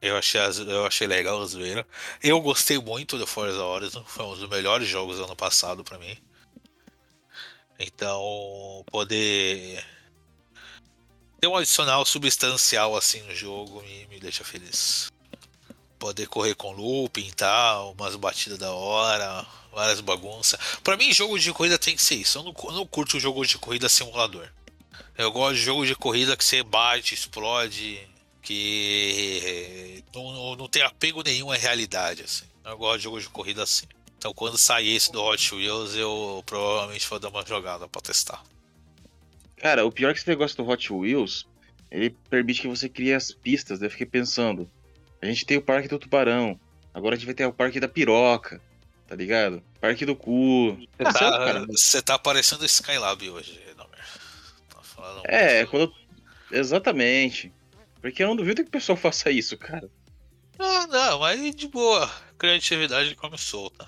Eu 0.00 0.16
achei, 0.16 0.40
eu 0.40 0.86
achei 0.86 1.06
legal 1.06 1.42
a 1.42 1.46
zoeira. 1.46 1.86
Eu 2.22 2.40
gostei 2.40 2.78
muito 2.78 3.18
do 3.18 3.26
Forza 3.26 3.62
Horizon. 3.62 4.02
Foi 4.06 4.24
um 4.24 4.34
dos 4.34 4.48
melhores 4.48 4.88
jogos 4.88 5.18
do 5.18 5.24
ano 5.24 5.36
passado 5.36 5.84
pra 5.84 5.98
mim. 5.98 6.16
Então, 7.78 8.82
poder 8.90 9.84
ter 11.38 11.48
um 11.48 11.56
adicional 11.56 12.04
substancial 12.06 12.96
assim 12.96 13.20
no 13.22 13.34
jogo 13.34 13.82
me, 13.82 14.06
me 14.06 14.18
deixa 14.18 14.42
feliz. 14.42 15.10
Poder 16.00 16.26
correr 16.26 16.54
com 16.56 16.72
looping 16.72 17.28
e 17.28 17.32
tal, 17.32 17.92
umas 17.92 18.16
batidas 18.16 18.58
da 18.58 18.72
hora, 18.72 19.46
várias 19.70 20.00
bagunças. 20.00 20.58
Pra 20.82 20.96
mim, 20.96 21.12
jogo 21.12 21.38
de 21.38 21.52
corrida 21.52 21.78
tem 21.78 21.94
que 21.94 22.02
ser 22.02 22.16
isso. 22.16 22.38
Eu 22.38 22.42
não, 22.42 22.54
eu 22.64 22.72
não 22.72 22.86
curto 22.86 23.20
jogo 23.20 23.46
de 23.46 23.58
corrida 23.58 23.88
simulador. 23.88 24.48
Eu 25.16 25.30
gosto 25.30 25.56
de 25.56 25.62
jogo 25.62 25.86
de 25.86 25.94
corrida 25.94 26.36
que 26.36 26.44
você 26.44 26.62
bate, 26.62 27.14
explode, 27.14 28.00
que 28.42 30.02
não, 30.14 30.56
não, 30.56 30.68
tem 30.68 30.82
apego 30.82 31.22
nenhum 31.22 31.52
à 31.52 31.56
realidade. 31.56 32.22
Assim. 32.22 32.46
Eu 32.64 32.78
gosto 32.78 32.96
de 32.96 33.04
jogo 33.04 33.20
de 33.20 33.28
corrida 33.28 33.62
assim. 33.62 33.86
Então, 34.16 34.32
quando 34.32 34.56
sair 34.56 34.96
esse 34.96 35.12
do 35.12 35.22
Hot 35.22 35.54
Wheels, 35.54 35.94
eu 35.94 36.42
provavelmente 36.46 37.06
vou 37.08 37.18
dar 37.18 37.28
uma 37.28 37.44
jogada 37.44 37.86
pra 37.86 38.00
testar. 38.00 38.42
Cara, 39.56 39.84
o 39.84 39.92
pior 39.92 40.10
é 40.10 40.12
que 40.14 40.20
esse 40.20 40.28
negócio 40.28 40.56
do 40.56 40.66
Hot 40.66 40.92
Wheels, 40.92 41.46
ele 41.90 42.10
permite 42.30 42.62
que 42.62 42.68
você 42.68 42.88
crie 42.88 43.12
as 43.12 43.30
pistas. 43.30 43.78
Daí 43.78 43.86
eu 43.86 43.90
fiquei 43.90 44.06
pensando, 44.06 44.70
a 45.22 45.26
gente 45.26 45.44
tem 45.44 45.56
o 45.56 45.62
Parque 45.62 45.88
do 45.88 45.98
Tubarão, 45.98 46.58
agora 46.94 47.14
a 47.14 47.18
gente 47.18 47.26
vai 47.26 47.34
ter 47.34 47.46
o 47.46 47.52
Parque 47.52 47.80
da 47.80 47.88
Piroca, 47.88 48.60
tá 49.06 49.14
ligado? 49.14 49.62
Parque 49.80 50.04
do 50.06 50.14
Cu. 50.16 50.76
Você 50.76 51.04
Tá 51.04 51.12
tá, 51.12 51.64
você 51.68 52.02
tá 52.02 52.18
parecendo 52.18 52.64
Skylab 52.64 53.28
hoje, 53.30 53.60
Nomer. 53.76 54.04
Tá 54.68 54.82
falando 54.82 55.22
É, 55.26 55.58
muito. 55.64 55.70
quando... 55.70 55.94
Exatamente. 56.52 57.52
Porque 58.00 58.22
eu 58.22 58.28
não 58.28 58.36
duvido 58.36 58.62
que 58.62 58.68
o 58.68 58.72
pessoal 58.72 58.96
faça 58.96 59.30
isso, 59.30 59.56
cara. 59.56 59.88
Ah, 60.58 60.86
não, 60.86 61.20
mas 61.20 61.54
de 61.54 61.68
boa. 61.68 62.10
Criatividade 62.38 63.14
come 63.14 63.38
solta. 63.38 63.86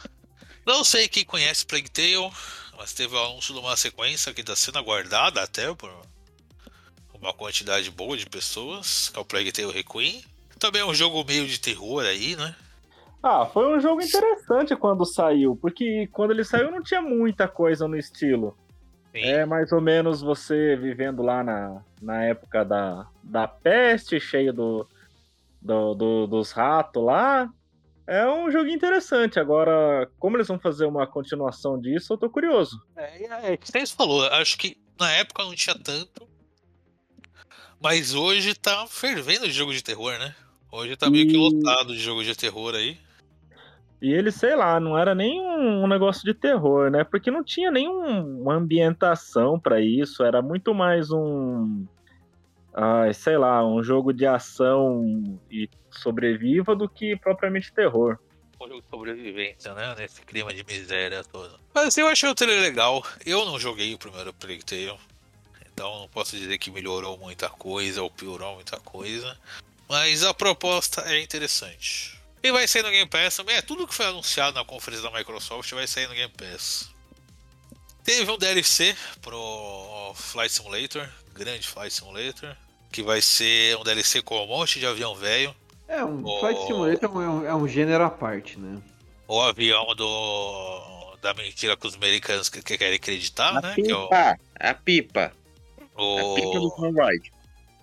Não 0.64 0.85
sei 0.85 1.09
quem 1.09 1.24
conhece 1.24 1.66
Plague 1.66 1.91
Tale, 1.91 2.30
mas 2.76 2.93
teve 2.93 3.14
o 3.14 3.18
anúncio 3.24 3.53
de 3.53 3.61
uma 3.61 3.76
sequência 3.76 4.33
que 4.33 4.43
está 4.43 4.55
sendo 4.55 4.78
aguardada 4.78 5.43
até 5.43 5.74
por 5.74 5.91
uma 7.14 7.33
quantidade 7.33 7.91
boa 7.91 8.16
de 8.16 8.26
pessoas, 8.26 9.09
que 9.09 9.18
é 9.18 9.20
o 9.22 9.24
Plague 9.24 9.51
Tale 9.53 9.72
Requiem. 9.72 10.24
Também 10.63 10.81
é 10.81 10.85
um 10.85 10.95
jogo 10.95 11.25
meio 11.25 11.45
de 11.49 11.59
terror 11.59 12.05
aí, 12.05 12.37
né? 12.37 12.55
Ah, 13.21 13.45
foi 13.47 13.77
um 13.77 13.81
jogo 13.81 14.01
interessante 14.01 14.77
quando 14.77 15.05
saiu, 15.05 15.57
porque 15.57 16.07
quando 16.13 16.31
ele 16.31 16.45
saiu 16.45 16.71
não 16.71 16.81
tinha 16.81 17.03
muita 17.03 17.49
coisa 17.49 17.89
no 17.89 17.97
estilo. 17.97 18.57
Sim. 19.11 19.25
É 19.25 19.45
mais 19.45 19.73
ou 19.73 19.81
menos 19.81 20.21
você 20.23 20.77
vivendo 20.77 21.21
lá 21.21 21.43
na, 21.43 21.83
na 22.01 22.25
época 22.25 22.65
da, 22.65 23.09
da 23.25 23.49
peste, 23.49 24.21
cheio 24.21 24.53
do, 24.53 24.89
do, 25.61 25.95
do- 25.95 26.27
dos 26.29 26.53
ratos 26.53 27.03
lá. 27.03 27.51
É 28.07 28.25
um 28.29 28.49
jogo 28.49 28.69
interessante. 28.69 29.41
Agora, 29.41 30.09
como 30.17 30.37
eles 30.37 30.47
vão 30.47 30.61
fazer 30.61 30.87
uma 30.87 31.09
continuação 31.09 31.77
disso, 31.81 32.13
eu 32.13 32.19
tô 32.19 32.31
curioso. 32.31 32.81
É, 32.97 33.53
é, 33.53 33.57
que 33.57 33.67
você 33.67 33.85
falou, 33.87 34.25
acho 34.29 34.57
que 34.57 34.77
na 34.99 35.11
época 35.11 35.43
não 35.43 35.57
tinha 35.57 35.77
tanto, 35.77 36.29
mas 37.81 38.15
hoje 38.15 38.55
tá 38.55 38.87
fervendo 38.87 39.47
de 39.49 39.53
jogo 39.53 39.73
de 39.75 39.83
terror, 39.83 40.17
né? 40.21 40.33
Hoje 40.73 40.97
tá 40.97 41.11
meio 41.11 41.27
que 41.29 41.35
E- 41.35 41.37
lotado 41.37 41.93
de 41.95 41.99
jogo 42.01 42.25
de 42.25 42.35
terror 42.35 42.75
aí. 42.75 42.97
E 44.01 44.11
ele, 44.11 44.33
sei 44.33 44.57
lá, 44.57 44.81
não 44.81 44.99
era 44.99 45.14
nem 45.14 45.41
um, 45.41 45.87
negócio 45.87 46.25
de 46.25 46.35
terror, 46.35 46.91
né? 46.91 47.05
Porque 47.05 47.31
não 47.31 47.45
tinha 47.45 47.70
nenhuma 47.70 48.55
ambientação 48.55 49.61
pra 49.61 49.81
isso. 49.81 50.25
Era 50.25 50.43
muito 50.43 50.75
mais 50.75 51.12
um. 51.12 51.87
Ai, 52.75 53.12
sei 53.14 53.37
lá, 53.37 53.64
um 53.64 53.81
jogo 53.83 54.12
de 54.12 54.27
ação 54.27 55.39
e 55.51 55.68
sobreviva 55.91 56.75
do 56.75 56.89
que 56.89 57.14
propriamente 57.16 57.73
terror. 57.73 58.18
um 58.61 58.66
jogo 58.66 58.81
de 58.81 58.89
sobrevivência, 58.89 59.73
né? 59.75 59.95
Nesse 59.97 60.23
clima 60.23 60.53
de 60.53 60.64
miséria 60.64 61.23
todo. 61.23 61.61
Mas 61.75 61.97
eu 61.97 62.09
achei 62.09 62.29
o 62.29 62.35
trailer 62.35 62.61
legal. 62.61 63.05
Eu 63.25 63.45
não 63.45 63.57
joguei 63.59 63.95
o 63.95 63.99
primeiro 63.99 64.33
Plague 64.33 64.64
Tale. 64.64 64.99
Então 65.73 66.01
não 66.01 66.09
posso 66.09 66.37
dizer 66.37 66.59
que 66.59 66.70
melhorou 66.73 67.16
muita 67.18 67.49
coisa 67.49 68.03
ou 68.03 68.11
piorou 68.11 68.55
muita 68.57 68.81
coisa. 68.81 69.39
Mas 69.93 70.24
a 70.24 70.32
proposta 70.32 71.03
é 71.03 71.20
interessante. 71.20 72.18
E 72.43 72.51
vai 72.51 72.66
sair 72.66 72.82
no 72.82 72.90
Game 72.90 73.11
Pass 73.11 73.36
também. 73.36 73.57
É 73.57 73.61
tudo 73.61 73.86
que 73.86 73.95
foi 73.95 74.07
anunciado 74.07 74.57
na 74.57 74.64
conferência 74.64 75.07
da 75.07 75.14
Microsoft 75.18 75.70
vai 75.72 75.86
sair 75.86 76.09
no 76.09 76.14
Game 76.14 76.32
Pass. 76.32 76.90
Teve 78.03 78.30
um 78.30 78.38
DLC 78.38 78.97
pro 79.20 80.14
Flight 80.14 80.51
Simulator, 80.51 81.07
grande 81.34 81.68
Flight 81.68 81.93
Simulator, 81.93 82.57
que 82.90 83.03
vai 83.03 83.20
ser 83.20 83.76
um 83.76 83.84
DLC 83.84 84.22
com 84.22 84.43
um 84.43 84.47
monte 84.47 84.80
de 84.80 84.86
avião 84.86 85.14
velho. 85.14 85.55
É, 85.86 86.03
um 86.03 86.22
Oh. 86.24 86.40
Flight 86.40 86.66
Simulator 86.66 87.05
é 87.05 87.28
um, 87.28 87.47
é 87.49 87.55
um 87.55 87.68
gênero 87.68 88.03
à 88.03 88.09
parte, 88.09 88.59
né? 88.59 88.80
o 89.28 89.43
avião 89.43 89.95
do 89.95 91.16
da 91.20 91.34
mentira 91.34 91.76
que 91.76 91.86
os 91.86 91.95
americanos 91.97 92.49
que, 92.49 92.62
que 92.62 92.78
querem 92.78 92.97
acreditar, 92.97 93.59
a 93.59 93.61
né? 93.61 93.74
Que 93.74 93.90
é 93.90 93.95
o, 93.95 94.09
pipa, 94.09 94.40
a 94.59 94.74
pipa. 94.74 95.32
A 95.78 96.34
pipa 96.34 96.59
do 96.59 96.74
o, 96.78 96.90
Wright. 96.93 97.30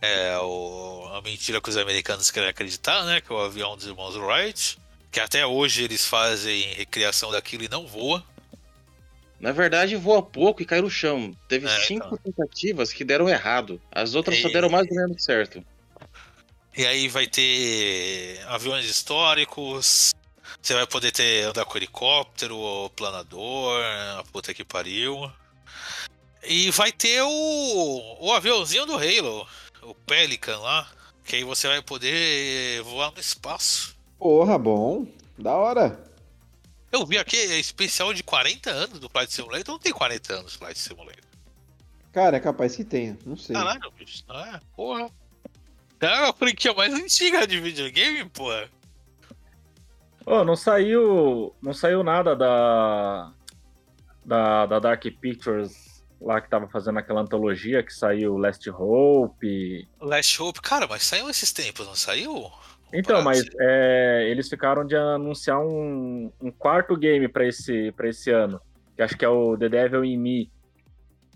É 0.02 0.38
o 0.40 1.10
a 1.14 1.22
mentira 1.22 1.60
que 1.62 1.70
os 1.70 1.76
americanos 1.78 2.32
querem 2.32 2.50
acreditar, 2.50 3.04
né? 3.06 3.20
Que 3.22 3.32
é 3.32 3.36
o 3.36 3.40
avião 3.40 3.76
dos 3.76 3.86
irmãos 3.86 4.16
Wright, 4.16 4.78
que 5.12 5.20
até 5.20 5.46
hoje 5.46 5.84
eles 5.84 6.06
fazem 6.06 6.62
recriação 6.76 7.32
daquilo 7.32 7.64
e 7.64 7.70
não 7.70 7.86
voa. 7.88 8.24
Na 9.40 9.52
verdade, 9.52 9.96
voa 9.96 10.22
pouco 10.22 10.62
e 10.62 10.66
cai 10.66 10.82
no 10.82 10.90
chão. 10.90 11.36
Teve 11.48 11.66
É, 11.68 11.80
cinco 11.86 12.18
tentativas 12.18 12.92
que 12.92 13.04
deram 13.06 13.28
errado. 13.30 13.82
As 13.92 14.14
outras 14.16 14.40
só 14.42 14.50
E- 14.50 14.54
deram 14.54 14.70
mais 14.70 14.88
ou 14.90 14.96
menos 14.96 15.24
certo. 15.24 15.64
E 16.76 16.86
aí 16.86 17.08
vai 17.08 17.26
ter 17.28 18.42
aviões 18.48 18.86
históricos. 18.86 20.14
Você 20.62 20.74
vai 20.74 20.86
poder 20.86 21.12
ter 21.12 21.44
andar 21.44 21.66
com 21.66 21.78
helicóptero, 21.78 22.56
ou 22.58 22.90
planador, 22.90 23.82
a 24.18 24.24
puta 24.32 24.54
que 24.54 24.64
pariu. 24.64 25.32
E 26.44 26.70
vai 26.72 26.92
ter 26.92 27.22
o, 27.24 28.18
o 28.20 28.32
aviãozinho 28.34 28.86
do 28.86 28.94
Halo, 28.96 29.48
o 29.84 29.94
Pelican 29.94 30.58
lá, 30.60 30.90
que 31.24 31.36
aí 31.36 31.44
você 31.44 31.68
vai 31.68 31.82
poder 31.82 32.82
voar 32.84 33.12
no 33.12 33.20
espaço. 33.20 33.98
Porra, 34.18 34.58
bom. 34.58 35.08
Da 35.38 35.56
hora. 35.56 36.00
Eu 36.92 37.06
vi 37.06 37.18
aqui 37.18 37.38
é 37.38 37.60
especial 37.60 38.14
de 38.14 38.24
40 38.24 38.70
anos 38.70 39.00
do 39.00 39.10
Flight 39.10 39.32
Simulator, 39.32 39.74
não 39.74 39.80
tem 39.80 39.94
40 39.94 40.34
anos 40.34 40.54
do 40.54 40.60
Flight 40.60 40.80
Simulator. 40.80 41.24
Cara, 42.12 42.38
é 42.38 42.40
capaz 42.40 42.76
que 42.76 42.84
tenha. 42.84 43.18
Não 43.26 43.38
sei. 43.38 43.56
Caralho, 43.56 43.92
bicho, 43.92 44.24
não 44.28 44.40
é? 44.40 44.60
Porra. 44.76 45.10
É 46.02 46.08
a 46.08 46.34
franquia 46.34 46.74
mais 46.74 46.94
antiga 46.94 47.46
de 47.46 47.60
videogame, 47.60 48.28
porra. 48.30 48.70
Oh, 50.26 50.44
não 50.44 50.56
saiu. 50.56 51.54
Não 51.62 51.74
saiu 51.74 52.04
nada 52.04 52.36
da. 52.36 53.32
Da, 54.26 54.66
da 54.66 54.80
Dark 54.80 55.04
Pictures 55.20 55.89
lá 56.22 56.42
que 56.42 56.50
tava 56.50 56.68
fazendo 56.68 57.00
aquela 57.00 57.22
antologia 57.22 57.82
que 57.82 57.94
saiu 57.94 58.38
Last 58.38 58.70
Hope. 58.70 59.88
Last 60.00 60.42
Hope, 60.42 60.62
cara, 60.62 60.88
mas 60.88 61.04
saiu 61.04 61.30
esses 61.30 61.52
tempos, 61.52 61.88
não 61.88 61.96
saiu? 61.96 62.52
Então, 62.92 63.22
mas 63.22 63.44
é, 63.60 64.28
eles 64.30 64.50
ficaram 64.50 64.86
de 64.86 64.96
anunciar 64.96 65.60
um, 65.60 66.32
um 66.42 66.52
quarto 66.52 66.98
game 66.98 67.28
pra 67.28 67.48
esse, 67.48 67.92
pra 67.92 68.10
esse 68.10 68.32
ano. 68.32 68.60
Que 68.96 69.04
acho 69.04 69.18
que 69.18 69.24
é 69.24 69.30
o 69.30 69.58
The 69.58 69.70
Devil 69.70 70.04
in 70.04 70.18
Me. 70.18 70.52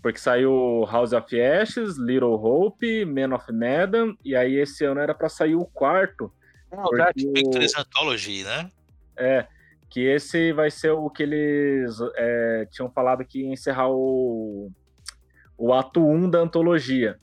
Porque 0.02 0.18
saiu 0.18 0.84
House 0.90 1.12
of 1.12 1.40
Ashes, 1.40 1.96
Little 1.96 2.34
Hope, 2.34 3.04
Man 3.06 3.34
of 3.34 3.50
Medan. 3.52 4.14
E 4.24 4.34
aí 4.36 4.56
esse 4.56 4.84
ano 4.84 5.00
era 5.00 5.14
pra 5.14 5.28
sair 5.28 5.54
o 5.54 5.64
quarto. 5.64 6.30
Ah, 6.70 6.84
o 6.86 6.96
Dark 6.96 7.14
Pictures 7.14 7.74
Anthology, 7.76 8.42
né? 8.42 8.70
É, 9.16 9.46
que 9.94 10.00
esse 10.00 10.52
vai 10.52 10.72
ser 10.72 10.90
o 10.90 11.08
que 11.08 11.22
eles 11.22 11.96
é, 12.16 12.66
tinham 12.72 12.90
falado 12.90 13.24
que 13.24 13.42
ia 13.42 13.52
encerrar 13.52 13.88
o, 13.88 14.68
o 15.56 15.72
ato 15.72 16.04
1 16.04 16.28
da 16.30 16.40
antologia. 16.40 17.16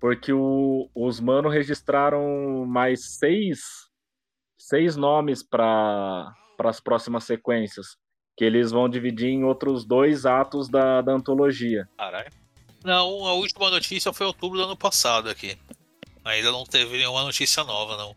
Porque 0.00 0.32
o- 0.32 0.88
os 0.94 1.20
manos 1.20 1.52
registraram 1.52 2.64
mais 2.66 3.18
seis, 3.18 3.60
seis 4.58 4.96
nomes 4.96 5.42
para 5.42 6.32
as 6.64 6.80
próximas 6.80 7.24
sequências, 7.24 7.98
que 8.34 8.46
eles 8.46 8.70
vão 8.70 8.88
dividir 8.88 9.28
em 9.28 9.44
outros 9.44 9.84
dois 9.84 10.24
atos 10.24 10.70
da, 10.70 11.02
da 11.02 11.12
antologia. 11.12 11.86
Caralho. 11.98 12.30
Não, 12.82 13.26
a 13.26 13.34
última 13.34 13.68
notícia 13.68 14.10
foi 14.10 14.24
outubro 14.26 14.56
do 14.56 14.64
ano 14.64 14.76
passado 14.76 15.28
aqui. 15.28 15.58
Ainda 16.24 16.50
não 16.50 16.64
teve 16.64 16.96
nenhuma 16.96 17.24
notícia 17.24 17.62
nova, 17.62 17.94
não. 17.98 18.16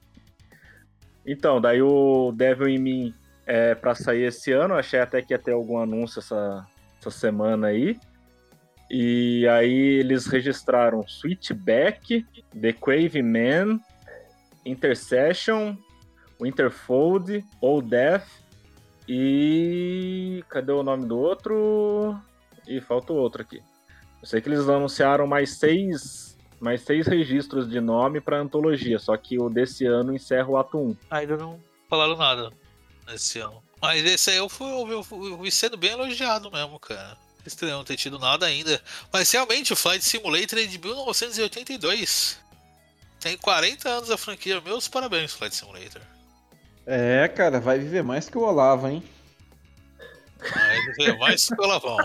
Então, 1.26 1.60
daí 1.60 1.82
o 1.82 2.32
Devil 2.32 2.70
in 2.70 2.78
Me 2.80 3.16
é 3.50 3.74
para 3.74 3.96
sair 3.96 4.26
esse 4.26 4.52
ano, 4.52 4.76
achei 4.76 5.00
até 5.00 5.24
que 5.24 5.34
ia 5.34 5.40
ter 5.40 5.54
algum 5.54 5.80
anúncio 5.80 6.20
essa, 6.20 6.68
essa 7.00 7.10
semana 7.10 7.68
aí. 7.68 8.00
E 8.92 9.48
aí 9.48 10.00
eles 10.00 10.28
registraram 10.28 11.04
Switchback, 11.08 12.24
The 12.60 12.74
Crave 12.74 13.24
Man, 13.24 13.80
Intercession, 14.64 15.76
Winterfold, 16.40 17.44
Old 17.60 17.90
Death 17.90 18.28
e. 19.08 20.44
Cadê 20.48 20.72
o 20.72 20.84
nome 20.84 21.08
do 21.08 21.18
outro? 21.18 22.16
E 22.68 22.80
falta 22.80 23.14
o 23.14 23.16
outro 23.16 23.42
aqui. 23.42 23.64
Eu 24.22 24.28
sei 24.28 24.42
que 24.42 24.50
eles 24.50 24.70
anunciaram 24.70 25.26
mais 25.26 25.58
seis, 25.58 26.38
mais 26.60 26.82
seis 26.82 27.08
registros 27.08 27.68
de 27.68 27.82
nome 27.82 28.22
para 28.22 28.40
antologia, 28.40 29.00
só 29.00 29.18
que 29.18 29.40
o 29.40 29.50
desse 29.50 29.88
ano 29.88 30.14
encerra 30.14 30.50
o 30.50 30.58
ato 30.58 30.78
1. 30.78 30.96
Ainda 31.10 31.36
não 31.36 31.60
falaram 31.90 32.16
nada 32.16 32.52
nesse 33.10 33.40
ano. 33.40 33.64
Mas 33.82 34.06
esse 34.06 34.32
aí 34.32 34.38
eu 34.38 34.50
fui, 34.50 34.68
eu 34.68 35.04
fui, 35.04 35.32
eu 35.32 35.38
fui 35.38 35.52
sendo 35.52 35.78
bem 35.78 35.92
elogiado 35.92 36.52
mesmo, 36.52 36.80
cara. 36.80 37.18
Estranho 37.46 37.78
não 37.78 37.84
ter 37.84 37.98
tido 37.98 38.20
nada 38.20 38.46
ainda. 38.46 38.82
Mas 39.12 39.32
realmente, 39.32 39.74
o 39.74 39.76
Flight 39.76 40.04
Simulator 40.04 40.60
é 40.60 40.66
de 40.66 40.78
1982. 40.78 42.38
Tem 43.20 43.38
40 43.38 43.90
anos 43.90 44.12
a 44.12 44.18
franquia. 44.18 44.62
Meus 44.62 44.88
parabéns, 44.88 45.34
Flight 45.34 45.56
Simulator. 45.56 46.02
É, 46.86 47.28
cara, 47.28 47.60
vai 47.60 47.80
viver 47.80 48.04
mais 48.04 48.30
que 48.30 48.38
o 48.38 48.42
Olavo, 48.42 48.88
hein? 48.88 49.04
Vai 50.40 50.82
viver 50.88 51.18
mais 51.18 51.48
que 51.48 51.62
o 51.62 51.68
Lavão. 51.68 51.98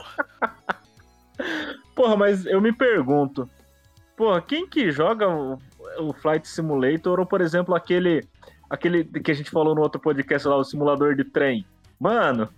Porra, 1.95 2.17
mas 2.17 2.45
eu 2.45 2.61
me 2.61 2.73
pergunto, 2.73 3.49
porra, 4.17 4.43
quem 4.43 4.69
que 4.69 4.91
joga 4.91 5.29
o, 5.29 5.59
o 6.01 6.13
Flight 6.13 6.47
Simulator 6.49 7.21
ou, 7.21 7.27
por 7.27 7.41
exemplo, 7.41 7.75
aquele 7.75 8.27
aquele 8.75 9.05
que 9.05 9.31
a 9.31 9.35
gente 9.35 9.51
falou 9.51 9.75
no 9.75 9.81
outro 9.81 10.01
podcast 10.01 10.47
lá, 10.49 10.57
o 10.57 10.65
simulador 10.65 11.15
de 11.15 11.25
trem? 11.25 11.65
Mano, 11.99 12.49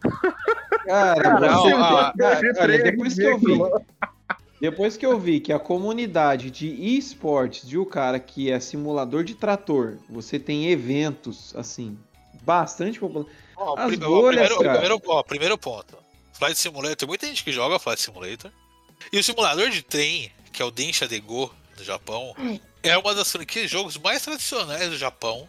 Cara, 0.86 1.40
Não, 1.40 1.62
você- 1.62 1.72
ah, 1.74 2.12
cara, 2.16 2.34
de 2.40 2.46
olha, 2.46 2.54
trem 2.54 2.82
depois 2.82 3.14
que 3.14 3.22
eu 3.22 3.38
vi, 3.38 3.58
depois 4.60 4.96
que 4.96 5.04
eu 5.06 5.18
vi 5.18 5.40
que 5.40 5.52
a 5.52 5.58
comunidade 5.58 6.50
de 6.50 6.68
esportes 6.96 7.66
de 7.68 7.76
o 7.76 7.84
cara 7.84 8.18
que 8.20 8.50
é 8.50 8.58
simulador 8.60 9.24
de 9.24 9.34
trator, 9.34 9.96
você 10.08 10.38
tem 10.38 10.68
eventos 10.70 11.54
assim, 11.56 11.98
bastante 12.42 12.98
popular. 13.00 13.26
Ó, 13.56 13.74
As 13.78 13.86
pri- 13.94 14.04
ó, 14.04 14.08
bolhas, 14.08 14.46
primeiro, 14.48 14.56
cara. 14.58 14.78
primeiro, 14.80 15.02
ó, 15.06 15.22
primeiro 15.22 15.58
ponto. 15.58 15.96
Flight 16.34 16.58
Simulator, 16.58 16.96
tem 16.96 17.08
muita 17.08 17.26
gente 17.26 17.42
que 17.42 17.50
joga 17.50 17.78
Flight 17.78 18.00
Simulator. 18.00 18.50
E 19.12 19.18
o 19.18 19.24
simulador 19.24 19.70
de 19.70 19.82
trem, 19.82 20.30
que 20.52 20.62
é 20.62 20.64
o 20.64 20.70
Densha 20.70 21.08
de 21.08 21.18
Go 21.20 21.52
do 21.76 21.82
Japão, 21.84 22.34
é 22.82 22.96
uma 22.96 23.14
das 23.14 23.30
franquias 23.32 23.66
de 23.66 23.72
jogos 23.72 23.96
mais 23.98 24.22
tradicionais 24.22 24.88
do 24.90 24.96
Japão. 24.96 25.48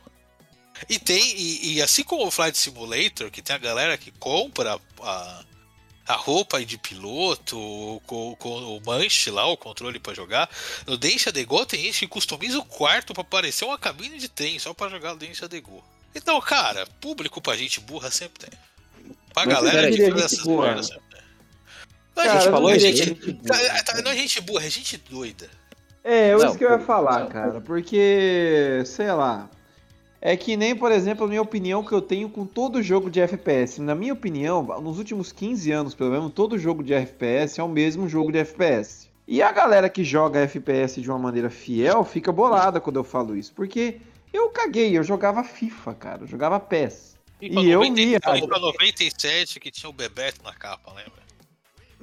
E 0.89 0.99
tem, 0.99 1.35
e, 1.37 1.73
e 1.75 1.81
assim 1.81 2.03
como 2.03 2.25
o 2.27 2.31
Flight 2.31 2.57
Simulator, 2.57 3.29
que 3.31 3.41
tem 3.41 3.55
a 3.55 3.59
galera 3.59 3.97
que 3.97 4.11
compra 4.11 4.79
a, 5.01 5.43
a 6.07 6.13
roupa 6.13 6.63
de 6.63 6.77
piloto, 6.77 8.01
com, 8.05 8.35
com 8.37 8.49
o 8.77 8.81
manche 8.85 9.29
lá, 9.31 9.45
o 9.47 9.57
controle 9.57 9.99
pra 9.99 10.13
jogar, 10.13 10.49
no 10.85 10.97
Densha 10.97 11.31
de 11.31 11.43
Go 11.45 11.65
tem 11.65 11.81
gente 11.81 11.99
que 11.99 12.07
customiza 12.07 12.57
o 12.59 12.65
quarto 12.65 13.13
pra 13.13 13.23
parecer 13.23 13.65
uma 13.65 13.77
cabine 13.77 14.17
de 14.17 14.27
trem, 14.29 14.59
só 14.59 14.73
pra 14.73 14.89
jogar 14.89 15.13
o 15.13 15.17
Densha 15.17 15.47
de 15.47 15.59
Go. 15.59 15.83
Então, 16.15 16.39
cara, 16.41 16.87
público 17.01 17.41
pra 17.41 17.55
gente 17.57 17.79
burra 17.79 18.09
sempre 18.09 18.45
tem. 18.47 18.59
Pra 19.33 19.45
Mas 19.45 19.53
galera 19.55 19.77
peraí, 19.77 19.91
que 19.95 19.97
gente 20.05 20.11
faz 20.11 20.23
essas 20.25 20.43
burra. 20.43 20.67
merdas 20.67 20.87
sempre 20.87 21.03
tem. 21.11 21.21
Não 22.15 22.23
é 22.23 22.25
Cara, 22.27 22.39
gente 22.39 22.45
eu 22.45 22.51
não 22.51 22.57
falou, 22.57 22.71
é 22.71 22.77
diria 22.77 22.95
gente. 22.95 23.15
que 23.15 23.29
é 23.29 23.31
gente 23.33 23.41
burra, 23.43 23.83
tá- 23.83 23.83
tá- 23.93 24.01
Não 24.01 24.11
é 24.11 24.15
gente 24.15 24.41
burra, 24.41 24.65
é 24.65 24.69
gente 24.69 24.97
doida. 24.97 25.49
É, 26.03 26.29
é 26.29 26.35
Não, 26.37 26.47
isso 26.47 26.57
que 26.57 26.63
eu 26.65 26.71
ia 26.71 26.79
falar, 26.79 27.19
não. 27.19 27.27
cara, 27.29 27.61
porque, 27.61 28.81
sei 28.85 29.11
lá, 29.11 29.49
é 30.21 30.35
que 30.35 30.57
nem, 30.57 30.75
por 30.75 30.91
exemplo, 30.91 31.25
a 31.25 31.27
minha 31.27 31.41
opinião 31.41 31.83
que 31.83 31.93
eu 31.93 32.01
tenho 32.01 32.29
com 32.29 32.45
todo 32.45 32.81
jogo 32.81 33.09
de 33.09 33.21
FPS. 33.21 33.79
Na 33.81 33.93
minha 33.93 34.13
opinião, 34.13 34.63
nos 34.81 34.97
últimos 34.97 35.31
15 35.31 35.71
anos, 35.71 35.93
pelo 35.93 36.11
menos, 36.11 36.33
todo 36.33 36.57
jogo 36.57 36.83
de 36.83 36.93
FPS 36.93 37.59
é 37.59 37.63
o 37.63 37.69
mesmo 37.69 38.09
jogo 38.09 38.31
de 38.31 38.39
FPS. 38.39 39.07
E 39.27 39.41
a 39.41 39.51
galera 39.51 39.89
que 39.89 40.03
joga 40.03 40.39
FPS 40.39 41.01
de 41.01 41.09
uma 41.09 41.19
maneira 41.19 41.49
fiel 41.49 42.03
fica 42.03 42.31
bolada 42.31 42.79
quando 42.79 42.95
eu 42.95 43.03
falo 43.03 43.35
isso, 43.35 43.53
porque 43.53 43.99
eu 44.33 44.49
caguei, 44.49 44.97
eu 44.97 45.03
jogava 45.03 45.43
FIFA, 45.43 45.93
cara, 45.93 46.23
eu 46.23 46.27
jogava 46.27 46.59
PES. 46.59 47.17
pra 47.37 47.61
E 47.61 47.69
eu 47.69 47.79
90 47.81 47.95
via, 47.95 48.19
cara. 48.19 48.37
e 48.37 48.47
pra 48.47 48.59
97 48.59 49.59
que 49.59 49.69
tinha 49.69 49.89
o 49.89 49.93
Bebeto 49.93 50.41
na 50.43 50.53
capa, 50.53 50.91
lembra? 50.93 51.27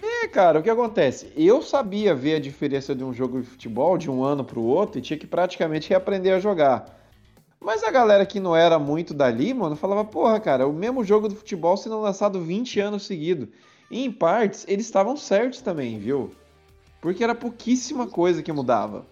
É, 0.03 0.29
cara, 0.29 0.61
o 0.61 0.63
que 0.63 0.69
acontece? 0.69 1.33
Eu 1.37 1.63
sabia 1.63 2.15
ver 2.15 2.35
a 2.35 2.41
diferença 2.41 2.95
de 2.95 3.03
um 3.03 3.15
jogo 3.15 3.41
de 3.41 3.47
futebol 3.47 3.97
de 3.97 4.11
um 4.11 4.23
ano 4.23 4.45
pro 4.45 4.61
outro 4.61 4.99
e 4.99 5.03
tinha 5.03 5.19
que 5.19 5.27
praticamente 5.27 5.89
reaprender 5.89 6.35
a 6.35 6.41
jogar. 6.41 7.04
Mas 7.65 7.83
a 7.83 7.91
galera 7.91 8.27
que 8.27 8.39
não 8.39 8.55
era 8.55 8.79
muito 8.79 9.15
dali, 9.15 9.55
mano, 9.55 9.75
falava, 9.75 10.05
porra, 10.05 10.39
cara, 10.39 10.69
o 10.69 10.73
mesmo 10.73 11.03
jogo 11.03 11.29
do 11.31 11.35
futebol 11.35 11.75
sendo 11.79 11.99
lançado 11.99 12.45
20 12.45 12.79
anos 12.79 13.07
seguidos. 13.07 13.49
E 13.91 14.05
em 14.05 14.13
partes, 14.13 14.67
eles 14.69 14.85
estavam 14.85 15.17
certos 15.17 15.63
também, 15.63 15.99
viu? 15.99 16.35
Porque 17.01 17.25
era 17.25 17.35
pouquíssima 17.35 18.07
coisa 18.07 18.43
que 18.43 18.53
mudava. 18.53 19.07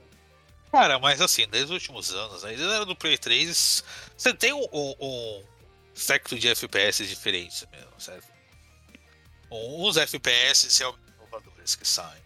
Cara, 0.70 0.98
mas 0.98 1.22
assim, 1.22 1.46
desde 1.50 1.72
os 1.74 1.82
últimos 1.82 2.14
anos, 2.14 2.44
aí 2.44 2.62
era 2.62 2.84
do 2.84 2.94
Play 2.94 3.16
3, 3.16 3.82
você 4.16 4.34
tem 4.34 4.52
um, 4.52 4.66
um, 4.70 4.94
um 5.00 5.42
de 6.38 6.48
FPS 6.48 7.06
diferente 7.06 7.66
mesmo, 7.72 7.92
certo? 7.98 8.26
Uns 9.50 9.96
FPS 9.96 10.80
inovadores 10.80 11.74
que 11.74 11.88
saem. 11.88 12.22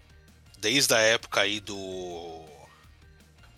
Desde 0.59 0.93
a 0.93 0.99
época 0.99 1.41
aí 1.41 1.61
do. 1.61 2.46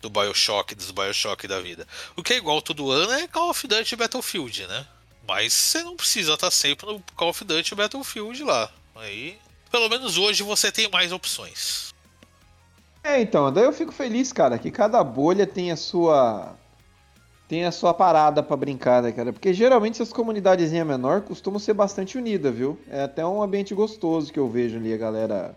Do 0.01 0.09
Bioshock, 0.09 0.75
dos 0.75 0.91
Bioshock 0.91 1.47
da 1.47 1.59
vida. 1.59 1.87
O 2.15 2.23
que 2.23 2.33
é 2.33 2.37
igual 2.37 2.61
todo 2.61 2.91
ano 2.91 3.11
é 3.13 3.27
Call 3.27 3.49
of 3.49 3.67
Duty 3.67 3.95
Battlefield, 3.95 4.67
né? 4.67 4.85
Mas 5.27 5.53
você 5.53 5.83
não 5.83 5.95
precisa 5.95 6.33
estar 6.33 6.49
sempre 6.51 6.85
no 6.87 7.03
Call 7.15 7.29
of 7.29 7.43
Duty 7.43 7.75
Battlefield 7.75 8.43
lá. 8.43 8.71
Aí, 8.95 9.37
pelo 9.69 9.89
menos 9.89 10.17
hoje 10.17 10.41
você 10.43 10.71
tem 10.71 10.89
mais 10.89 11.11
opções. 11.11 11.93
É, 13.03 13.21
então, 13.21 13.51
daí 13.51 13.63
eu 13.63 13.73
fico 13.73 13.91
feliz, 13.91 14.33
cara, 14.33 14.57
que 14.57 14.71
cada 14.71 15.03
bolha 15.03 15.47
tem 15.47 15.71
a 15.71 15.77
sua 15.77 16.55
tem 17.47 17.65
a 17.65 17.71
sua 17.71 17.95
parada 17.95 18.43
pra 18.43 18.55
brincar, 18.55 19.01
né, 19.01 19.11
cara? 19.11 19.33
Porque 19.33 19.51
geralmente 19.53 19.95
essas 19.95 20.13
comunidadezinhas 20.13 20.85
menor 20.85 21.21
costumam 21.21 21.59
ser 21.59 21.73
bastante 21.73 22.15
unidas, 22.15 22.53
viu? 22.53 22.79
É 22.87 23.03
até 23.03 23.25
um 23.25 23.41
ambiente 23.41 23.73
gostoso 23.73 24.31
que 24.31 24.37
eu 24.37 24.47
vejo 24.47 24.77
ali 24.77 24.93
a 24.93 24.97
galera 24.97 25.55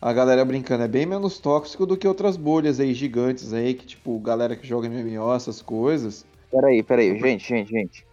a 0.00 0.12
galera 0.12 0.44
brincando, 0.44 0.84
é 0.84 0.88
bem 0.88 1.06
menos 1.06 1.38
tóxico 1.38 1.86
do 1.86 1.96
que 1.96 2.06
outras 2.06 2.36
bolhas 2.36 2.80
aí 2.80 2.92
gigantes 2.92 3.52
aí, 3.52 3.74
que 3.74 3.86
tipo, 3.86 4.18
galera 4.18 4.54
que 4.54 4.66
joga 4.66 4.88
MMO, 4.88 5.34
essas 5.34 5.62
coisas. 5.62 6.26
Peraí, 6.50 6.82
peraí, 6.82 7.18
gente, 7.18 7.48
gente, 7.48 7.70
gente. 7.70 8.06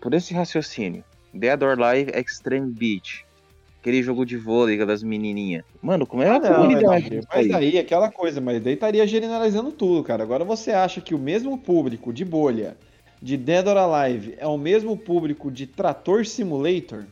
Por 0.00 0.14
esse 0.14 0.32
raciocínio, 0.32 1.04
Dead 1.32 1.62
or 1.62 1.80
Alive 1.80 2.12
Extreme 2.14 2.72
Beach, 2.72 3.24
aquele 3.80 4.02
jogo 4.02 4.24
de 4.24 4.36
vôlei 4.36 4.84
das 4.84 5.02
menininhas. 5.02 5.64
Mano, 5.82 6.06
como 6.06 6.22
é 6.22 6.28
a 6.28 6.38
Não, 6.38 6.54
comunidade? 6.54 7.10
disso 7.10 7.28
mas 7.32 7.50
aí? 7.50 7.54
aí, 7.54 7.78
aquela 7.78 8.10
coisa, 8.10 8.40
mas 8.40 8.62
daí 8.62 8.74
estaria 8.74 9.06
generalizando 9.06 9.70
tudo, 9.72 10.02
cara. 10.02 10.22
Agora 10.22 10.44
você 10.44 10.72
acha 10.72 11.00
que 11.00 11.14
o 11.14 11.18
mesmo 11.18 11.58
público 11.58 12.12
de 12.12 12.24
bolha 12.24 12.76
de 13.20 13.36
Dead 13.36 13.66
or 13.66 13.76
Alive 13.76 14.34
é 14.38 14.46
o 14.46 14.58
mesmo 14.58 14.96
público 14.96 15.50
de 15.50 15.66
Trator 15.66 16.24
Simulator? 16.26 17.04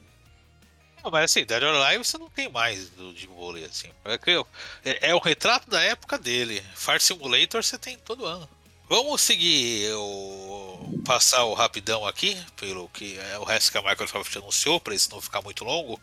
Não, 1.06 1.10
mas 1.12 1.30
assim, 1.30 1.44
Dead 1.44 1.62
or 1.62 1.68
Alive 1.68 2.04
você 2.04 2.18
não 2.18 2.28
tem 2.28 2.48
mais 2.48 2.88
do 2.90 3.12
de 3.12 3.28
vôlei, 3.28 3.64
assim. 3.64 3.88
É, 4.04 4.90
é, 4.90 5.10
é 5.10 5.14
o 5.14 5.20
retrato 5.20 5.70
da 5.70 5.80
época 5.80 6.18
dele. 6.18 6.60
Far 6.74 7.00
Simulator 7.00 7.62
você 7.62 7.78
tem 7.78 7.96
todo 7.96 8.26
ano. 8.26 8.48
Vamos 8.88 9.20
seguir 9.20 9.88
o. 9.94 11.00
passar 11.04 11.44
o 11.44 11.54
rapidão 11.54 12.04
aqui, 12.04 12.36
pelo 12.56 12.88
que 12.88 13.16
é 13.20 13.38
o 13.38 13.44
resto 13.44 13.70
que 13.70 13.78
a 13.78 13.82
Microsoft 13.82 14.34
anunciou, 14.34 14.80
para 14.80 14.96
isso 14.96 15.08
não 15.12 15.20
ficar 15.20 15.40
muito 15.42 15.64
longo. 15.64 16.00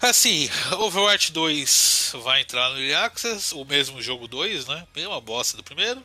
Assim, 0.00 0.48
Overwatch 0.78 1.32
2 1.32 2.12
vai 2.22 2.42
entrar 2.42 2.68
no 2.68 2.76
Early 2.76 2.94
Access, 2.94 3.52
o 3.52 3.64
mesmo 3.64 4.00
jogo 4.00 4.28
2, 4.28 4.68
né? 4.68 4.86
Mesma 4.94 5.20
bosta 5.20 5.56
do 5.56 5.64
primeiro. 5.64 6.00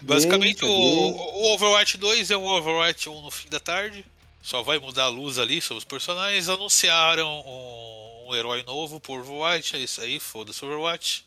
Basicamente, 0.00 0.64
o, 0.64 0.68
o 0.68 1.54
Overwatch 1.54 1.96
2 1.96 2.30
é 2.30 2.36
o 2.36 2.44
Overwatch 2.44 3.08
1 3.08 3.22
no 3.22 3.30
fim 3.32 3.48
da 3.48 3.58
tarde. 3.58 4.04
Só 4.44 4.62
vai 4.62 4.78
mudar 4.78 5.04
a 5.04 5.08
luz 5.08 5.38
ali 5.38 5.58
sobre 5.62 5.78
os 5.78 5.84
personagens. 5.84 6.50
Anunciaram 6.50 7.42
um, 7.46 8.26
um 8.28 8.34
herói 8.36 8.62
novo 8.62 9.00
por 9.00 9.20
Overwatch. 9.20 9.74
É 9.74 9.78
isso 9.78 10.02
aí, 10.02 10.20
foda-se 10.20 10.62
Overwatch. 10.62 11.24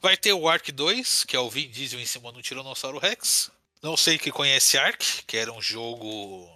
Vai 0.00 0.16
ter 0.16 0.32
o 0.32 0.48
Ark 0.48 0.70
2, 0.70 1.24
que 1.24 1.34
é 1.34 1.40
o 1.40 1.50
Vin 1.50 1.68
Diesel 1.68 1.98
em 1.98 2.06
cima 2.06 2.30
do 2.30 2.40
Tiranossauro 2.40 2.98
Rex. 2.98 3.50
Não 3.82 3.96
sei 3.96 4.18
quem 4.18 4.32
conhece 4.32 4.78
Ark, 4.78 5.24
que 5.26 5.36
era 5.36 5.52
um 5.52 5.60
jogo 5.60 6.48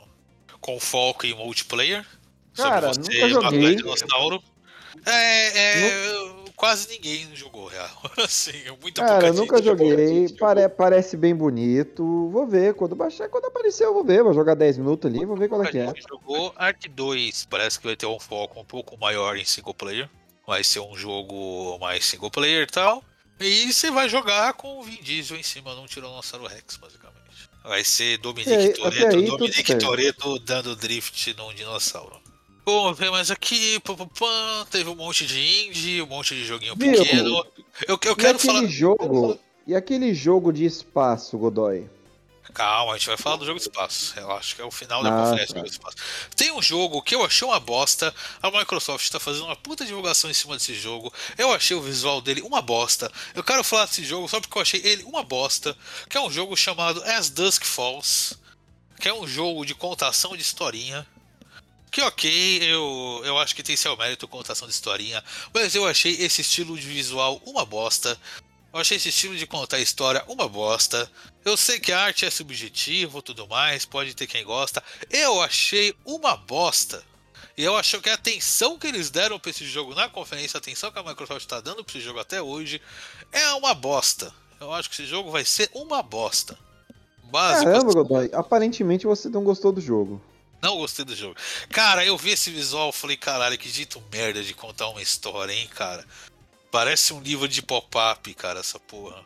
com 0.60 0.78
foco 0.78 1.26
em 1.26 1.34
multiplayer. 1.34 2.06
Cara, 2.54 2.94
sobre 2.94 3.20
nunca 3.26 3.42
matar 3.42 3.56
joguei. 3.56 3.74
dinossauro. 3.74 4.44
É, 5.04 5.58
é, 5.58 6.44
quase 6.58 6.88
ninguém 6.88 7.28
jogou, 7.34 7.66
real. 7.68 7.88
Assim, 8.18 8.52
muita 8.82 9.02
Cara, 9.02 9.32
nunca 9.32 9.62
joguei, 9.62 10.28
pare- 10.38 10.68
parece 10.68 11.16
bem 11.16 11.34
bonito. 11.34 12.28
Vou 12.30 12.46
ver, 12.46 12.74
quando 12.74 12.96
baixar, 12.96 13.28
quando 13.28 13.46
aparecer 13.46 13.84
eu 13.84 13.94
vou 13.94 14.04
ver. 14.04 14.22
Vou 14.22 14.34
jogar 14.34 14.54
10 14.54 14.78
minutos 14.78 15.08
ali, 15.10 15.24
vou 15.24 15.36
ver 15.36 15.48
qual 15.48 15.62
é 15.62 15.70
que 15.70 15.78
é. 15.78 15.86
gente 15.86 16.02
jogou. 16.06 16.52
Ark 16.56 16.88
2 16.88 17.46
parece 17.48 17.78
que 17.78 17.86
vai 17.86 17.96
ter 17.96 18.06
um 18.06 18.18
foco 18.18 18.60
um 18.60 18.64
pouco 18.64 18.98
maior 18.98 19.36
em 19.36 19.44
single 19.44 19.72
player. 19.72 20.10
Vai 20.46 20.64
ser 20.64 20.80
um 20.80 20.96
jogo 20.96 21.78
mais 21.78 22.04
single 22.04 22.30
player 22.30 22.64
e 22.64 22.70
tal. 22.70 23.04
E 23.38 23.72
você 23.72 23.90
vai 23.90 24.08
jogar 24.08 24.52
com 24.54 24.80
o 24.80 24.82
Vin 24.82 25.00
Diesel 25.00 25.36
em 25.36 25.42
cima 25.42 25.72
de 25.72 25.80
um 25.80 25.86
Tiranossauro 25.86 26.46
Rex, 26.46 26.76
basicamente. 26.76 27.18
Vai 27.62 27.84
ser 27.84 28.18
tudo 28.18 28.42
Dominique 28.42 29.66
certo. 29.66 29.86
Toretto 29.86 30.38
dando 30.40 30.74
drift 30.74 31.34
num 31.36 31.52
dinossauro. 31.54 32.17
Bom, 32.68 32.92
vem 32.92 33.10
mais 33.10 33.30
aqui, 33.30 33.80
teve 34.70 34.90
um 34.90 34.94
monte 34.94 35.24
de 35.26 35.40
indie, 35.40 36.02
um 36.02 36.06
monte 36.06 36.34
de 36.34 36.44
joguinho 36.44 36.76
Viu? 36.76 37.02
pequeno. 37.02 37.46
Eu, 37.88 37.98
eu 38.04 38.12
E 38.12 38.14
quero 38.14 38.36
aquele 38.36 38.38
falar. 38.38 38.66
jogo. 38.66 39.38
E 39.66 39.74
aquele 39.74 40.12
jogo 40.12 40.52
de 40.52 40.66
espaço, 40.66 41.38
Godoy? 41.38 41.88
Calma, 42.52 42.92
a 42.92 42.98
gente 42.98 43.06
vai 43.06 43.16
falar 43.16 43.36
do 43.36 43.46
jogo 43.46 43.58
de 43.58 43.62
espaço. 43.62 44.12
Eu 44.18 44.30
acho 44.32 44.54
que 44.54 44.60
é 44.60 44.66
o 44.66 44.70
final 44.70 45.02
da 45.02 45.08
Ah, 45.08 45.22
conferência 45.22 45.46
do 45.46 45.54
tá. 45.54 45.58
jogo 45.60 45.70
de 45.70 45.74
espaço. 45.76 45.96
Tem 46.36 46.52
um 46.52 46.60
jogo 46.60 47.00
que 47.00 47.14
eu 47.14 47.24
achei 47.24 47.48
uma 47.48 47.58
bosta. 47.58 48.14
A 48.42 48.50
Microsoft 48.50 49.02
está 49.02 49.18
fazendo 49.18 49.46
uma 49.46 49.56
puta 49.56 49.86
divulgação 49.86 50.30
em 50.30 50.34
cima 50.34 50.54
desse 50.54 50.74
jogo. 50.74 51.10
Eu 51.38 51.50
achei 51.54 51.74
o 51.74 51.80
visual 51.80 52.20
dele 52.20 52.42
uma 52.42 52.60
bosta. 52.60 53.10
Eu 53.34 53.42
quero 53.42 53.64
falar 53.64 53.86
desse 53.86 54.04
jogo 54.04 54.28
só 54.28 54.42
porque 54.42 54.58
eu 54.58 54.60
achei 54.62 54.82
ele 54.84 55.04
uma 55.04 55.22
bosta. 55.22 55.74
Que 56.06 56.18
é 56.18 56.20
um 56.20 56.30
jogo 56.30 56.54
chamado 56.54 57.02
As 57.04 57.30
Dusk 57.30 57.64
Falls. 57.64 58.36
Que 59.00 59.08
é 59.08 59.14
um 59.14 59.26
jogo 59.26 59.64
de 59.64 59.74
contação 59.74 60.36
de 60.36 60.42
historinha. 60.42 61.06
Que 61.90 62.02
ok, 62.02 62.60
eu, 62.62 63.22
eu 63.24 63.38
acho 63.38 63.54
que 63.54 63.62
tem 63.62 63.76
seu 63.76 63.96
mérito 63.96 64.28
contação 64.28 64.68
de 64.68 64.74
historinha. 64.74 65.22
Mas 65.52 65.74
eu 65.74 65.86
achei 65.86 66.12
esse 66.14 66.42
estilo 66.42 66.78
de 66.78 66.86
visual 66.86 67.40
uma 67.46 67.64
bosta. 67.64 68.18
Eu 68.72 68.80
achei 68.80 68.96
esse 68.96 69.08
estilo 69.08 69.36
de 69.36 69.46
contar 69.46 69.78
história 69.80 70.22
uma 70.28 70.48
bosta. 70.48 71.10
Eu 71.44 71.56
sei 71.56 71.80
que 71.80 71.90
a 71.90 72.00
arte 72.00 72.26
é 72.26 72.30
subjetivo 72.30 73.22
tudo 73.22 73.48
mais, 73.48 73.86
pode 73.86 74.14
ter 74.14 74.26
quem 74.26 74.44
gosta. 74.44 74.82
Eu 75.10 75.40
achei 75.40 75.94
uma 76.04 76.36
bosta. 76.36 77.02
E 77.56 77.64
eu 77.64 77.76
acho 77.76 78.00
que 78.00 78.08
a 78.08 78.14
atenção 78.14 78.78
que 78.78 78.86
eles 78.86 79.10
deram 79.10 79.38
pra 79.38 79.50
esse 79.50 79.64
jogo 79.64 79.94
na 79.94 80.08
conferência, 80.08 80.58
a 80.58 80.60
atenção 80.60 80.92
que 80.92 80.98
a 80.98 81.02
Microsoft 81.02 81.44
tá 81.46 81.60
dando 81.60 81.82
pra 81.82 81.92
esse 81.92 82.00
jogo 82.00 82.20
até 82.20 82.40
hoje, 82.40 82.80
é 83.32 83.52
uma 83.54 83.74
bosta. 83.74 84.32
Eu 84.60 84.72
acho 84.72 84.88
que 84.88 84.94
esse 84.94 85.06
jogo 85.06 85.30
vai 85.30 85.44
ser 85.44 85.70
uma 85.74 86.02
bosta. 86.02 86.56
Básico. 87.24 87.64
Caramba, 87.64 87.92
Godoy. 87.92 88.30
Aparentemente 88.32 89.06
você 89.06 89.28
não 89.28 89.42
gostou 89.42 89.72
do 89.72 89.80
jogo. 89.80 90.22
Não 90.60 90.76
gostei 90.76 91.04
do 91.04 91.14
jogo. 91.14 91.36
Cara, 91.70 92.04
eu 92.04 92.16
vi 92.16 92.30
esse 92.30 92.50
visual 92.50 92.90
e 92.90 92.92
falei, 92.92 93.16
caralho, 93.16 93.56
que 93.56 93.68
jeito 93.68 94.02
merda 94.12 94.42
de 94.42 94.54
contar 94.54 94.88
uma 94.88 95.02
história, 95.02 95.52
hein, 95.52 95.68
cara. 95.68 96.04
Parece 96.70 97.12
um 97.12 97.20
livro 97.20 97.48
de 97.48 97.62
pop-up, 97.62 98.34
cara, 98.34 98.60
essa 98.60 98.78
porra. 98.78 99.24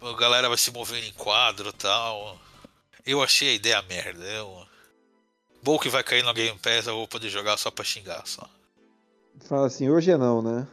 A 0.00 0.12
galera 0.14 0.48
vai 0.48 0.58
se 0.58 0.70
movendo 0.70 1.04
em 1.04 1.12
quadro 1.12 1.70
e 1.70 1.72
tal. 1.72 2.38
Eu 3.04 3.22
achei 3.22 3.50
a 3.50 3.54
ideia 3.54 3.82
merda. 3.82 4.24
Eu... 4.24 4.66
Bom 5.62 5.78
que 5.78 5.88
vai 5.88 6.02
cair 6.02 6.22
no 6.22 6.32
Game 6.32 6.58
Pass, 6.58 6.86
eu 6.86 6.94
vou 6.94 7.08
poder 7.08 7.28
jogar 7.28 7.56
só 7.56 7.70
pra 7.70 7.84
xingar 7.84 8.22
só. 8.26 8.48
Fala 9.46 9.66
assim, 9.66 9.90
hoje 9.90 10.10
é 10.10 10.16
não, 10.16 10.40
né? 10.40 10.66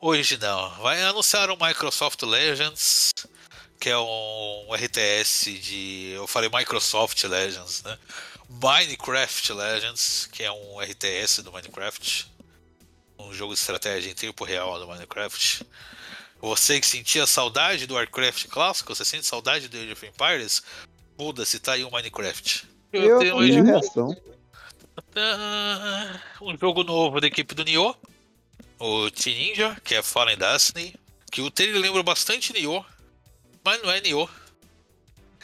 Hoje 0.00 0.36
não. 0.38 0.70
Vai 0.82 1.02
anunciar 1.02 1.50
o 1.50 1.56
Microsoft 1.56 2.22
Legends, 2.22 3.12
que 3.78 3.88
é 3.88 3.98
um 3.98 4.68
RTS 4.74 5.58
de. 5.60 6.12
Eu 6.14 6.26
falei 6.26 6.50
Microsoft 6.52 7.22
Legends, 7.24 7.82
né? 7.82 7.98
Minecraft 8.60 9.52
Legends, 9.52 10.28
que 10.30 10.42
é 10.42 10.52
um 10.52 10.80
RTS 10.80 11.42
do 11.42 11.52
Minecraft. 11.52 12.30
Um 13.18 13.32
jogo 13.32 13.54
de 13.54 13.60
estratégia 13.60 14.10
em 14.10 14.14
tempo 14.14 14.44
real 14.44 14.78
do 14.78 14.86
Minecraft. 14.86 15.64
Você 16.40 16.80
que 16.80 16.86
sentia 16.86 17.24
saudade 17.24 17.86
do 17.86 17.94
Warcraft 17.94 18.48
clássico, 18.48 18.94
você 18.94 19.04
sente 19.04 19.24
saudade 19.24 19.68
do 19.68 19.76
Age 19.76 19.92
of 19.92 20.06
Empires? 20.06 20.62
Muda-se, 21.16 21.60
tá 21.60 21.72
aí 21.72 21.84
o 21.84 21.90
Minecraft. 21.90 22.66
Eu, 22.92 23.20
Age 23.20 23.30
tenho 23.30 23.36
of 23.36 23.70
reação. 23.70 24.16
ah, 25.14 26.20
um 26.40 26.58
jogo 26.58 26.82
novo 26.82 27.20
da 27.20 27.28
equipe 27.28 27.54
do 27.54 27.64
Nioh, 27.64 27.96
o 28.78 29.08
Team 29.10 29.36
Ninja, 29.36 29.80
que 29.84 29.94
é 29.94 30.02
Fallen 30.02 30.36
Destiny, 30.36 30.96
que 31.30 31.40
o 31.40 31.50
trailer 31.50 31.80
lembra 31.80 32.02
bastante 32.02 32.52
Nioh, 32.52 32.84
mas 33.64 33.80
não 33.80 33.90
é 33.90 34.00
Nioh. 34.00 34.28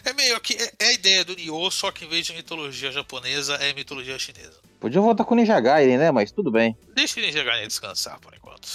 É 0.08 0.12
meio 0.14 0.40
que 0.40 0.54
é, 0.54 0.72
é 0.78 0.86
a 0.86 0.92
ideia 0.92 1.22
do 1.22 1.36
Nioh, 1.36 1.70
só 1.70 1.90
que 1.90 2.06
em 2.06 2.08
vez 2.08 2.24
de 2.24 2.32
mitologia 2.32 2.90
japonesa 2.90 3.56
é 3.56 3.74
mitologia 3.74 4.18
chinesa. 4.18 4.58
Podia 4.80 5.02
voltar 5.02 5.22
com 5.22 5.34
o 5.34 5.36
Ninja 5.36 5.60
Gaiden, 5.60 5.98
né? 5.98 6.10
Mas 6.10 6.32
tudo 6.32 6.50
bem. 6.50 6.74
Deixa 6.94 7.20
o 7.20 7.22
Ninja 7.22 7.44
Gaiden 7.44 7.68
descansar 7.68 8.18
por 8.18 8.32
enquanto. 8.34 8.66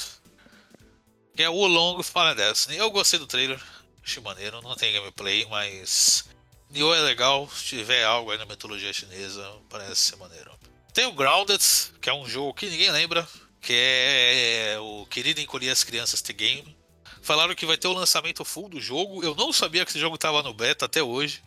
Que 1.35 1.41
é 1.41 1.49
o 1.49 1.65
longo 1.65 2.03
Fallen 2.03 2.35
Destiny. 2.35 2.77
Eu 2.77 2.91
gostei 2.91 3.17
do 3.17 3.25
trailer, 3.25 3.59
achei 4.03 4.21
maneiro, 4.21 4.61
não 4.61 4.75
tem 4.75 4.93
gameplay, 4.93 5.47
mas 5.49 6.25
Nioh 6.69 6.93
é 6.93 6.99
legal, 6.99 7.49
se 7.49 7.63
tiver 7.77 8.03
algo 8.03 8.29
aí 8.29 8.37
na 8.37 8.45
mitologia 8.45 8.93
chinesa, 8.93 9.51
parece 9.71 9.95
ser 9.95 10.17
maneiro. 10.17 10.51
Tem 10.93 11.07
o 11.07 11.13
Grounded, 11.13 11.63
que 11.99 12.11
é 12.11 12.13
um 12.13 12.27
jogo 12.27 12.53
que 12.53 12.69
ninguém 12.69 12.91
lembra, 12.91 13.27
que 13.59 13.73
é 13.73 14.77
o 14.79 15.07
querido 15.07 15.41
encolher 15.41 15.71
as 15.71 15.83
crianças 15.83 16.21
The 16.21 16.33
Game. 16.33 16.77
Falaram 17.23 17.55
que 17.55 17.65
vai 17.65 17.77
ter 17.77 17.87
o 17.87 17.93
lançamento 17.93 18.43
full 18.43 18.67
do 18.67 18.81
jogo. 18.81 19.23
Eu 19.23 19.33
não 19.33 19.53
sabia 19.53 19.85
que 19.85 19.91
esse 19.91 19.99
jogo 19.99 20.17
tava 20.17 20.43
no 20.43 20.53
beta 20.53 20.85
até 20.85 21.01
hoje. 21.01 21.41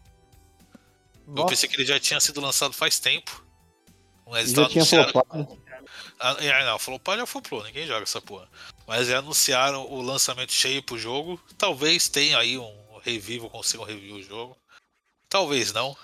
Eu 1.28 1.34
Nossa, 1.34 1.48
pensei 1.48 1.68
que 1.68 1.76
ele 1.76 1.84
já 1.84 2.00
tinha 2.00 2.18
sido 2.18 2.40
lançado 2.40 2.72
faz 2.72 2.98
tempo. 2.98 3.44
Mas 4.26 4.52
já 4.52 4.62
tá 4.62 4.68
tinha 4.70 4.86
flopado. 4.86 5.62
ah, 6.18 6.36
é, 6.40 6.64
não, 6.64 6.78
flopar 6.78 7.18
já 7.18 7.26
floplou, 7.26 7.62
ninguém 7.62 7.86
joga 7.86 8.04
essa 8.04 8.22
porra. 8.22 8.48
Mas 8.86 9.06
já 9.08 9.18
anunciaram 9.18 9.86
o 9.92 10.00
lançamento 10.00 10.50
cheio 10.50 10.82
pro 10.82 10.98
jogo. 10.98 11.38
Talvez 11.58 12.08
tenha 12.08 12.38
aí 12.38 12.56
um 12.56 12.98
revivo, 13.04 13.50
consiga 13.50 13.82
um 13.82 13.86
review 13.86 14.16
o 14.16 14.22
jogo. 14.22 14.56
Talvez 15.28 15.74
não. 15.74 15.94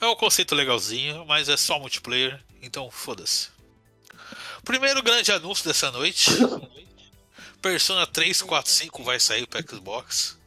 É 0.00 0.06
um 0.06 0.16
conceito 0.16 0.54
legalzinho, 0.54 1.26
mas 1.26 1.50
é 1.50 1.58
só 1.58 1.78
multiplayer, 1.78 2.42
então 2.62 2.90
foda-se. 2.90 3.48
Primeiro 4.64 5.02
grande 5.02 5.30
anúncio 5.30 5.64
dessa 5.66 5.90
noite. 5.90 6.30
Persona 7.66 8.06
3, 8.06 8.42
4, 8.42 8.70
5 8.70 9.02
vai 9.02 9.18
sair 9.18 9.44
pra 9.44 9.60
Xbox. 9.60 10.38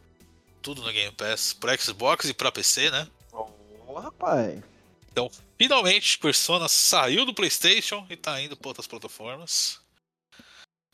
Tudo 0.61 0.81
no 0.81 0.91
Game 0.91 1.11
Pass. 1.11 1.51
Pra 1.51 1.77
Xbox 1.77 2.29
e 2.29 2.33
pra 2.33 2.49
PC, 2.49 2.89
né? 2.89 3.07
Ô, 3.33 3.99
rapaz. 3.99 4.63
Então, 5.11 5.29
finalmente, 5.57 6.17
Persona 6.17 6.69
saiu 6.69 7.25
do 7.25 7.33
PlayStation 7.33 8.07
e 8.09 8.15
tá 8.15 8.41
indo 8.41 8.55
para 8.55 8.69
outras 8.69 8.87
plataformas. 8.87 9.81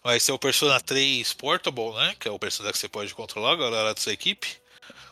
Vai 0.03 0.19
ser 0.19 0.31
o 0.31 0.39
Persona 0.39 0.81
3 0.81 1.31
Portable, 1.33 1.93
né? 1.93 2.15
Que 2.19 2.27
é 2.27 2.31
o 2.31 2.39
Persona 2.39 2.71
que 2.71 2.77
você 2.79 2.89
pode 2.89 3.13
controlar 3.13 3.53
a 3.53 3.57
galera 3.57 3.93
da 3.93 4.01
sua 4.01 4.13
equipe. 4.13 4.47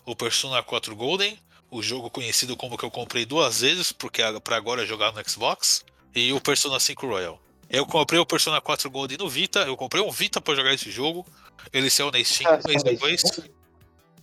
O 0.06 0.16
Persona 0.16 0.64
4 0.64 0.96
Golden, 0.96 1.40
o 1.70 1.84
jogo 1.84 2.10
conhecido 2.10 2.58
como 2.58 2.76
que 2.76 2.86
eu 2.86 2.92
comprei 2.92 3.24
duas 3.24 3.62
vezes, 3.62 3.92
porque 3.92 4.24
para 4.44 4.56
agora 4.56 4.82
é 4.82 4.88
jogar 4.88 5.12
no 5.12 5.30
Xbox. 5.30 5.86
E 6.16 6.34
o 6.34 6.42
Persona 6.42 6.80
5 6.80 7.06
Royal. 7.06 7.40
Eu 7.74 7.88
comprei 7.88 8.20
o 8.20 8.26
Persona 8.26 8.62
4 8.62 8.88
Golden 8.92 9.18
no 9.18 9.28
Vita. 9.28 9.62
Eu 9.62 9.76
comprei 9.76 10.04
um 10.04 10.12
Vita 10.12 10.40
para 10.40 10.54
jogar 10.54 10.76
esse 10.76 10.92
jogo. 10.92 11.26
Ele 11.74 11.90
saiu 11.90 12.12
na 12.12 12.24
Steam 12.24 12.54
um 12.54 12.68
mês 12.68 12.84
depois. 12.84 13.24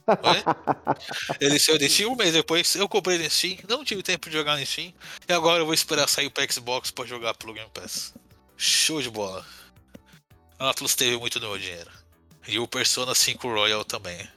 Oi? 0.07 1.37
Ele 1.41 1.59
saiu 1.59 1.77
de 1.77 1.89
Steam 1.89 2.13
um 2.13 2.15
mês 2.15 2.33
depois. 2.33 2.77
Eu 2.77 2.89
comprei 2.89 3.19
na 3.19 3.29
Steam, 3.29 3.59
não 3.69 3.85
tive 3.85 4.05
tempo 4.05 4.31
de 4.31 4.37
jogar 4.37 4.57
na 4.57 4.65
Steam. 4.65 4.95
E 5.29 5.33
agora 5.33 5.63
eu 5.63 5.65
vou 5.65 5.75
esperar 5.75 6.09
sair 6.09 6.31
pra 6.31 6.47
Xbox 6.49 6.93
pra 6.93 7.05
jogar 7.05 7.35
pelo 7.35 7.53
Game 7.53 7.69
Pass. 7.75 8.15
Show 8.57 9.03
de 9.03 9.11
bola. 9.11 9.45
A 10.57 10.71
Atlus 10.71 10.95
teve 10.95 11.17
muito 11.17 11.41
do 11.41 11.49
meu 11.49 11.59
dinheiro. 11.59 11.91
E 12.47 12.57
o 12.61 12.69
Persona 12.69 13.17
5 13.17 13.49
Royal 13.49 13.85
também. 13.85 14.29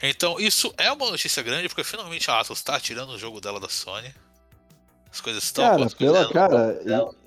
Então, 0.00 0.38
isso 0.38 0.72
é 0.78 0.90
uma 0.92 1.10
notícia 1.10 1.42
grande, 1.42 1.68
porque 1.68 1.82
finalmente 1.82 2.30
a 2.30 2.38
Atlus 2.38 2.62
tá 2.62 2.78
tirando 2.78 3.10
o 3.10 3.18
jogo 3.18 3.40
dela 3.40 3.58
da 3.58 3.68
Sony. 3.68 4.14
As 5.12 5.20
coisas 5.20 5.44
estão 5.44 5.62
Cara, 5.62 5.90
pela, 5.90 6.32
cara, 6.32 6.80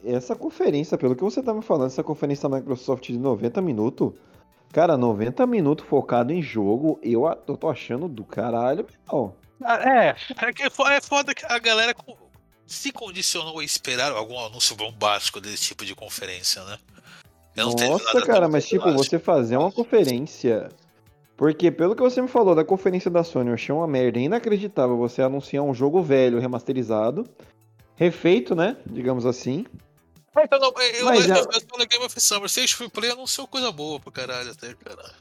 essa 0.03 0.35
conferência, 0.35 0.97
pelo 0.97 1.15
que 1.15 1.23
você 1.23 1.43
tá 1.43 1.53
me 1.53 1.61
falando, 1.61 1.85
essa 1.87 2.03
conferência 2.03 2.49
da 2.49 2.57
Microsoft 2.57 3.05
de 3.05 3.17
90 3.17 3.61
minutos, 3.61 4.11
cara, 4.73 4.97
90 4.97 5.45
minutos 5.45 5.85
focado 5.85 6.33
em 6.33 6.41
jogo, 6.41 6.99
eu, 7.03 7.25
eu 7.47 7.55
tô 7.55 7.69
achando 7.69 8.07
do 8.07 8.23
caralho. 8.23 8.87
Ah, 9.63 9.75
É, 9.87 10.15
é, 10.47 10.51
que 10.51 10.63
é 10.63 10.69
fo- 10.71 10.83
foda 11.03 11.35
que 11.35 11.45
a 11.45 11.59
galera 11.59 11.95
se 12.65 12.91
condicionou 12.91 13.59
a 13.59 13.63
esperar 13.63 14.11
algum 14.11 14.39
anúncio 14.43 14.75
bombástico 14.75 15.39
desse 15.39 15.65
tipo 15.65 15.85
de 15.85 15.93
conferência, 15.93 16.63
né? 16.63 16.79
Nossa, 17.55 18.21
cara, 18.25 18.49
mas 18.49 18.67
tipo, 18.67 18.91
você 18.91 19.19
fazer 19.19 19.57
uma 19.57 19.71
conferência. 19.71 20.69
Porque 21.37 21.69
pelo 21.69 21.95
que 21.95 22.01
você 22.01 22.21
me 22.21 22.27
falou 22.27 22.55
da 22.55 22.63
conferência 22.65 23.11
da 23.11 23.23
Sony, 23.23 23.49
eu 23.49 23.53
achei 23.53 23.75
uma 23.75 23.87
merda 23.87 24.19
inacreditável 24.19 24.97
você 24.97 25.21
anunciar 25.21 25.63
um 25.63 25.73
jogo 25.73 26.01
velho, 26.01 26.39
remasterizado, 26.39 27.25
refeito, 27.95 28.55
né? 28.55 28.77
Digamos 28.85 29.25
assim. 29.25 29.65
Então, 30.37 30.59
não, 30.59 30.73
eu, 30.81 31.05
Mas 31.05 31.21
eu, 31.21 31.27
já- 31.27 31.37
eu, 31.37 31.49
eu 31.51 31.61
falei 31.69 31.87
Game 31.87 32.03
of 32.05 32.19
Summer, 32.19 32.49
se 32.49 32.67
Free 32.67 32.89
Play 32.89 33.11
anunciou 33.11 33.47
coisa 33.47 33.71
boa 33.71 33.99
pra 33.99 34.11
caralho 34.11 34.51
até, 34.51 34.73
cara. 34.73 35.15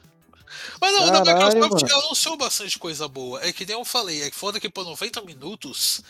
Mas 0.81 0.93
não, 0.95 1.07
da 1.07 1.25
Caralho, 1.25 1.55
Microsoft 1.61 1.83
mano. 1.93 2.05
anunciou 2.05 2.37
bastante 2.37 2.79
coisa 2.79 3.07
boa. 3.09 3.41
É 3.45 3.53
que 3.53 3.65
nem 3.67 3.77
eu 3.77 3.85
falei, 3.85 4.23
é 4.23 4.31
que 4.31 4.37
foda 4.37 4.59
que 4.61 4.69
por 4.69 4.85
90 4.85 5.21
minutos 5.23 6.03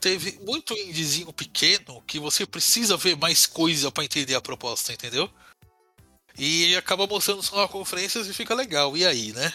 teve 0.00 0.38
muito 0.44 0.72
indiezinho 0.74 1.32
pequeno 1.32 2.02
que 2.06 2.18
você 2.18 2.44
precisa 2.46 2.96
ver 2.96 3.16
mais 3.16 3.46
coisa 3.46 3.90
pra 3.90 4.04
entender 4.04 4.34
a 4.34 4.40
proposta, 4.40 4.92
entendeu? 4.92 5.28
E 6.38 6.74
acaba 6.76 7.06
mostrando 7.06 7.42
só 7.42 7.56
na 7.56 7.68
conferências 7.68 8.26
e 8.28 8.34
fica 8.34 8.54
legal. 8.54 8.96
E 8.96 9.04
aí, 9.06 9.32
né? 9.32 9.52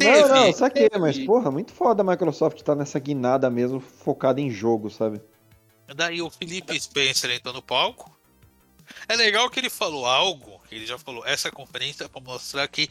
Não, 0.00 0.12
Teve, 0.12 0.28
não, 0.28 0.52
saquei, 0.52 0.88
teve. 0.88 1.00
mas 1.00 1.18
porra, 1.18 1.50
muito 1.50 1.72
foda 1.72 2.02
a 2.02 2.04
Microsoft 2.04 2.60
tá 2.62 2.74
nessa 2.74 2.98
guinada 3.00 3.50
mesmo, 3.50 3.80
focada 3.80 4.40
em 4.40 4.50
jogo, 4.50 4.88
sabe? 4.90 5.20
Daí 5.96 6.22
o 6.22 6.30
Felipe 6.30 6.78
Spencer 6.80 7.30
entrou 7.30 7.52
no 7.54 7.62
palco. 7.62 8.16
É 9.08 9.16
legal 9.16 9.50
que 9.50 9.58
ele 9.58 9.68
falou 9.70 10.06
algo, 10.06 10.60
ele 10.70 10.86
já 10.86 10.96
falou, 10.98 11.26
essa 11.26 11.50
conferência 11.50 12.04
é 12.04 12.08
pra 12.08 12.20
mostrar 12.20 12.66
que 12.68 12.88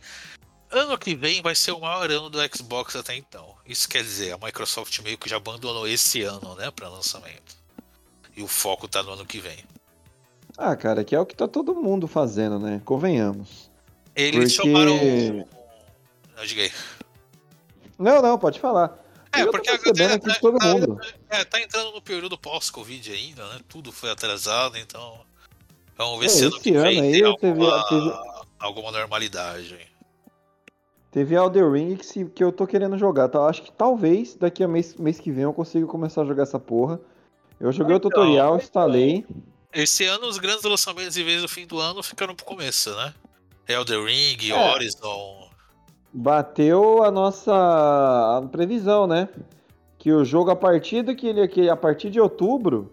ano 0.70 0.98
que 0.98 1.16
vem 1.16 1.42
vai 1.42 1.56
ser 1.56 1.72
o 1.72 1.80
maior 1.80 2.10
ano 2.12 2.30
do 2.30 2.40
Xbox 2.56 2.96
até 2.96 3.16
então. 3.16 3.56
Isso 3.66 3.88
quer 3.88 4.04
dizer, 4.04 4.34
a 4.34 4.38
Microsoft 4.38 5.00
meio 5.00 5.18
que 5.18 5.30
já 5.30 5.38
abandonou 5.38 5.88
esse 5.88 6.22
ano, 6.24 6.56
né, 6.56 6.70
pra 6.72 6.90
lançamento. 6.90 7.56
E 8.36 8.44
o 8.44 8.48
foco 8.48 8.88
tá 8.88 9.02
no 9.02 9.12
ano 9.14 9.26
que 9.26 9.40
vem. 9.40 9.58
Ah, 10.58 10.76
cara, 10.76 11.04
que 11.04 11.16
é 11.16 11.20
o 11.20 11.26
que 11.26 11.36
tá 11.36 11.48
todo 11.48 11.74
mundo 11.74 12.08
fazendo, 12.08 12.60
né? 12.60 12.82
Convenhamos. 12.84 13.72
Eles 14.16 14.56
Porque- 14.56 14.70
chamaram. 14.72 14.96
o- 14.98 15.48
Não, 16.36 16.46
diga 16.46 16.64
aí. 16.64 16.72
Não, 17.98 18.22
não, 18.22 18.38
pode 18.38 18.60
falar. 18.60 19.04
É, 19.34 19.42
Eu 19.42 19.52
porque 19.52 19.70
a 19.70 19.78
galera 19.78 20.16
aqui 20.16 20.28
tá, 20.28 20.36
todo 20.40 20.58
tá- 20.58 20.66
mundo. 20.68 21.00
é, 21.30 21.44
tá 21.44 21.60
entrando 21.62 21.92
no 21.92 22.02
período 22.02 22.38
pós-Covid 22.38 23.12
ainda, 23.12 23.46
né? 23.54 23.60
Tudo 23.68 23.92
foi 23.92 24.10
atrasado, 24.12 24.78
então. 24.78 25.20
Vamos 25.98 26.20
ver 26.20 26.26
É, 26.28 26.30
se 26.30 26.46
ano 26.46 26.60
que 26.60 26.72
vem 26.72 26.80
ano 26.80 26.88
aí 27.02 27.20
eu 27.20 27.36
teve- 27.36 27.60
alguma, 27.66 27.90
teve- 27.90 28.44
alguma 28.60 28.92
normalidade. 28.92 29.78
Teve 31.12 31.36
Elder 31.36 31.72
Ring 31.72 31.96
que, 31.98 32.26
que 32.26 32.44
eu 32.44 32.52
tô 32.52 32.68
querendo 32.68 32.98
jogar, 32.98 33.28
tá? 33.30 33.46
Acho 33.48 33.64
que 33.64 33.72
talvez 33.72 34.36
daqui 34.36 34.64
a 34.64 34.68
mês, 34.68 34.96
mês 34.96 35.20
que 35.20 35.32
vem 35.32 35.44
eu 35.44 35.54
consiga 35.54 35.86
começar 35.88 36.22
a 36.22 36.26
jogar 36.26 36.44
essa 36.44 36.60
porra. 36.60 37.00
Eu 37.60 37.72
joguei 37.72 37.96
o 37.96 37.98
Então, 37.98 38.10
tutorial, 38.12 38.58
instalei. 38.58 39.26
Esse 39.74 40.06
ano 40.06 40.28
os 40.28 40.38
grandes 40.38 40.64
lançamentos, 40.64 41.18
em 41.18 41.24
vez 41.24 41.42
do 41.42 41.48
fim 41.48 41.66
do 41.66 41.80
ano, 41.80 42.04
ficaram 42.04 42.36
pro 42.36 42.46
começo, 42.46 42.94
né? 42.96 43.14
Elder 43.68 44.04
Ring, 44.04 44.52
É. 44.52 44.54
Horizon. 44.74 45.47
Bateu 46.20 47.04
a 47.04 47.12
nossa 47.12 48.42
previsão, 48.52 49.06
né? 49.06 49.30
Que 50.00 50.12
o 50.12 50.26
jogo 50.26 50.50
a 50.50 50.56
partir 50.56 51.04
do 51.04 51.16
que 51.16 51.28
ele 51.28 51.48
que 51.48 51.70
a 51.70 51.76
partir 51.76 52.10
de 52.10 52.20
outubro, 52.20 52.92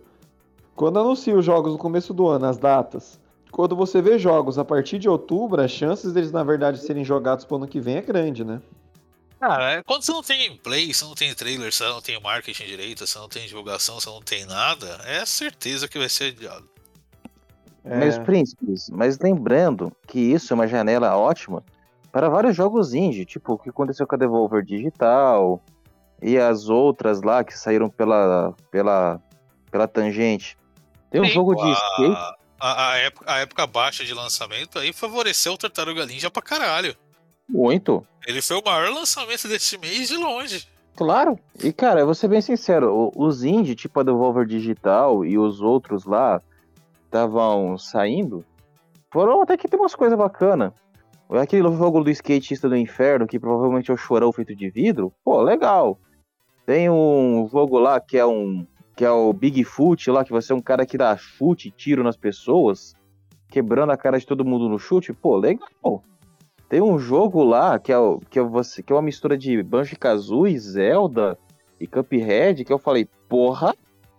quando 0.76 0.98
anuncia 0.98 1.34
os 1.34 1.42
jogos 1.42 1.72
no 1.72 1.78
começo 1.78 2.12
do 2.12 2.28
ano, 2.28 2.44
as 2.44 2.58
datas. 2.58 3.18
Quando 3.50 3.74
você 3.74 4.02
vê 4.02 4.18
jogos 4.18 4.58
a 4.58 4.64
partir 4.64 4.98
de 4.98 5.08
outubro, 5.08 5.62
as 5.62 5.70
chances 5.70 6.12
deles 6.12 6.32
na 6.32 6.44
verdade 6.44 6.78
serem 6.80 7.02
jogados 7.02 7.46
pro 7.46 7.56
ano 7.56 7.66
que 7.66 7.80
vem 7.80 7.96
é 7.96 8.02
grande, 8.02 8.44
né? 8.44 8.60
Cara, 9.40 9.72
é, 9.72 9.82
quando 9.82 10.02
você 10.02 10.12
não 10.12 10.22
tem 10.22 10.46
gameplay, 10.46 10.92
você 10.92 11.04
não 11.06 11.14
tem 11.14 11.34
trailer, 11.34 11.72
você 11.72 11.84
não 11.84 12.02
tem 12.02 12.20
marketing 12.20 12.66
direito, 12.66 13.06
você 13.06 13.18
não 13.18 13.28
tem 13.28 13.46
divulgação, 13.46 13.98
você 13.98 14.10
não 14.10 14.20
tem 14.20 14.44
nada, 14.44 15.00
é 15.06 15.24
certeza 15.24 15.88
que 15.88 15.98
vai 15.98 16.10
ser 16.10 16.24
adiado. 16.24 16.68
É, 17.86 17.96
Meus 17.96 18.18
príncipes, 18.18 18.90
mas 18.90 19.18
lembrando 19.18 19.90
que 20.06 20.18
isso 20.18 20.52
é 20.52 20.54
uma 20.54 20.68
janela 20.68 21.16
ótima 21.16 21.62
para 22.14 22.28
vários 22.28 22.54
jogos 22.54 22.94
indie, 22.94 23.24
tipo 23.24 23.54
o 23.54 23.58
que 23.58 23.70
aconteceu 23.70 24.06
com 24.06 24.14
a 24.14 24.18
Devolver 24.18 24.62
Digital 24.64 25.60
e 26.22 26.38
as 26.38 26.68
outras 26.68 27.22
lá 27.22 27.42
que 27.42 27.58
saíram 27.58 27.90
pela, 27.90 28.54
pela, 28.70 29.20
pela 29.68 29.88
tangente. 29.88 30.56
Tem 31.10 31.20
um 31.20 31.24
Sim, 31.24 31.30
jogo 31.32 31.56
de 31.56 31.62
a- 31.62 31.72
skate. 31.72 32.36
A, 32.60 32.90
a 32.92 32.96
época, 32.98 33.32
a 33.32 33.38
época 33.40 33.66
baixa 33.66 34.04
de 34.04 34.14
lançamento 34.14 34.78
aí 34.78 34.92
favoreceu 34.92 35.54
o 35.54 35.58
Tartaruga 35.58 36.06
Ninja 36.06 36.30
pra 36.30 36.40
caralho. 36.40 36.94
Muito. 37.48 38.06
Ele 38.24 38.40
foi 38.40 38.58
o 38.58 38.62
maior 38.64 38.90
lançamento 38.94 39.48
desse 39.48 39.76
mês 39.76 40.06
de 40.06 40.16
longe. 40.16 40.68
Claro. 40.94 41.36
E, 41.64 41.72
cara, 41.72 41.98
eu 41.98 42.06
vou 42.06 42.14
ser 42.14 42.28
bem 42.28 42.40
sincero, 42.40 43.10
os 43.16 43.42
indie, 43.42 43.74
tipo 43.74 43.98
a 43.98 44.04
Devolver 44.04 44.46
Digital 44.46 45.24
e 45.24 45.36
os 45.36 45.60
outros 45.60 46.04
lá, 46.04 46.40
estavam 47.06 47.76
saindo, 47.76 48.44
foram 49.12 49.42
até 49.42 49.56
que 49.56 49.66
tem 49.66 49.80
umas 49.80 49.96
coisas 49.96 50.16
bacanas. 50.16 50.72
Aquele 51.30 51.62
jogo 51.74 52.02
do 52.02 52.10
skatista 52.10 52.68
do 52.68 52.76
inferno, 52.76 53.26
que 53.26 53.38
provavelmente 53.38 53.90
é 53.90 53.94
o 53.94 53.96
chorão 53.96 54.32
feito 54.32 54.54
de 54.54 54.70
vidro, 54.70 55.12
pô, 55.24 55.42
legal. 55.42 55.98
Tem 56.66 56.88
um 56.88 57.48
jogo 57.50 57.78
lá 57.78 58.00
que 58.00 58.16
é 58.16 58.26
um. 58.26 58.66
que 58.96 59.04
é 59.04 59.10
o 59.10 59.32
Bigfoot 59.32 60.10
lá, 60.10 60.24
que 60.24 60.30
você 60.30 60.52
é 60.52 60.56
um 60.56 60.60
cara 60.60 60.86
que 60.86 60.96
dá 60.96 61.16
chute, 61.16 61.70
tiro 61.70 62.02
nas 62.02 62.16
pessoas, 62.16 62.94
quebrando 63.48 63.90
a 63.90 63.96
cara 63.96 64.18
de 64.18 64.26
todo 64.26 64.44
mundo 64.44 64.68
no 64.68 64.78
chute, 64.78 65.12
pô, 65.12 65.36
legal. 65.36 66.02
Tem 66.68 66.80
um 66.80 66.98
jogo 66.98 67.42
lá 67.42 67.78
que 67.78 67.92
é, 67.92 67.96
que 68.30 68.38
é, 68.38 68.42
você, 68.42 68.82
que 68.82 68.92
é 68.92 68.96
uma 68.96 69.02
mistura 69.02 69.36
de 69.36 69.62
Banjo 69.62 69.98
Kazooie, 69.98 70.58
Zelda 70.58 71.38
e 71.78 71.86
Cuphead, 71.86 72.64
que 72.64 72.72
eu 72.72 72.78
falei, 72.78 73.08
porra, 73.28 73.74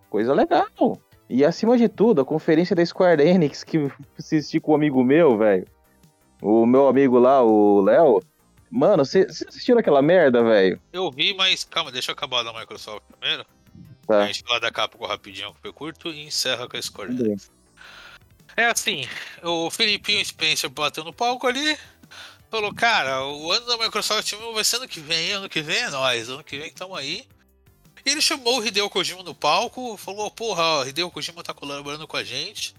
coisa 0.10 0.34
legal. 0.34 0.98
E 1.30 1.44
acima 1.44 1.78
de 1.78 1.90
tudo, 1.90 2.22
a 2.22 2.26
conferência 2.26 2.76
da 2.76 2.86
Square 2.86 3.22
Enix 3.22 3.64
que 3.64 3.92
assisti 4.18 4.60
com 4.60 4.72
um 4.72 4.76
amigo 4.76 5.04
meu, 5.04 5.38
velho. 5.38 5.66
O 6.42 6.66
meu 6.66 6.88
amigo 6.88 7.18
lá, 7.18 7.42
o 7.44 7.82
Léo. 7.82 8.22
Mano, 8.70 9.06
vocês 9.06 9.42
assistiram 9.48 9.80
aquela 9.80 10.02
merda, 10.02 10.44
velho? 10.44 10.80
Eu 10.92 11.10
vi, 11.12 11.34
mas 11.34 11.64
calma, 11.64 11.92
deixa 11.92 12.12
eu 12.12 12.14
acabar 12.14 12.44
da 12.44 12.52
Microsoft 12.52 13.04
primeiro. 13.18 13.46
Tá. 14.06 14.24
A 14.24 14.28
gente 14.28 14.44
fala 14.44 14.60
da 14.60 14.72
Capcom 14.72 15.06
rapidinho, 15.06 15.54
que 15.54 15.62
foi 15.62 15.74
curto, 15.74 16.10
e 16.10 16.26
encerra 16.26 16.68
com 16.68 16.78
a 16.78 16.82
Square 16.82 17.12
Enix. 17.12 17.50
É 18.58 18.66
assim, 18.66 19.08
o 19.44 19.70
Felipinho 19.70 20.24
Spencer 20.24 20.70
bateu 20.70 21.04
no 21.04 21.12
palco 21.12 21.46
ali, 21.48 21.78
falou, 22.50 22.74
cara, 22.74 23.26
o 23.26 23.52
ano 23.52 23.66
da 23.66 23.78
Microsoft 23.78 24.34
vai 24.54 24.64
ser 24.64 24.78
ano 24.78 24.88
que 24.88 25.00
vem, 25.00 25.32
ano 25.32 25.50
que 25.50 25.62
vem 25.62 25.78
é 25.78 25.90
nóis, 25.90 26.30
ano 26.30 26.44
que 26.44 26.58
vem 26.58 26.72
tamo 26.72 26.96
aí. 26.96 27.28
E 28.06 28.10
ele 28.12 28.22
chamou 28.22 28.60
o 28.60 28.66
Hideo 28.66 28.90
Kojima 28.90 29.24
no 29.24 29.34
palco, 29.34 29.98
falou, 29.98 30.30
porra, 30.30 30.64
ó, 30.64 30.86
Hideo 30.86 31.12
Kojima 31.12 31.44
tá 31.44 31.54
colaborando 31.54 32.08
com 32.08 32.16
a 32.16 32.24
gente. 32.24 32.76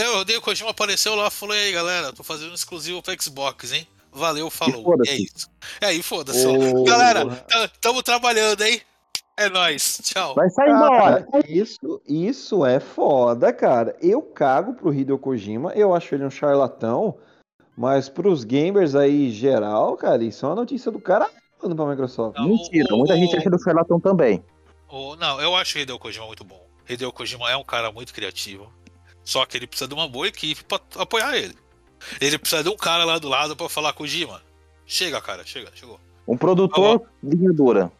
Aí 0.00 0.36
o 0.36 0.40
Kojima 0.42 0.70
apareceu 0.70 1.14
lá 1.14 1.28
e 1.28 1.30
falou, 1.30 1.54
e 1.54 1.58
aí 1.58 1.72
galera, 1.72 2.12
tô 2.12 2.22
fazendo 2.24 2.50
um 2.50 2.54
exclusivo 2.54 3.02
pra 3.02 3.14
Xbox, 3.20 3.72
hein? 3.72 3.86
Valeu, 4.12 4.48
falou. 4.50 4.94
E, 5.04 5.08
é 5.10 5.14
isso. 5.16 5.48
E 5.82 5.84
aí, 5.84 6.02
foda-se. 6.02 6.46
Ô, 6.46 6.84
Galera, 6.84 7.24
tamo 7.80 8.00
trabalhando, 8.02 8.62
hein? 8.62 8.80
É 9.36 9.48
nóis, 9.48 10.00
tchau. 10.04 10.34
Vai 10.36 10.48
sair 10.50 10.70
embora! 10.70 11.26
Isso, 11.48 12.00
isso 12.08 12.64
é 12.64 12.78
foda, 12.78 13.52
cara. 13.52 13.96
Eu 14.00 14.22
cago 14.22 14.74
pro 14.74 14.94
Hideo 14.94 15.18
Kojima, 15.18 15.72
eu 15.74 15.92
acho 15.92 16.14
ele 16.14 16.24
um 16.24 16.30
charlatão, 16.30 17.18
mas 17.76 18.08
pros 18.08 18.44
gamers 18.44 18.94
aí 18.94 19.32
geral, 19.32 19.96
cara, 19.96 20.22
isso 20.22 20.46
é 20.46 20.48
uma 20.48 20.54
notícia 20.54 20.92
do 20.92 21.00
cara 21.00 21.28
mano, 21.60 21.74
pra 21.74 21.86
Microsoft. 21.86 22.38
Não, 22.38 22.46
Mentira, 22.46 22.94
o- 22.94 22.98
muita 22.98 23.14
o- 23.14 23.16
gente 23.16 23.36
acha 23.36 23.50
do 23.50 23.60
charlatão 23.60 23.98
também. 23.98 24.44
o- 24.88 25.16
não, 25.16 25.40
eu 25.40 25.56
acho 25.56 25.76
o 25.76 25.80
Hideo 25.80 25.98
Kojima 25.98 26.26
muito 26.26 26.44
bom. 26.44 26.64
Hideo 26.88 27.10
Kojima 27.12 27.50
é 27.50 27.56
um 27.56 27.64
cara 27.64 27.90
muito 27.90 28.14
criativo. 28.14 28.72
Só 29.24 29.44
que 29.46 29.56
ele 29.56 29.66
precisa 29.66 29.88
de 29.88 29.94
uma 29.94 30.08
boa 30.08 30.28
equipe 30.28 30.62
pra 30.64 30.80
apoiar 30.96 31.36
ele. 31.36 31.56
Ele 32.20 32.38
precisa 32.38 32.62
de 32.62 32.68
um 32.68 32.76
cara 32.76 33.04
lá 33.04 33.18
do 33.18 33.28
lado 33.28 33.56
pra 33.56 33.68
falar, 33.68 33.92
Kojima. 33.92 34.42
Chega, 34.86 35.20
cara, 35.20 35.44
chega, 35.46 35.70
chegou. 35.74 35.98
Um 36.28 36.36
produtor 36.36 37.02
linha 37.22 37.52
dura. 37.52 37.90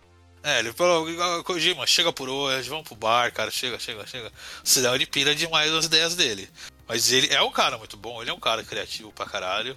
É, 0.42 0.58
ele 0.58 0.72
falou, 0.74 1.06
"Ah, 1.22 1.42
Kojima, 1.42 1.86
chega 1.86 2.12
por 2.12 2.28
hoje, 2.28 2.68
vamos 2.68 2.86
pro 2.86 2.94
bar, 2.94 3.32
cara, 3.32 3.50
chega, 3.50 3.78
chega, 3.78 4.06
chega. 4.06 4.30
Senão 4.62 4.94
ele 4.94 5.06
pira 5.06 5.34
demais 5.34 5.72
as 5.72 5.86
ideias 5.86 6.14
dele. 6.14 6.48
Mas 6.86 7.10
ele 7.10 7.32
é 7.32 7.40
um 7.40 7.50
cara 7.50 7.78
muito 7.78 7.96
bom, 7.96 8.20
ele 8.20 8.30
é 8.30 8.34
um 8.34 8.38
cara 8.40 8.62
criativo 8.62 9.10
pra 9.10 9.24
caralho. 9.24 9.74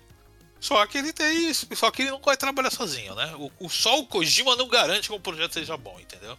Só 0.59 0.85
que 0.85 0.97
ele 0.97 1.13
tem 1.13 1.49
isso, 1.49 1.65
só 1.73 1.89
que 1.89 2.01
ele 2.01 2.11
não 2.11 2.19
vai 2.19 2.35
trabalhar 2.35 2.71
sozinho, 2.71 3.15
né? 3.15 3.33
O, 3.37 3.49
o- 3.65 3.69
só 3.69 3.97
o 3.99 4.05
Kojima 4.07 4.57
não 4.57 4.67
garante 4.67 5.07
que 5.07 5.15
um 5.15 5.19
projeto 5.21 5.53
seja 5.53 5.77
bom, 5.77 5.97
entendeu? 6.01 6.35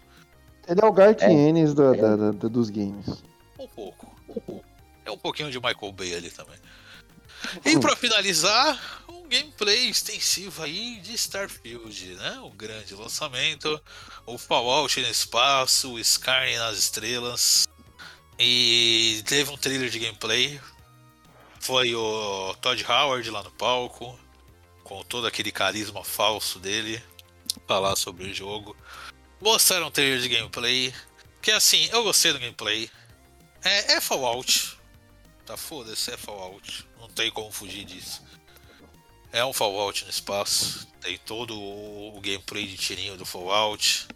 Ele 0.66 0.80
é 0.82 0.84
o 0.84 0.92
Garth 0.92 1.22
Ennis 1.22 1.72
da- 1.72 1.92
da- 1.92 2.16
da- 2.16 2.30
da- 2.32 2.48
dos 2.48 2.68
games. 2.68 3.06
Um 3.58 3.66
pouco. 3.68 4.14
É 5.08 5.10
um 5.10 5.16
pouquinho 5.16 5.50
de 5.50 5.58
Michael 5.58 5.90
Bay 5.92 6.14
ali 6.14 6.30
também. 6.30 6.58
E 7.64 7.78
pra 7.80 7.96
finalizar, 7.96 9.04
um 9.08 9.26
gameplay 9.26 9.88
extensivo 9.88 10.62
aí 10.62 11.00
de 11.00 11.14
Starfield, 11.14 12.14
né? 12.16 12.38
O 12.40 12.50
grande 12.50 12.94
lançamento, 12.94 13.80
o 14.26 14.36
Fallout 14.36 15.00
no 15.00 15.08
espaço, 15.08 15.92
o 15.92 15.98
Skyrim 15.98 16.56
nas 16.56 16.76
estrelas. 16.76 17.66
E 18.38 19.22
teve 19.26 19.50
um 19.50 19.56
trailer 19.56 19.88
de 19.88 19.98
gameplay. 19.98 20.60
Foi 21.58 21.94
o 21.94 22.54
Todd 22.60 22.84
Howard 22.84 23.30
lá 23.30 23.42
no 23.42 23.50
palco, 23.52 24.18
com 24.84 25.02
todo 25.04 25.26
aquele 25.26 25.50
carisma 25.50 26.04
falso 26.04 26.58
dele, 26.58 27.02
falar 27.66 27.96
sobre 27.96 28.26
o 28.26 28.34
jogo. 28.34 28.76
Mostraram 29.40 29.86
um 29.86 29.90
trailer 29.90 30.20
de 30.20 30.28
gameplay. 30.28 30.94
Que 31.40 31.50
assim, 31.50 31.88
eu 31.92 32.02
gostei 32.02 32.30
do 32.30 32.38
gameplay. 32.38 32.90
É, 33.64 33.94
é 33.94 34.00
Fallout. 34.02 34.77
Tá 35.48 35.56
foda-se, 35.56 36.10
é 36.10 36.16
Fallout. 36.18 36.86
Não 37.00 37.08
tem 37.08 37.30
como 37.30 37.50
fugir 37.50 37.82
disso. 37.82 38.22
É 39.32 39.42
um 39.42 39.52
Fallout 39.54 40.04
no 40.04 40.10
espaço. 40.10 40.86
Tem 41.00 41.16
todo 41.16 41.58
o, 41.58 42.20
gameplay 42.20 42.66
de 42.66 42.76
tirinho 42.76 43.16
do 43.16 43.24
Fallout. 43.24 44.06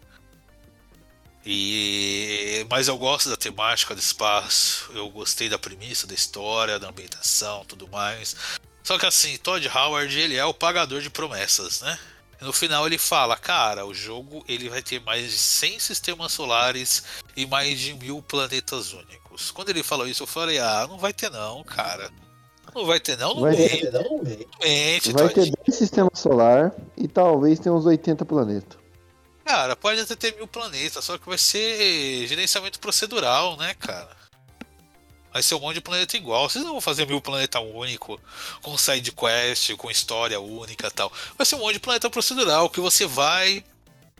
E 1.43 2.63
mas 2.69 2.87
eu 2.87 2.95
gosto 2.99 3.31
da 3.31 3.35
temática 3.35 3.95
do 3.95 3.99
espaço. 3.99 4.91
Eu 4.93 5.09
gostei 5.09 5.49
da 5.49 5.57
premissa, 5.57 6.05
da 6.05 6.13
história, 6.13 6.77
da 6.77 6.89
ambientação, 6.89 7.65
tudo 7.65 7.87
mais. 7.87 8.35
Só 8.83 8.99
que 8.99 9.07
assim, 9.07 9.35
Todd 9.37 9.67
Howard 9.67 10.15
ele 10.15 10.35
é 10.35 10.45
o 10.45 10.53
pagador 10.53 11.01
de 11.01 11.09
promessas, 11.09 11.81
né? 11.81 11.97
No 12.41 12.53
final 12.53 12.85
ele 12.85 12.99
fala, 12.99 13.35
cara, 13.35 13.87
o 13.87 13.93
jogo 13.93 14.45
ele 14.47 14.69
vai 14.69 14.83
ter 14.83 15.01
mais 15.01 15.31
de 15.31 15.39
100 15.39 15.79
sistemas 15.79 16.31
solares 16.31 17.03
e 17.35 17.47
mais 17.47 17.79
de 17.79 17.95
mil 17.95 18.21
planetas 18.21 18.93
únicos. 18.93 19.22
Quando 19.53 19.69
ele 19.69 19.83
falou 19.83 20.07
isso, 20.07 20.23
eu 20.23 20.27
falei, 20.27 20.59
ah, 20.59 20.85
não 20.87 20.97
vai 20.97 21.13
ter 21.13 21.29
não, 21.29 21.63
cara. 21.63 22.11
Não 22.73 22.85
vai 22.85 22.99
ter, 22.99 23.17
não? 23.17 23.35
Não 23.35 23.41
Vai 23.41 23.55
mente, 23.55 23.81
ter, 23.81 23.91
não 23.91 24.23
mente, 24.23 25.11
Vai 25.11 25.29
ter 25.29 25.45
Todd. 25.45 25.53
10 25.67 25.77
sistemas 25.77 26.19
solar 26.19 26.73
e 26.97 27.07
talvez 27.07 27.59
tenha 27.59 27.73
uns 27.73 27.85
80 27.85 28.25
planetas. 28.25 28.77
Cara, 29.45 29.75
pode 29.75 29.99
até 29.99 30.15
ter 30.15 30.35
mil 30.35 30.47
planetas, 30.47 31.03
só 31.03 31.17
que 31.17 31.27
vai 31.27 31.37
ser 31.37 32.25
gerenciamento 32.27 32.79
procedural, 32.79 33.57
né, 33.57 33.73
cara? 33.75 34.09
Vai 35.31 35.43
ser 35.43 35.55
um 35.55 35.59
monte 35.59 35.75
de 35.75 35.81
planeta 35.81 36.15
igual. 36.15 36.47
Vocês 36.47 36.63
não 36.63 36.73
vão 36.73 36.81
fazer 36.81 37.07
mil 37.07 37.19
planeta 37.19 37.59
único, 37.59 38.19
com 38.61 38.77
side 38.77 39.11
quest, 39.11 39.75
com 39.75 39.89
história 39.89 40.39
única 40.39 40.87
e 40.87 40.91
tal. 40.91 41.11
Vai 41.37 41.45
ser 41.45 41.55
um 41.55 41.59
monte 41.59 41.73
de 41.73 41.79
planeta 41.79 42.09
procedural 42.09 42.69
que 42.69 42.79
você 42.79 43.05
vai. 43.05 43.63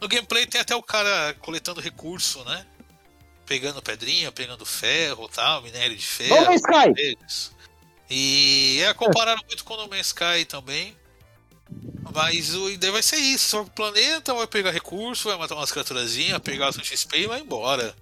No 0.01 0.07
gameplay 0.07 0.45
tem 0.45 0.59
até 0.59 0.75
o 0.75 0.83
cara 0.83 1.33
coletando 1.35 1.79
recurso, 1.79 2.43
né? 2.43 2.65
Pegando 3.45 3.81
pedrinha, 3.81 4.31
pegando 4.31 4.65
ferro 4.65 5.27
tal, 5.27 5.61
minério 5.61 5.95
de 5.95 6.05
ferro. 6.05 6.49
Ô, 6.49 6.53
Sky! 6.53 6.93
deles. 6.93 7.51
E 8.09 8.81
é 8.87 8.93
comparado 8.93 9.41
muito 9.47 9.63
com 9.63 9.73
o 9.73 9.77
No 9.77 9.89
Man's 9.89 10.07
Sky 10.07 10.45
também. 10.47 10.95
Mas 12.13 12.53
o 12.53 12.77
daí 12.77 12.91
vai 12.91 13.01
ser 13.01 13.17
isso. 13.17 13.59
O 13.61 13.69
planeta 13.69 14.33
vai 14.33 14.45
pegar 14.45 14.71
recurso, 14.71 15.29
vai 15.29 15.37
matar 15.37 15.55
umas 15.55 15.71
criaturazinhas, 15.71 16.37
pegar 16.39 16.69
o 16.69 16.73
seu 16.73 16.83
XP 16.83 17.21
e 17.21 17.27
vai 17.27 17.39
embora. 17.39 17.95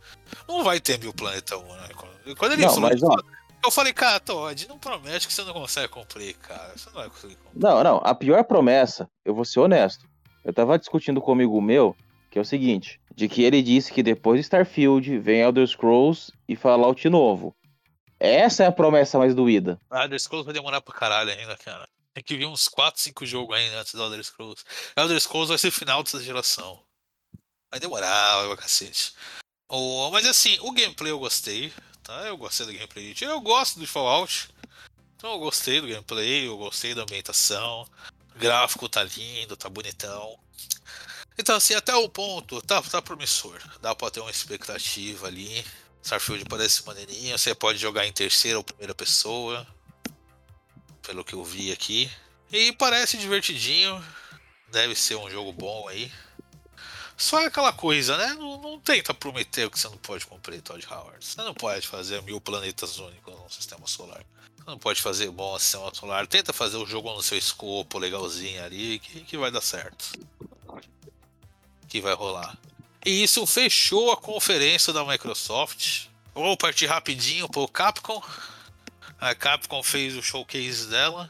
Não 0.47 0.63
vai 0.63 0.79
ter 0.79 0.99
mil 0.99 1.13
planeta 1.13 1.55
único. 1.57 2.07
Quando 2.37 2.53
ele 2.53 2.63
Não, 2.63 2.73
falou 2.73 2.89
mas, 2.89 3.01
ó. 3.01 3.15
eu 3.63 3.71
falei, 3.71 3.93
cara, 3.93 4.19
Todd, 4.19 4.67
não 4.67 4.77
promete 4.77 5.27
que 5.27 5.33
você 5.33 5.43
não 5.43 5.53
consegue 5.53 5.87
cumprir, 5.87 6.35
cara. 6.35 6.73
Você 6.75 6.87
não 6.89 6.95
vai 6.95 7.09
conseguir 7.09 7.35
cumprir. 7.35 7.61
Não, 7.61 7.83
não. 7.83 8.01
A 8.03 8.13
pior 8.13 8.43
promessa, 8.43 9.09
eu 9.23 9.33
vou 9.33 9.45
ser 9.45 9.59
honesto. 9.59 10.05
Eu 10.43 10.51
tava 10.53 10.77
discutindo 10.77 11.21
com 11.21 11.31
amigo 11.31 11.61
meu, 11.61 11.95
que 12.31 12.39
é 12.39 12.41
o 12.41 12.45
seguinte: 12.45 12.99
de 13.13 13.27
que 13.27 13.43
ele 13.43 13.61
disse 13.61 13.93
que 13.93 14.01
depois 14.01 14.39
de 14.39 14.41
Starfield 14.41 15.19
vem 15.19 15.41
Elder 15.41 15.67
Scrolls 15.67 16.31
e 16.47 16.55
Fallout 16.55 17.07
novo. 17.09 17.55
Essa 18.19 18.63
é 18.63 18.67
a 18.67 18.71
promessa 18.71 19.17
mais 19.17 19.35
doída. 19.35 19.79
Ah, 19.89 20.03
Elder 20.03 20.19
Scrolls 20.19 20.45
vai 20.45 20.53
demorar 20.53 20.79
pra 20.81 20.93
caralho 20.93 21.31
ainda, 21.31 21.57
cara. 21.57 21.87
Tem 22.13 22.23
que 22.23 22.37
vir 22.37 22.45
uns 22.45 22.67
4, 22.67 23.01
5 23.01 23.25
jogos 23.25 23.55
ainda 23.55 23.79
antes 23.79 23.93
do 23.93 24.01
Elder 24.01 24.23
Scrolls. 24.23 24.63
Elder 24.95 25.19
Scrolls 25.19 25.49
vai 25.49 25.57
ser 25.57 25.71
final 25.71 26.03
dessa 26.03 26.21
geração. 26.21 26.81
Vai 27.69 27.79
demorar, 27.79 28.47
vai 28.47 28.57
cacete. 28.57 29.13
O, 29.69 30.11
mas 30.11 30.25
assim, 30.27 30.57
o 30.61 30.71
gameplay 30.71 31.11
eu 31.11 31.19
gostei, 31.19 31.71
tá? 32.03 32.27
Eu 32.27 32.37
gostei 32.37 32.65
do 32.65 32.73
gameplay. 32.73 33.15
Eu 33.21 33.41
gosto 33.41 33.79
do 33.79 33.87
Fallout. 33.87 34.49
Então 35.15 35.31
eu 35.31 35.39
gostei 35.39 35.79
do 35.79 35.87
gameplay, 35.87 36.47
eu 36.47 36.57
gostei 36.57 36.93
da 36.93 37.03
ambientação. 37.03 37.87
O 38.35 38.39
gráfico 38.39 38.89
tá 38.89 39.03
lindo, 39.03 39.55
tá 39.55 39.69
bonitão. 39.69 40.37
Então 41.37 41.55
assim, 41.55 41.73
até 41.73 41.95
o 41.95 42.09
ponto, 42.09 42.61
tá, 42.61 42.81
tá 42.81 43.01
promissor. 43.01 43.59
Dá 43.81 43.95
pra 43.95 44.11
ter 44.11 44.19
uma 44.19 44.31
expectativa 44.31 45.27
ali. 45.27 45.65
Starfield 46.03 46.45
parece 46.45 46.85
maneirinho, 46.85 47.37
você 47.37 47.53
pode 47.53 47.77
jogar 47.77 48.05
em 48.05 48.11
terceira 48.11 48.57
ou 48.57 48.63
primeira 48.63 48.95
pessoa 48.95 49.67
pelo 51.01 51.23
que 51.23 51.33
eu 51.33 51.43
vi 51.43 51.71
aqui. 51.71 52.11
E 52.51 52.71
parece 52.73 53.17
divertidinho. 53.17 54.03
Deve 54.71 54.95
ser 54.95 55.15
um 55.15 55.29
jogo 55.29 55.51
bom 55.51 55.87
aí. 55.87 56.11
Só 57.17 57.39
é 57.39 57.45
aquela 57.45 57.71
coisa, 57.71 58.17
né? 58.17 58.33
Não, 58.33 58.59
não 58.59 58.79
tenta 58.79 59.13
prometer 59.13 59.67
o 59.67 59.71
que 59.71 59.79
você 59.79 59.87
não 59.87 59.97
pode 59.97 60.25
cumprir, 60.25 60.61
Todd 60.61 60.85
Howard. 60.89 61.23
Você 61.23 61.41
não 61.41 61.53
pode 61.53 61.87
fazer 61.87 62.21
mil 62.23 62.41
planetas 62.41 62.97
únicos 62.97 63.33
no 63.33 63.49
sistema 63.49 63.85
solar. 63.85 64.25
Você 64.57 64.63
não 64.65 64.77
pode 64.79 65.01
fazer 65.01 65.29
bom 65.29 65.57
sistema 65.59 65.93
solar. 65.93 66.25
Tenta 66.25 66.51
fazer 66.51 66.77
o 66.77 66.85
jogo 66.85 67.13
no 67.13 67.21
seu 67.21 67.37
escopo 67.37 67.99
legalzinho 67.99 68.63
ali, 68.63 68.99
que, 68.99 69.21
que 69.21 69.37
vai 69.37 69.51
dar 69.51 69.61
certo. 69.61 70.13
Que 71.91 71.99
vai 71.99 72.13
rolar. 72.13 72.57
E 73.05 73.21
isso 73.21 73.45
fechou 73.45 74.13
a 74.13 74.15
conferência 74.15 74.93
da 74.93 75.03
Microsoft. 75.03 76.05
Vou 76.33 76.55
partir 76.55 76.85
rapidinho 76.85 77.49
pro 77.49 77.67
Capcom. 77.67 78.23
A 79.19 79.35
Capcom 79.35 79.83
fez 79.83 80.15
o 80.15 80.23
showcase 80.23 80.87
dela, 80.87 81.29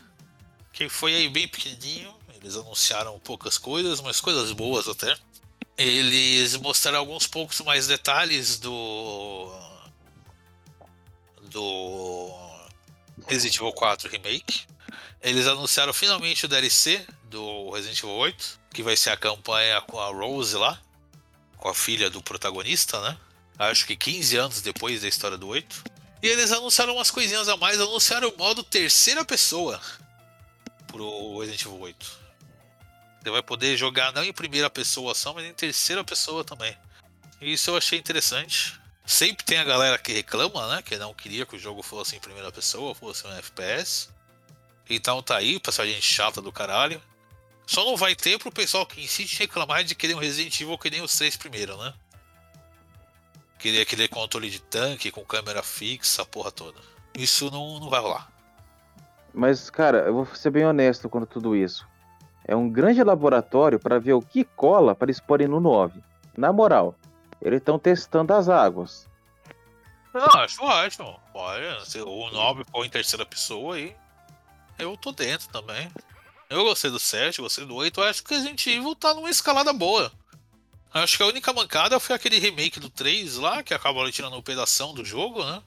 que 0.72 0.88
foi 0.88 1.16
aí 1.16 1.28
bem 1.30 1.48
pequenininho. 1.48 2.14
Eles 2.40 2.56
anunciaram 2.56 3.20
poucas 3.22 3.58
coisas, 3.58 4.02
mas 4.02 4.22
coisas 4.22 4.52
boas 4.52 4.88
até. 4.88 5.18
Eles 5.76 6.56
mostraram 6.58 7.00
alguns 7.00 7.26
poucos 7.26 7.60
mais 7.62 7.88
detalhes 7.88 8.60
do 8.60 9.52
do 11.50 12.30
Resident 13.28 13.56
Evil 13.56 13.74
4 13.74 14.08
Remake. 14.12 14.68
Eles 15.24 15.48
anunciaram 15.48 15.92
finalmente 15.92 16.46
o 16.46 16.48
DLC 16.48 17.04
do 17.32 17.72
Resident 17.72 17.98
Evil 18.00 18.16
8, 18.16 18.60
que 18.74 18.84
vai 18.84 18.96
ser 18.96 19.10
a 19.10 19.18
campanha 19.18 19.82
com 19.82 20.00
a 20.00 20.08
Rose 20.08 20.56
lá, 20.56 20.80
com 21.58 21.70
a 21.70 21.74
filha 21.74 22.10
do 22.10 22.22
protagonista, 22.22 23.02
né? 23.02 23.18
Acho 23.58 23.86
que 23.86 23.96
15 23.96 24.38
anos 24.38 24.62
depois 24.62 25.02
da 25.02 25.08
história 25.08 25.38
do 25.38 25.48
8. 25.48 25.84
E 26.22 26.28
eles 26.28 26.52
anunciaram 26.52 26.96
umas 26.96 27.10
coisinhas 27.10 27.48
a 27.50 27.58
mais, 27.58 27.80
anunciaram 27.80 28.30
o 28.30 28.38
modo 28.38 28.64
terceira 28.64 29.26
pessoa 29.26 29.82
pro 30.88 31.40
Resident 31.40 31.62
Evil 31.62 31.80
8. 31.80 32.22
Você 33.24 33.30
vai 33.30 33.42
poder 33.42 33.78
jogar 33.78 34.12
não 34.14 34.24
em 34.24 34.34
primeira 34.34 34.70
pessoa 34.70 35.16
só, 35.16 35.34
mas 35.34 35.46
em 35.46 35.54
terceira 35.54 36.04
pessoa 36.04 36.44
também. 36.44 36.76
E 37.40 37.54
isso 37.54 37.72
eu 37.72 37.78
achei 37.78 37.98
interessante. 37.98 38.80
Sempre 39.06 39.46
tem 39.46 39.58
a 39.58 39.64
galera 39.64 39.98
que 39.98 40.12
reclama, 40.12 40.76
né? 40.76 40.82
Que 40.82 40.98
não 40.98 41.14
queria 41.14 41.46
que 41.46 41.56
o 41.56 41.60
jogo 41.60 41.82
fosse 41.82 42.16
em 42.16 42.20
primeira 42.20 42.52
pessoa, 42.52 42.94
fosse 42.94 43.26
um 43.26 43.34
FPS. 43.34 44.10
Então 44.90 45.22
tá 45.22 45.38
aí, 45.38 45.60
pessoal, 45.60 45.88
gente 45.88 46.02
chata 46.02 46.42
do 46.42 46.52
caralho. 46.52 47.02
Só 47.72 47.86
não 47.86 47.96
vai 47.96 48.14
ter 48.14 48.38
pro 48.38 48.52
pessoal 48.52 48.86
que 48.86 49.02
insiste 49.02 49.36
em 49.36 49.44
reclamar 49.44 49.82
de 49.82 49.96
querer 49.96 50.14
um 50.14 50.20
Resident 50.20 50.60
Evil 50.60 50.78
que 50.78 50.90
nem 50.90 51.02
os 51.02 51.16
três 51.16 51.38
primeiros, 51.38 51.78
né? 51.80 51.94
Queria 53.58 53.84
aquele 53.84 54.10
controle 54.10 54.50
de 54.50 54.60
tanque 54.60 55.10
com 55.10 55.24
câmera 55.24 55.64
fixa, 55.64 56.24
a 56.24 56.26
porra 56.26 56.52
toda. 56.52 56.78
Isso 57.18 57.50
não, 57.50 57.80
não 57.80 57.90
vai 57.90 58.02
rolar. 58.02 58.30
Mas, 59.34 59.70
cara, 59.70 60.00
eu 60.00 60.14
vou 60.14 60.26
ser 60.36 60.50
bem 60.50 60.66
honesto 60.66 61.08
quanto 61.08 61.24
a 61.24 61.28
tudo 61.28 61.56
isso. 61.56 61.88
É 62.44 62.54
um 62.54 62.70
grande 62.70 63.02
laboratório 63.02 63.80
para 63.80 64.00
ver 64.00 64.16
o 64.16 64.22
que 64.22 64.44
cola 64.44 64.94
para 64.94 65.06
eles 65.06 65.22
porem 65.22 65.48
no 65.48 65.62
9. 65.62 66.04
Na 66.36 66.52
moral, 66.52 66.94
eles 67.42 67.60
estão 67.60 67.80
testando 67.80 68.34
as 68.34 68.50
águas. 68.50 69.08
Não, 70.14 70.42
acho 70.42 70.62
ótimo. 70.62 71.18
Olha, 71.34 71.80
se 71.86 72.02
o 72.02 72.30
9 72.32 72.66
for 72.70 72.84
em 72.84 72.90
terceira 72.90 73.26
pessoa 73.26 73.76
aí, 73.76 73.96
eu 74.78 74.98
tô 74.98 75.14
dentro 75.14 75.48
também. 75.48 75.90
Eu 76.52 76.66
gostei 76.66 76.92
do 76.92 77.00
7, 77.00 77.40
gostei 77.42 77.66
do 77.66 77.74
8. 77.74 78.02
Eu 78.02 78.04
acho 78.04 78.22
que 78.22 78.34
Resident 78.34 78.68
Evil 78.68 78.94
tá 78.94 79.14
numa 79.14 79.30
escalada 79.30 79.72
boa. 79.72 80.12
Acho 80.94 81.16
que 81.16 81.24
a 81.24 81.28
única 81.28 81.54
mancada 81.54 81.98
foi 81.98 82.14
aquele 82.14 82.40
remake 82.40 82.78
do 82.78 82.90
3 82.90 83.38
lá, 83.38 83.64
que 83.64 83.74
acabou 83.74 84.12
tirando 84.12 84.36
um 84.36 84.42
pedação 84.42 84.94
do 84.94 85.06
jogo, 85.06 85.46
né? 85.46 85.64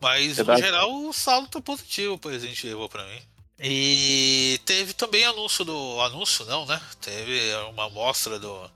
Mas 0.00 0.30
no 0.30 0.44
Verdade. 0.44 0.62
geral 0.62 0.92
o 0.92 1.12
saldo 1.12 1.46
tá 1.46 1.60
positivo 1.60 2.18
pro 2.18 2.32
Resident 2.32 2.64
Evil 2.64 2.88
pra 2.88 3.06
mim. 3.06 3.22
E 3.60 4.60
teve 4.64 4.94
também 4.94 5.24
anúncio 5.24 5.64
do. 5.64 6.00
Anúncio 6.00 6.44
não, 6.44 6.66
né? 6.66 6.80
Teve 7.00 7.54
uma 7.70 7.86
amostra 7.86 8.36
do 8.36 8.68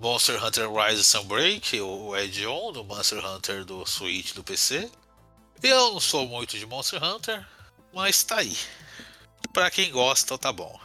Monster 0.00 0.44
Hunter 0.44 0.68
Rise 0.68 1.04
Sunbreak, 1.04 1.80
o 1.80 2.12
add-on 2.12 2.72
do 2.72 2.82
Monster 2.82 3.24
Hunter 3.24 3.64
do 3.64 3.86
Switch 3.86 4.32
do 4.32 4.42
PC. 4.42 4.90
Eu 5.62 5.92
não 5.92 6.00
sou 6.00 6.26
muito 6.26 6.58
de 6.58 6.66
Monster 6.66 7.02
Hunter, 7.02 7.46
mas 7.92 8.24
tá 8.24 8.38
aí. 8.38 8.56
Pra 9.52 9.70
quem 9.70 9.90
gosta, 9.90 10.38
tá 10.38 10.52
bom. 10.52 10.78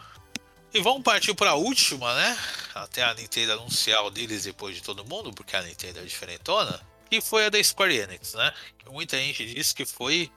E 0.73 0.81
vamos 0.81 1.01
partir 1.01 1.33
para 1.33 1.51
a 1.51 1.55
última, 1.55 2.13
né? 2.13 2.37
Até 2.75 3.03
a 3.03 3.13
Nintendo 3.13 3.53
anunciar 3.53 4.03
o 4.05 4.09
deles 4.09 4.43
depois 4.43 4.75
de 4.75 4.83
todo 4.83 5.05
mundo, 5.05 5.31
porque 5.33 5.55
a 5.55 5.61
Nintendo 5.63 5.99
é 5.99 6.03
diferentona. 6.03 6.79
Que 7.09 7.21
foi 7.21 7.45
a 7.45 7.49
da 7.49 7.63
Square 7.63 7.97
Enix, 7.97 8.33
né? 8.33 8.53
Muita 8.91 9.17
gente 9.17 9.45
disse 9.53 9.73
que 9.73 9.85
foi 9.85 10.29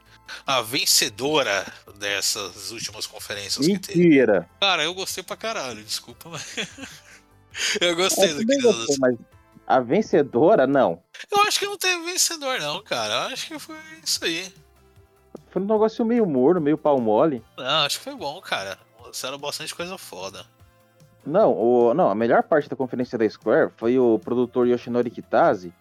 a 0.47 0.63
vencedora 0.63 1.67
dessas 1.99 2.71
últimas 2.71 3.07
conferências 3.07 3.67
que 3.67 3.79
teve. 3.79 3.99
Mentira! 3.99 4.49
Cara, 4.61 4.85
eu 4.85 4.95
gostei 4.95 5.25
pra 5.25 5.37
caralho, 5.37 5.83
desculpa, 5.83 6.29
mas. 6.29 6.45
eu 7.81 7.97
gostei 7.97 8.31
Eu 8.31 8.63
gostei, 8.63 8.97
mas 9.01 9.17
a 9.67 9.81
vencedora, 9.81 10.67
não. 10.67 11.03
Eu 11.31 11.43
acho 11.43 11.59
que 11.59 11.67
não 11.67 11.77
teve 11.77 12.05
vencedor, 12.05 12.61
não, 12.61 12.83
cara. 12.83 13.13
Eu 13.13 13.35
acho 13.35 13.47
que 13.49 13.59
foi 13.59 13.77
isso 14.05 14.25
aí. 14.25 14.53
Foi 15.51 15.61
um 15.61 15.67
negócio 15.67 16.05
meio 16.05 16.27
morno, 16.27 16.61
meio 16.61 16.79
pau 16.79 17.01
mole. 17.01 17.45
Não, 17.57 17.85
acho 17.85 17.99
que 17.99 18.05
foi 18.05 18.15
bom, 18.15 18.41
cara. 18.41 18.79
Mostraram 18.99 19.39
bastante 19.39 19.75
coisa 19.75 19.99
foda. 19.99 20.47
Não, 21.27 21.53
o, 21.53 21.93
não, 21.93 22.09
a 22.11 22.15
melhor 22.15 22.43
parte 22.43 22.69
da 22.69 22.77
conferência 22.77 23.19
da 23.19 23.29
Square 23.29 23.73
foi 23.77 23.99
o 23.99 24.19
produtor 24.19 24.67
Yoshinori 24.67 25.11
Kitase, 25.11 25.73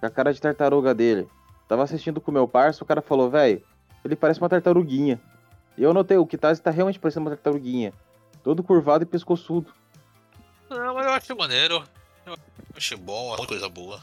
com 0.00 0.06
a 0.06 0.10
cara 0.10 0.32
de 0.32 0.40
tartaruga 0.40 0.94
dele. 0.94 1.28
Tava 1.68 1.82
assistindo 1.82 2.20
com 2.20 2.30
o 2.30 2.34
meu 2.34 2.46
parceiro, 2.46 2.84
o 2.84 2.86
cara 2.86 3.00
falou, 3.00 3.30
velho, 3.30 3.62
ele 4.04 4.16
parece 4.16 4.40
uma 4.40 4.48
tartaruguinha. 4.48 5.20
E 5.78 5.82
eu 5.82 5.94
notei, 5.94 6.16
o 6.16 6.26
Kitase 6.26 6.60
tá 6.60 6.70
realmente 6.70 6.98
parecendo 6.98 7.24
uma 7.24 7.36
tartaruguinha. 7.36 7.92
Todo 8.42 8.62
curvado 8.62 9.04
e 9.04 9.06
pescoçudo. 9.06 9.72
Não, 10.68 10.94
mas 10.94 11.06
eu 11.06 11.12
achei 11.12 11.36
maneiro. 11.36 11.82
Eu 12.26 12.36
achei 12.76 12.96
bom, 12.96 13.28
muita 13.28 13.46
coisa 13.46 13.68
boa. 13.68 14.00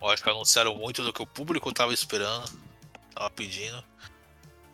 Eu 0.00 0.08
acho 0.08 0.22
que 0.22 0.30
anunciaram 0.30 0.74
muito 0.76 1.02
do 1.02 1.12
que 1.12 1.22
o 1.22 1.26
público 1.26 1.72
tava 1.72 1.92
esperando, 1.92 2.48
tava 3.16 3.30
pedindo. 3.30 3.82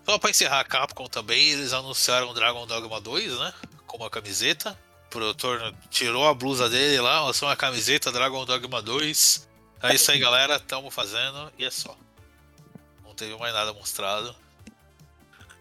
Só 0.04 0.18
pra 0.18 0.30
encerrar 0.30 0.60
a 0.60 0.64
Capcom 0.64 1.06
também, 1.06 1.50
eles 1.50 1.72
anunciaram 1.72 2.34
Dragon 2.34 2.66
Dogma 2.66 3.00
2, 3.00 3.38
né? 3.38 3.54
Com 3.86 3.98
uma 3.98 4.10
camiseta. 4.10 4.76
O 5.06 5.10
produtor 5.10 5.74
tirou 5.88 6.26
a 6.26 6.34
blusa 6.34 6.68
dele 6.68 7.00
lá, 7.00 7.24
lançou 7.24 7.48
uma 7.48 7.56
camiseta 7.56 8.10
Dragon 8.10 8.44
Dogma 8.44 8.82
2. 8.82 9.48
É 9.82 9.94
isso 9.94 10.10
aí, 10.10 10.18
galera. 10.18 10.58
Tamo 10.58 10.90
fazendo 10.90 11.52
e 11.56 11.64
é 11.64 11.70
só. 11.70 11.96
Não 13.04 13.14
teve 13.14 13.36
mais 13.36 13.54
nada 13.54 13.72
mostrado. 13.72 14.34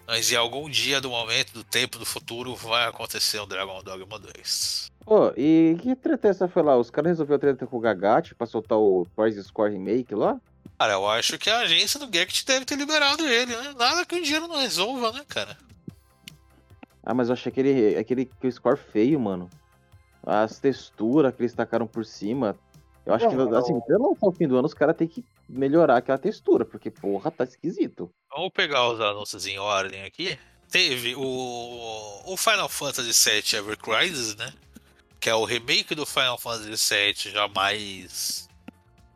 Mas 0.07 0.31
em 0.31 0.35
algum 0.35 0.69
dia 0.69 0.99
do 0.99 1.09
momento, 1.09 1.53
do 1.53 1.63
tempo, 1.63 1.99
do 1.99 2.05
futuro, 2.05 2.55
vai 2.55 2.87
acontecer 2.87 3.39
o 3.39 3.45
Dragon 3.45 3.83
Dogma 3.83 4.17
2. 4.17 4.91
Pô, 5.05 5.31
e 5.37 5.77
que 5.81 5.95
treta 5.95 6.27
essa 6.27 6.47
foi 6.47 6.63
lá? 6.63 6.77
Os 6.77 6.89
caras 6.89 7.11
resolveram 7.11 7.39
treta 7.39 7.67
com 7.67 7.77
o 7.77 7.79
Gagatti 7.79 8.33
pra 8.33 8.47
soltar 8.47 8.77
o 8.77 9.05
Crisis 9.15 9.51
Core 9.51 9.73
Remake 9.73 10.15
lá? 10.15 10.39
Cara, 10.81 10.93
eu 10.93 11.07
acho 11.07 11.37
que 11.37 11.47
a 11.47 11.59
agência 11.59 11.99
do 11.99 12.11
Gect 12.11 12.43
deve 12.43 12.65
ter 12.65 12.75
liberado 12.75 13.23
ele, 13.27 13.55
né? 13.55 13.75
Nada 13.77 14.03
que 14.03 14.15
o 14.15 14.23
dinheiro 14.23 14.47
não 14.47 14.55
resolva, 14.57 15.11
né, 15.11 15.23
cara? 15.27 15.55
Ah, 17.03 17.13
mas 17.13 17.29
eu 17.29 17.33
achei 17.33 17.51
aquele, 17.51 17.95
aquele, 17.95 18.27
aquele 18.35 18.51
score 18.51 18.79
feio, 18.91 19.19
mano. 19.19 19.47
As 20.25 20.57
texturas 20.57 21.35
que 21.35 21.43
eles 21.43 21.53
tacaram 21.53 21.85
por 21.85 22.03
cima. 22.03 22.57
Eu 23.05 23.13
acho 23.13 23.29
que, 23.29 23.35
Não, 23.35 23.55
assim, 23.55 23.73
não. 23.73 23.81
pra 23.81 23.95
lançar 23.99 24.25
o 24.25 24.31
fim 24.31 24.47
do 24.47 24.57
ano, 24.57 24.65
os 24.65 24.73
caras 24.73 24.97
têm 24.97 25.07
que 25.07 25.23
melhorar 25.47 25.97
aquela 25.97 26.17
textura, 26.17 26.65
porque, 26.65 26.89
porra, 26.89 27.29
tá 27.29 27.43
esquisito. 27.43 28.11
Vamos 28.35 28.49
pegar 28.51 28.89
os 28.89 28.99
anúncios 28.99 29.45
em 29.45 29.59
ordem 29.59 30.01
aqui. 30.03 30.35
Teve 30.71 31.13
o, 31.15 32.21
o 32.25 32.35
Final 32.35 32.67
Fantasy 32.67 33.29
VII 33.29 33.59
Ever 33.59 33.77
Crisis, 33.77 34.35
né? 34.35 34.51
Que 35.19 35.29
é 35.29 35.35
o 35.35 35.45
remake 35.45 35.93
do 35.93 36.07
Final 36.07 36.39
Fantasy 36.39 36.91
VII, 36.95 37.31
já 37.31 37.47
mais 37.49 38.49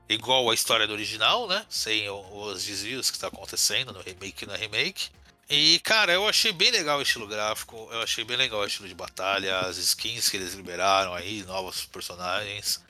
igual 0.09 0.49
à 0.49 0.53
história 0.53 0.87
do 0.87 0.93
original, 0.93 1.47
né? 1.47 1.65
Sem 1.69 2.09
os 2.09 2.63
desvios 2.65 3.09
que 3.11 3.19
tá 3.19 3.27
acontecendo 3.27 3.91
no 3.93 4.01
remake 4.01 4.45
no 4.45 4.53
remake. 4.55 5.09
E, 5.49 5.79
cara, 5.79 6.11
eu 6.11 6.27
achei 6.27 6.51
bem 6.51 6.71
legal 6.71 6.97
o 6.97 7.01
estilo 7.03 7.27
gráfico, 7.27 7.87
eu 7.91 8.01
achei 8.01 8.23
bem 8.23 8.35
legal 8.35 8.61
o 8.61 8.65
estilo 8.65 8.87
de 8.87 8.95
batalha, 8.95 9.59
as 9.59 9.77
skins 9.77 10.27
que 10.27 10.37
eles 10.37 10.53
liberaram 10.55 11.13
aí, 11.13 11.43
novos 11.43 11.85
personagens. 11.85 12.83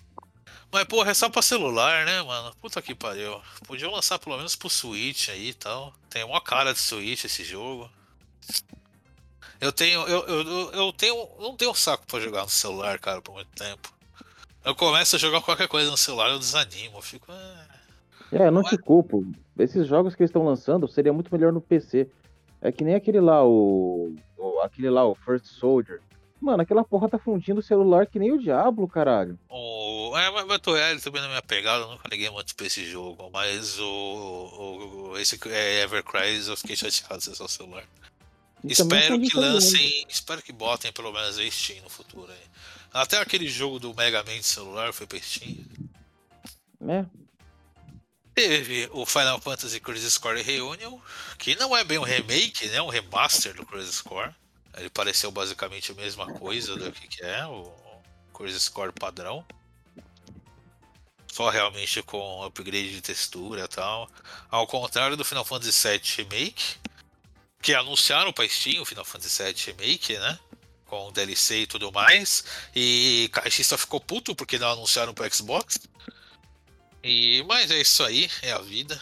Mas, 0.71 0.85
porra, 0.85 1.11
é 1.11 1.13
só 1.13 1.29
pra 1.29 1.41
celular, 1.41 2.05
né, 2.05 2.21
mano? 2.21 2.55
Puta 2.61 2.81
que 2.81 2.95
pariu. 2.95 3.41
Podiam 3.67 3.91
lançar 3.91 4.19
pelo 4.19 4.37
menos 4.37 4.55
pro 4.55 4.69
Switch 4.69 5.29
aí 5.29 5.49
e 5.49 5.53
tal. 5.53 5.93
Tem 6.09 6.23
uma 6.23 6.41
cara 6.41 6.73
de 6.73 6.79
Switch 6.79 7.23
esse 7.25 7.43
jogo. 7.43 7.89
Eu 9.59 9.71
tenho. 9.71 10.01
Eu, 10.07 10.25
eu, 10.27 10.71
eu- 10.73 10.93
tenho. 10.93 11.29
não 11.39 11.55
tenho 11.55 11.73
saco 11.73 12.05
pra 12.05 12.19
jogar 12.19 12.43
no 12.43 12.49
celular, 12.49 12.99
cara, 12.99 13.21
por 13.21 13.33
muito 13.33 13.49
tempo. 13.55 13.93
Eu 14.65 14.75
começo 14.75 15.15
a 15.15 15.19
jogar 15.19 15.41
qualquer 15.41 15.67
coisa 15.67 15.89
no 15.91 15.97
celular, 15.97 16.29
eu 16.29 16.39
desanimo. 16.39 16.97
Eu 16.97 17.01
fico. 17.01 17.27
"Ah". 17.29 17.65
É, 18.31 18.49
não 18.49 18.63
te 18.63 18.77
culpo. 18.77 19.23
Esses 19.57 19.87
jogos 19.87 20.15
que 20.15 20.23
eles 20.23 20.29
estão 20.29 20.43
lançando 20.43 20.87
seria 20.87 21.13
muito 21.13 21.31
melhor 21.33 21.53
no 21.53 21.61
PC. 21.61 22.09
É 22.61 22.71
que 22.71 22.83
nem 22.83 22.95
aquele 22.95 23.19
lá, 23.21 23.45
o. 23.45 24.15
o- 24.37 24.59
aquele 24.61 24.89
lá, 24.89 25.05
o 25.05 25.13
First 25.15 25.45
Soldier. 25.45 26.01
Mano, 26.41 26.63
aquela 26.63 26.83
porra 26.83 27.07
tá 27.07 27.17
fundindo 27.17 27.59
o 27.59 27.63
celular 27.63 28.05
que 28.07 28.19
nem 28.19 28.31
o 28.31 28.37
diabo, 28.39 28.87
caralho. 28.87 29.39
O, 29.49 30.11
é, 30.17 30.29
mas 30.31 30.45
Battle 30.47 30.75
Royale 30.75 30.99
também 30.99 31.21
não 31.21 31.27
é 31.27 31.31
minha 31.31 31.41
pegada, 31.41 31.83
eu 31.85 31.89
nunca 31.91 32.07
liguei 32.09 32.29
muito 32.29 32.55
pra 32.55 32.65
esse 32.67 32.83
jogo. 32.85 33.29
Mas 33.31 33.79
o. 33.79 33.85
o- 33.85 35.09
o- 35.11 35.17
esse 35.17 35.39
é, 35.49 35.81
Ever 35.83 36.03
Cries 36.03 36.47
eu 36.47 36.57
fiquei 36.57 36.75
chateado 36.75 37.17
de 37.19 37.23
ser 37.25 37.35
só 37.35 37.47
celular. 37.47 37.83
E 38.63 38.71
Espero 38.73 39.19
que 39.19 39.37
lancem. 39.37 40.05
Espero 40.09 40.41
que 40.41 40.51
botem 40.51 40.91
pelo 40.91 41.11
menos 41.13 41.37
a 41.37 41.49
Steam 41.51 41.83
no 41.83 41.89
futuro 41.89 42.31
aí. 42.31 42.47
Até 42.95 43.19
aquele 43.19 43.49
jogo 43.49 43.77
do 43.77 43.93
Mega 43.93 44.23
Man 44.23 44.39
de 44.39 44.45
celular 44.45 44.93
foi 44.93 45.05
Steam. 45.21 45.65
É, 46.87 47.05
Teve 48.33 48.89
o 48.93 49.05
Final 49.05 49.41
Fantasy 49.41 49.81
Crisis 49.81 50.17
Core 50.17 50.41
Reunion, 50.41 50.97
que 51.37 51.57
não 51.57 51.75
é 51.75 51.83
bem 51.83 51.97
um 51.97 52.03
remake, 52.03 52.69
né? 52.69 52.81
Um 52.81 52.87
remaster 52.87 53.53
do 53.53 53.65
Crisis 53.65 54.01
Core. 54.01 54.33
Ele 54.77 54.89
pareceu 54.89 55.29
basicamente 55.29 55.91
a 55.91 55.95
mesma 55.95 56.25
coisa 56.35 56.77
do 56.77 56.89
que, 56.89 57.05
que 57.09 57.21
é 57.21 57.45
o 57.45 57.69
Crisis 58.33 58.69
Core 58.69 58.93
padrão. 58.93 59.45
Só 61.33 61.49
realmente 61.49 62.01
com 62.01 62.43
upgrade 62.43 62.91
de 62.91 63.01
textura 63.01 63.65
e 63.65 63.67
tal. 63.67 64.09
Ao 64.49 64.65
contrário 64.65 65.17
do 65.17 65.25
Final 65.25 65.43
Fantasy 65.43 65.85
VII 65.85 66.23
Remake, 66.23 66.77
que 67.61 67.73
anunciaram 67.73 68.31
pra 68.31 68.47
Steam 68.47 68.81
o 68.81 68.85
Final 68.85 69.03
Fantasy 69.03 69.43
VII 69.43 69.73
Remake, 69.73 70.17
né? 70.17 70.39
Com 70.85 71.11
DLC 71.11 71.61
e 71.61 71.67
tudo 71.67 71.91
mais. 71.91 72.43
E 72.75 73.29
caixista 73.31 73.77
ficou 73.77 73.99
puto 73.99 74.35
porque 74.35 74.59
não 74.59 74.71
anunciaram 74.71 75.13
pro 75.13 75.33
Xbox. 75.33 75.79
E, 77.03 77.43
mas 77.47 77.69
é 77.69 77.81
isso 77.81 78.03
aí, 78.03 78.29
é 78.41 78.51
a 78.51 78.59
vida. 78.59 78.99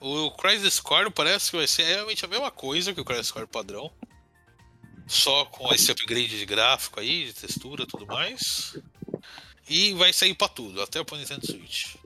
O 0.00 0.30
Crisis 0.32 0.80
Core 0.80 1.10
parece 1.10 1.50
que 1.50 1.56
vai 1.56 1.66
ser 1.66 1.84
realmente 1.84 2.24
a 2.24 2.28
mesma 2.28 2.50
coisa 2.50 2.94
que 2.94 3.00
o 3.00 3.04
Crisis 3.04 3.30
Core 3.30 3.46
padrão. 3.46 3.92
Só 5.06 5.44
com 5.44 5.72
esse 5.74 5.90
upgrade 5.90 6.38
de 6.38 6.46
gráfico 6.46 7.00
aí, 7.00 7.26
de 7.26 7.34
textura 7.34 7.82
e 7.82 7.86
tudo 7.86 8.06
mais. 8.06 8.76
E 9.68 9.92
vai 9.94 10.12
sair 10.12 10.34
pra 10.34 10.48
tudo, 10.48 10.82
até 10.82 11.02
pro 11.04 11.16
Nintendo 11.16 11.46
Switch. 11.46 11.96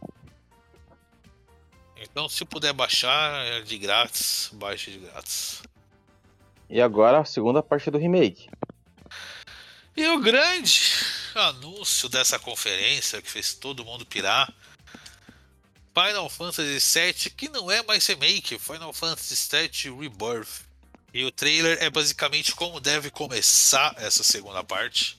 Então, 1.96 2.28
se 2.28 2.44
puder 2.44 2.72
baixar 2.72 3.44
é 3.46 3.60
de 3.62 3.78
grátis, 3.78 4.50
baixe 4.52 4.90
de 4.90 4.98
grátis. 4.98 5.62
E 6.74 6.80
agora 6.80 7.20
a 7.20 7.24
segunda 7.24 7.62
parte 7.62 7.88
do 7.88 7.98
remake. 7.98 8.50
E 9.96 10.08
o 10.08 10.18
grande 10.18 10.90
anúncio 11.32 12.08
dessa 12.08 12.36
conferência 12.36 13.22
que 13.22 13.30
fez 13.30 13.54
todo 13.54 13.84
mundo 13.84 14.04
pirar. 14.04 14.52
Final 15.94 16.28
Fantasy 16.28 16.80
VII, 16.80 17.30
que 17.30 17.48
não 17.48 17.70
é 17.70 17.80
mais 17.84 18.04
remake, 18.08 18.58
Final 18.58 18.92
Fantasy 18.92 19.36
VII 19.48 19.96
Rebirth. 20.00 20.64
E 21.12 21.24
o 21.24 21.30
trailer 21.30 21.78
é 21.80 21.88
basicamente 21.88 22.56
como 22.56 22.80
deve 22.80 23.08
começar 23.08 23.94
essa 23.98 24.24
segunda 24.24 24.64
parte, 24.64 25.16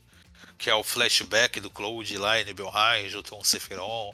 que 0.58 0.70
é 0.70 0.76
o 0.76 0.84
flashback 0.84 1.62
do 1.62 1.70
Cloud 1.70 2.18
lá 2.18 2.38
em 2.38 2.44
Nibelheim 2.44 3.08
junto 3.08 3.32
com 3.32 3.40
o 3.40 3.46
Sephiroth. 3.46 4.14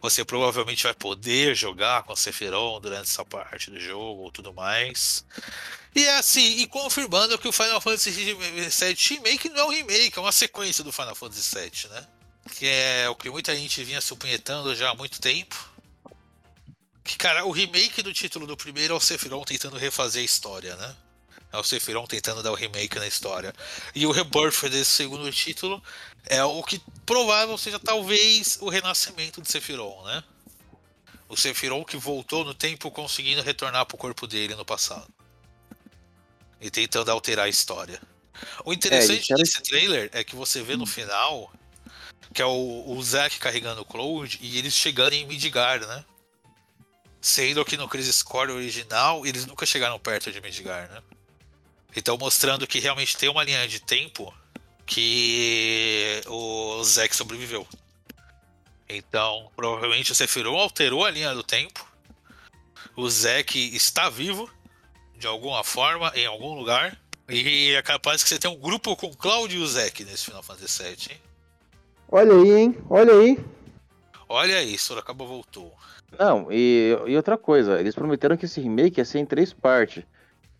Você 0.00 0.24
provavelmente 0.24 0.84
vai 0.84 0.94
poder 0.94 1.56
jogar 1.56 2.04
com 2.04 2.14
Sephiroth 2.14 2.82
durante 2.82 3.10
essa 3.10 3.24
parte 3.24 3.70
do 3.70 3.80
jogo 3.80 4.22
ou 4.22 4.30
tudo 4.30 4.52
mais. 4.54 5.24
E 5.94 6.04
é 6.04 6.18
assim, 6.18 6.58
e 6.58 6.66
confirmando 6.68 7.36
que 7.38 7.48
o 7.48 7.52
Final 7.52 7.80
Fantasy 7.80 8.10
VII 8.10 9.16
Remake 9.16 9.48
não 9.48 9.60
é 9.60 9.64
um 9.64 9.70
remake, 9.70 10.16
é 10.16 10.20
uma 10.20 10.30
sequência 10.30 10.84
do 10.84 10.92
Final 10.92 11.16
Fantasy 11.16 11.58
VII, 11.58 11.90
né? 11.90 12.06
Que 12.54 12.66
é 12.66 13.08
o 13.08 13.16
que 13.16 13.28
muita 13.28 13.54
gente 13.56 13.82
vinha 13.82 14.00
supunhetando 14.00 14.74
já 14.76 14.90
há 14.90 14.94
muito 14.94 15.20
tempo. 15.20 15.56
Que, 17.02 17.16
cara, 17.16 17.44
o 17.44 17.50
remake 17.50 18.00
do 18.00 18.12
título 18.12 18.46
do 18.46 18.56
primeiro 18.56 18.94
é 18.94 18.96
o 18.96 19.00
Sephiroth 19.00 19.46
tentando 19.46 19.76
refazer 19.76 20.22
a 20.22 20.24
história, 20.24 20.76
né? 20.76 20.94
É 21.52 21.56
o 21.56 21.64
Sephiroth 21.64 22.08
tentando 22.08 22.42
dar 22.42 22.52
o 22.52 22.54
remake 22.54 22.98
na 22.98 23.06
história. 23.06 23.54
E 23.94 24.06
o 24.06 24.10
Rebirth 24.10 24.68
desse 24.68 24.90
segundo 24.90 25.30
título 25.32 25.82
é 26.26 26.42
o 26.44 26.62
que 26.62 26.80
provável 27.06 27.56
seja 27.56 27.78
talvez 27.78 28.58
o 28.60 28.68
renascimento 28.68 29.40
de 29.40 29.50
Sephiroth, 29.50 30.04
né? 30.04 30.22
O 31.28 31.36
Sephiroth 31.36 31.86
que 31.86 31.96
voltou 31.96 32.44
no 32.44 32.54
tempo 32.54 32.90
conseguindo 32.90 33.42
retornar 33.42 33.86
pro 33.86 33.96
corpo 33.96 34.26
dele 34.26 34.54
no 34.54 34.64
passado. 34.64 35.06
E 36.60 36.70
tentando 36.70 37.10
alterar 37.10 37.46
a 37.46 37.48
história. 37.48 38.00
O 38.64 38.72
interessante 38.72 39.20
disseram- 39.20 39.42
desse 39.42 39.60
trailer 39.62 40.10
é 40.12 40.22
que 40.24 40.36
você 40.36 40.62
vê 40.62 40.76
no 40.76 40.86
final 40.86 41.52
que 42.32 42.42
é 42.42 42.46
o, 42.46 42.84
o 42.86 43.02
Zack 43.02 43.38
carregando 43.38 43.80
o 43.80 43.84
Cloud 43.84 44.38
e 44.40 44.58
eles 44.58 44.74
chegando 44.74 45.14
em 45.14 45.26
Midgar, 45.26 45.80
né? 45.80 46.04
Sendo 47.20 47.64
que 47.64 47.76
no 47.76 47.88
Crisis 47.88 48.22
Core 48.22 48.52
original 48.52 49.26
eles 49.26 49.46
nunca 49.46 49.66
chegaram 49.66 49.98
perto 49.98 50.30
de 50.30 50.40
Midgar, 50.40 50.88
né? 50.90 51.02
Então 51.96 52.16
mostrando 52.18 52.66
que 52.66 52.78
realmente 52.78 53.16
tem 53.16 53.28
uma 53.28 53.42
linha 53.42 53.66
de 53.66 53.80
tempo 53.80 54.32
que 54.88 56.22
o 56.26 56.82
Zack 56.82 57.14
sobreviveu. 57.14 57.66
Então, 58.88 59.50
provavelmente 59.54 60.10
o 60.10 60.14
Sephiroth 60.14 60.58
alterou 60.58 61.04
a 61.04 61.10
linha 61.10 61.34
do 61.34 61.42
tempo. 61.42 61.86
O 62.96 63.08
Zack 63.08 63.76
está 63.76 64.08
vivo 64.08 64.50
de 65.16 65.26
alguma 65.26 65.62
forma, 65.62 66.10
em 66.16 66.26
algum 66.26 66.54
lugar. 66.54 66.98
E 67.28 67.74
é 67.74 67.82
capaz 67.82 68.22
que 68.22 68.30
você 68.30 68.38
tenha 68.38 68.52
um 68.52 68.58
grupo 68.58 68.96
com 68.96 69.08
o 69.08 69.16
Cloud 69.16 69.54
e 69.54 69.58
o 69.58 69.66
Zack 69.66 70.02
nesse 70.04 70.24
Final 70.24 70.42
Fantasy 70.42 70.82
VII, 70.82 71.06
hein? 71.10 71.20
Olha 72.10 72.32
aí, 72.32 72.50
hein? 72.50 72.78
Olha 72.88 73.12
aí. 73.12 73.38
Olha 74.26 74.56
aí, 74.56 74.78
Sorocaba 74.78 75.26
voltou. 75.26 75.74
Não, 76.18 76.50
e, 76.50 76.96
e 77.06 77.14
outra 77.14 77.36
coisa, 77.36 77.78
eles 77.78 77.94
prometeram 77.94 78.38
que 78.38 78.46
esse 78.46 78.60
remake 78.60 78.98
ia 78.98 79.04
ser 79.04 79.18
em 79.18 79.26
três 79.26 79.52
partes. 79.52 80.02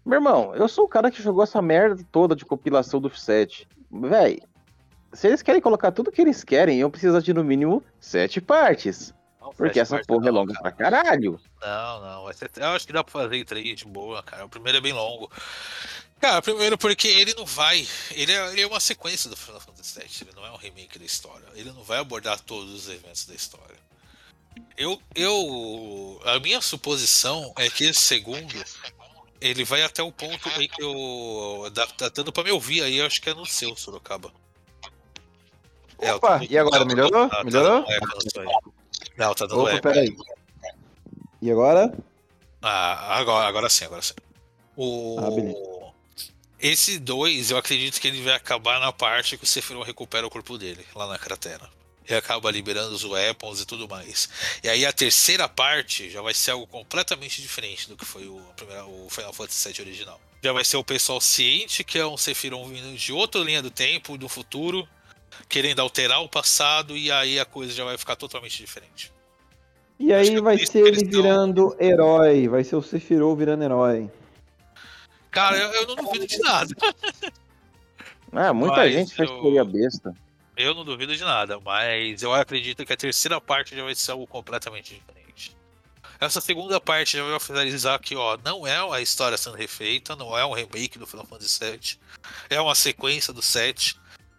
Meu 0.05 0.17
irmão, 0.17 0.55
eu 0.55 0.69
sou 0.69 0.85
o 0.85 0.89
cara 0.89 1.11
que 1.11 1.23
jogou 1.23 1.43
essa 1.43 1.63
merda 1.63 2.05
toda 2.13 2.37
de 2.37 2.45
compilação 2.45 3.01
do 3.01 3.15
7. 3.15 3.67
Véi, 3.91 4.41
se 5.13 5.27
eles 5.27 5.43
querem 5.43 5.61
colocar 5.61 5.93
tudo 5.93 6.13
que 6.13 6.21
eles 6.21 6.45
querem, 6.45 6.79
eu 6.79 6.91
preciso 6.91 7.21
de 7.23 7.33
no 7.33 7.43
mínimo 7.43 7.83
sete 7.99 8.41
partes. 8.41 9.15
Porque 9.57 9.81
essa 9.81 9.99
porra 10.05 10.29
é 10.29 10.31
longa 10.31 10.53
pra 10.61 10.71
caralho. 10.71 11.41
Não, 11.61 12.01
não. 12.01 12.25
Vai 12.25 12.35
ser... 12.35 12.51
Eu 12.57 12.69
acho 12.69 12.87
que 12.87 12.93
dá 12.93 13.03
pra 13.03 13.13
fazer 13.13 13.37
em 13.37 13.45
três 13.45 13.79
de 13.79 13.87
boa, 13.87 14.23
cara. 14.23 14.45
O 14.45 14.49
primeiro 14.49 14.79
é 14.79 14.81
bem 14.81 14.93
longo. 14.93 15.31
Cara, 16.21 16.43
primeiro 16.43 16.77
porque 16.77 17.09
ele 17.09 17.35
não 17.35 17.47
vai. 17.47 17.87
Ele 18.11 18.33
é, 18.33 18.53
ele 18.53 18.63
é 18.63 18.67
uma 18.67 18.81
sequência 18.81 19.31
do 19.31 19.37
Final 19.37 19.61
Fantasy 19.61 20.01
VII. 20.01 20.09
Ele 20.23 20.37
não 20.37 20.47
é 20.47 20.51
um 20.51 20.57
remake 20.57 20.99
da 20.99 21.05
história. 21.05 21.47
Ele 21.55 21.73
não 21.73 21.83
vai 21.83 21.99
abordar 21.99 22.39
todos 22.41 22.73
os 22.73 22.89
eventos 22.89 23.25
da 23.25 23.35
história. 23.35 23.77
Eu. 24.77 25.01
eu 25.15 26.21
a 26.25 26.39
minha 26.41 26.61
suposição 26.61 27.53
é 27.57 27.71
que 27.71 27.85
esse 27.85 28.01
segundo. 28.01 28.55
Ele 29.41 29.65
vai 29.65 29.83
até 29.83 30.03
o 30.03 30.11
ponto 30.11 30.49
em 30.61 30.69
que 30.69 30.83
eu. 30.83 31.71
Tá 31.97 32.09
dando 32.09 32.33
pra 32.33 32.43
me 32.43 32.51
ouvir 32.51 32.83
aí, 32.83 32.97
eu 32.97 33.07
acho 33.07 33.21
que 33.23 33.31
é 33.31 33.35
no 33.35 33.47
seu, 33.47 33.77
Sorocaba. 33.77 34.33
É, 36.01 36.13
Opa, 36.15 36.37
eu 36.43 36.47
tô- 36.49 36.53
e 36.55 36.59
agora, 36.59 36.79
tá- 36.81 36.85
melhorou? 36.85 37.29
tá- 37.29 37.37
tá 37.37 37.45
Melhorou? 37.45 37.85
dando 37.85 38.33
seu 38.33 38.43
aí. 38.43 38.49
Não, 39.17 39.35
tá 39.35 39.47
dando 39.47 39.61
Opa, 39.63 39.71
eco. 39.73 39.83
peraí. 39.83 40.17
E 41.41 41.51
agora? 41.51 41.97
Ah, 42.61 43.17
agora, 43.19 43.47
agora 43.49 43.69
sim, 43.69 43.85
agora 43.85 44.03
sim. 44.03 44.15
O... 44.77 45.17
Ah, 45.21 45.31
beleza. 45.31 45.59
Esse 46.61 46.99
2, 46.99 47.53
eu 47.53 47.57
acredito 47.57 48.01
que 48.01 48.09
ele 48.09 48.21
vai 48.23 48.35
acabar 48.35 48.81
na 48.81 48.93
parte 48.93 49.37
que 49.39 49.45
o 49.45 49.47
Sephiroth 49.47 49.87
recupera 49.87 50.27
o 50.27 50.31
corpo 50.31 50.59
dele, 50.59 50.85
lá 50.95 51.07
na 51.07 51.17
cratera. 51.19 51.69
E 52.09 52.15
acaba 52.15 52.51
liberando 52.51 52.95
os 52.95 53.05
weapons 53.05 53.61
e 53.61 53.67
tudo 53.67 53.87
mais. 53.89 54.29
E 54.65 54.69
aí 54.69 54.87
a 54.87 54.93
terceira 54.93 55.47
parte 55.49 56.09
já 56.09 56.23
vai 56.23 56.33
ser 56.33 56.53
algo 56.53 56.67
completamente 56.67 57.43
diferente 57.43 57.87
do 57.89 57.97
que 57.97 58.05
foi 58.07 58.27
o, 58.27 58.41
primeira- 58.57 58.87
o 58.87 59.09
Final 59.11 59.33
Fantasy 59.33 59.69
VII 59.73 59.83
original. 59.83 60.21
Já 60.43 60.53
vai 60.53 60.65
ser 60.65 60.77
o 60.79 60.85
pessoal 60.85 61.21
ciente 61.21 61.85
que 61.85 61.99
é 61.99 62.07
um 62.07 62.17
Sephiroth 62.17 62.67
vindo 62.69 62.97
de 62.97 63.13
outra 63.13 63.41
linha 63.43 63.61
do 63.61 63.71
tempo, 63.71 64.17
do 64.17 64.29
futuro, 64.29 64.89
querendo 65.49 65.81
alterar 65.81 66.23
o 66.23 66.29
passado, 66.29 66.97
e 66.97 67.11
aí 67.13 67.39
a 67.39 67.45
coisa 67.45 67.75
já 67.75 67.85
vai 67.85 67.99
ficar 67.99 68.17
totalmente 68.17 68.57
diferente. 68.57 69.13
E 70.01 70.13
Acho 70.13 70.31
aí 70.31 70.37
que 70.37 70.41
vai 70.41 70.59
ser 70.65 70.87
ele 70.87 71.05
virando 71.05 71.77
herói. 71.79 72.49
Vai 72.49 72.65
ser 72.65 72.77
o 72.77 72.83
Sephiroth 72.83 73.37
virando 73.37 73.65
herói. 73.65 74.09
Cara, 75.31 75.57
eu, 75.59 75.71
eu 75.73 75.87
não 75.89 75.97
duvido 75.97 76.27
de 76.27 76.39
nada. 76.39 76.75
Ah, 78.33 78.53
muita 78.55 78.77
Mas 78.77 78.93
gente 78.93 79.15
fez 79.15 79.29
eu- 79.29 79.41
teoria 79.43 79.65
besta. 79.65 80.15
Eu 80.59 80.75
não 80.75 80.85
duvido 80.85 81.17
de 81.17 81.23
nada, 81.23 81.61
mas 81.61 82.21
eu 82.21 82.35
acredito 82.35 82.85
que 82.85 82.93
a 82.93 82.97
terceira 82.97 83.41
parte 83.41 83.77
já 83.77 83.85
vai 83.85 83.95
ser 83.95 84.11
algo 84.11 84.27
completamente 84.27 84.93
diferente. 84.93 85.57
Essa 86.21 86.41
segunda 86.41 86.81
parte 86.81 87.17
já 87.17 87.23
vai 87.23 87.39
finalizar 87.39 87.97
que, 88.01 88.17
ó, 88.17 88.37
não 88.45 88.67
é 88.67 88.77
a 88.93 89.01
história 89.01 89.39
sendo 89.39 89.57
refeita, 89.57 90.17
não 90.17 90.37
é 90.37 90.45
um 90.45 90.53
remake 90.53 90.99
do 90.99 91.07
Final 91.07 91.25
Fantasy 91.27 91.65
VII, 91.65 91.99
é 92.51 92.61
uma 92.61 92.75
sequência 92.75 93.33
do 93.33 93.41
7. 93.41 93.97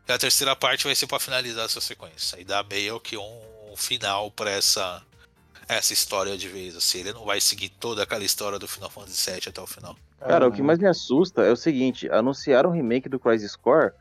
E 0.10 0.12
a 0.12 0.18
terceira 0.18 0.58
parte 0.58 0.84
vai 0.84 0.94
ser 0.94 1.08
pra 1.08 1.20
finalizar 1.20 1.64
essa 1.64 1.80
sequência 1.80 2.38
e 2.38 2.44
dar 2.44 2.66
meio 2.66 3.00
que 3.00 3.16
um 3.16 3.74
final 3.78 4.30
pra 4.30 4.52
essa 4.52 5.02
essa 5.70 5.94
história 5.94 6.36
de 6.36 6.50
vez, 6.50 6.76
assim, 6.76 7.00
ele 7.00 7.14
não 7.14 7.24
vai 7.24 7.40
seguir 7.40 7.70
toda 7.70 8.02
aquela 8.02 8.24
história 8.26 8.58
do 8.58 8.68
Final 8.68 8.90
Fantasy 8.90 9.32
VII 9.32 9.42
até 9.48 9.62
o 9.62 9.68
final. 9.68 9.96
Cara, 10.20 10.48
o 10.48 10.52
que 10.52 10.64
mais 10.64 10.80
me 10.80 10.88
assusta 10.88 11.44
é 11.44 11.52
o 11.52 11.56
seguinte: 11.56 12.10
anunciaram 12.10 12.72
o 12.72 12.74
remake 12.74 13.08
do 13.08 13.20
Crisis 13.20 13.56
Core, 13.56 13.94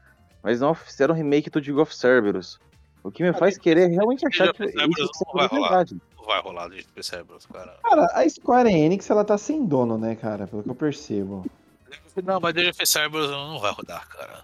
mas 0.48 0.60
não 0.60 0.74
fizeram 0.74 1.14
o 1.14 1.16
remake 1.16 1.50
do 1.50 1.60
Dig 1.60 1.78
of 1.78 1.94
Cerberus. 1.94 2.58
O 3.04 3.10
que 3.10 3.22
me 3.22 3.34
faz 3.34 3.58
querer 3.58 3.88
realmente 3.88 4.26
achar 4.26 4.50
que 4.54 4.64
Dig 4.64 4.78
of 4.78 4.90
isso 4.92 5.10
Cerberus 5.12 5.20
é 5.20 5.24
não 5.26 5.34
vai 5.34 5.46
rolar. 5.46 5.86
Não 6.16 6.24
vai 6.24 6.40
rolar 6.40 6.68
de 6.70 6.86
Cerberus, 7.02 7.44
cara. 7.44 7.76
Cara, 7.82 8.06
a 8.14 8.26
Square 8.26 8.72
Enix, 8.72 9.10
ela 9.10 9.26
tá 9.26 9.36
sem 9.36 9.66
dono, 9.66 9.98
né, 9.98 10.16
cara? 10.16 10.46
Pelo 10.46 10.62
que 10.62 10.70
eu 10.70 10.74
percebo. 10.74 11.44
Não, 12.24 12.40
mas 12.40 12.56
Age 12.56 12.70
of 12.70 12.86
Cerberus 12.86 13.30
não 13.30 13.60
vai 13.60 13.72
rodar, 13.72 14.08
cara. 14.08 14.42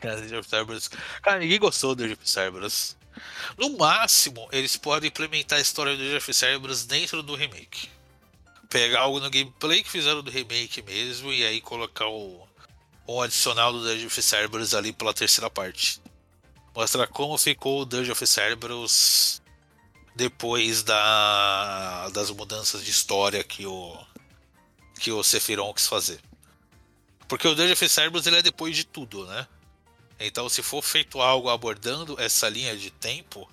Cara, 0.00 0.14
Age 0.18 0.34
of 0.34 0.48
Cerberus. 0.48 0.88
Cara, 1.20 1.40
ninguém 1.40 1.58
gostou 1.58 1.94
do 1.94 2.04
Age 2.04 2.14
of 2.14 2.26
Cerberus. 2.30 2.96
No 3.58 3.76
máximo, 3.76 4.48
eles 4.50 4.78
podem 4.78 5.08
implementar 5.08 5.58
a 5.58 5.60
história 5.60 5.94
do 5.94 6.16
of 6.16 6.32
Cerberus 6.32 6.86
dentro 6.86 7.22
do 7.22 7.34
remake. 7.34 7.90
Pegar 8.70 9.00
algo 9.00 9.20
no 9.20 9.28
gameplay 9.28 9.82
que 9.82 9.90
fizeram 9.90 10.22
do 10.22 10.30
remake 10.30 10.80
mesmo 10.80 11.30
e 11.30 11.44
aí 11.44 11.60
colocar 11.60 12.08
o, 12.08 12.47
um 13.08 13.22
adicional 13.22 13.72
do 13.72 13.88
Age 13.88 14.06
of 14.06 14.22
Cerberus 14.22 14.74
ali 14.74 14.92
pela 14.92 15.14
terceira 15.14 15.48
parte. 15.48 16.00
Mostrar 16.76 17.06
como 17.06 17.36
ficou 17.38 17.80
o 17.80 17.84
Dungeon 17.84 18.12
of 18.12 18.26
Cerberus 18.26 19.40
depois 20.14 20.82
da, 20.82 22.08
das 22.10 22.30
mudanças 22.30 22.84
de 22.84 22.90
história 22.90 23.42
que 23.42 23.66
o 23.66 23.96
que 25.00 25.10
o 25.12 25.22
Sephiroth 25.22 25.76
quis 25.76 25.86
fazer. 25.86 26.20
Porque 27.26 27.46
o 27.48 27.54
Dungeon 27.54 27.72
of 27.72 27.88
Cerberus 27.88 28.26
ele 28.26 28.36
é 28.36 28.42
depois 28.42 28.76
de 28.76 28.84
tudo, 28.84 29.26
né? 29.26 29.46
Então 30.20 30.48
se 30.48 30.62
for 30.62 30.82
feito 30.82 31.20
algo 31.20 31.48
abordando 31.48 32.20
essa 32.20 32.48
linha 32.48 32.76
de 32.76 32.90
tempo, 32.90 33.48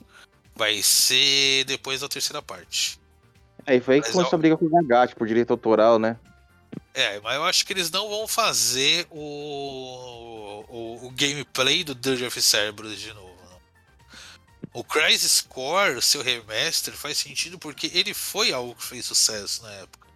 vai 0.55 0.81
ser 0.83 1.63
depois 1.65 2.01
da 2.01 2.09
terceira 2.09 2.41
parte. 2.41 2.99
Aí 3.65 3.79
foi 3.79 3.95
aí 3.95 4.01
que 4.01 4.11
começou 4.11 4.31
eu- 4.31 4.35
a 4.35 4.39
briga 4.39 4.57
com 4.57 4.65
o 4.65 4.69
Zagat 4.69 5.15
por 5.15 5.27
direito 5.27 5.51
autoral, 5.51 5.97
né? 5.97 6.17
É, 6.97 7.19
mas 7.19 7.35
eu 7.35 7.43
acho 7.43 7.65
que 7.65 7.73
eles 7.73 7.91
não 7.91 8.07
vão 8.07 8.25
fazer 8.25 9.05
o, 9.11 10.63
o, 10.69 11.05
o 11.07 11.11
gameplay 11.11 11.83
do 11.83 11.93
Dungeon 11.93 12.27
of 12.27 12.41
Cerberus 12.41 12.97
de 13.01 13.11
novo. 13.13 13.35
não. 13.49 13.59
O 14.71 14.81
Crisis 14.81 15.41
Core, 15.41 16.01
seu 16.01 16.21
remaster, 16.21 16.93
faz 16.93 17.17
sentido 17.17 17.59
porque 17.59 17.91
ele 17.93 18.13
foi 18.13 18.53
algo 18.53 18.73
que 18.75 18.83
fez 18.85 19.05
sucesso 19.05 19.61
na 19.63 19.71
época. 19.73 20.07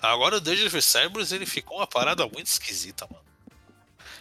Agora 0.00 0.36
o 0.36 0.40
Dungeon 0.40 0.68
of 0.68 0.80
Cerberus 0.80 1.32
ele 1.32 1.44
ficou 1.46 1.78
uma 1.78 1.86
parada 1.86 2.24
muito 2.28 2.46
esquisita, 2.46 3.08
mano. 3.10 3.24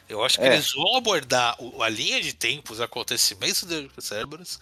Eu 0.09 0.25
acho 0.25 0.39
que 0.39 0.43
É. 0.45 0.55
eles 0.55 0.73
vão 0.73 0.97
abordar 0.97 1.55
a 1.79 1.89
linha 1.89 2.19
de 2.19 2.33
tempo, 2.33 2.73
os 2.73 2.81
acontecimentos 2.81 3.61
do 3.61 3.67
Dungeon 3.67 3.91
of 3.95 4.01
Cerberus 4.01 4.59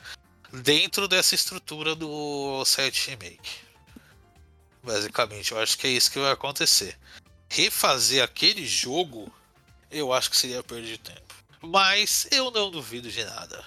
dentro 0.52 1.08
dessa 1.08 1.34
estrutura 1.34 1.96
do 1.96 2.66
7 2.66 3.12
Remake. 3.12 3.52
Basicamente, 4.84 5.54
eu 5.54 5.60
acho 5.60 5.78
que 5.78 5.88
é 5.88 5.92
isso 5.92 6.12
que 6.12 6.20
vai 6.20 6.32
acontecer 6.34 6.98
refazer 7.50 8.24
aquele 8.24 8.66
jogo, 8.66 9.32
eu 9.92 10.14
acho 10.14 10.30
que 10.30 10.38
seria 10.38 10.64
perda 10.64 10.86
de 10.86 10.98
tempo. 10.98 11.36
Mas 11.62 12.28
eu 12.32 12.52
não 12.52 12.70
duvido 12.70 13.10
de 13.10 13.24
nada. 13.24 13.64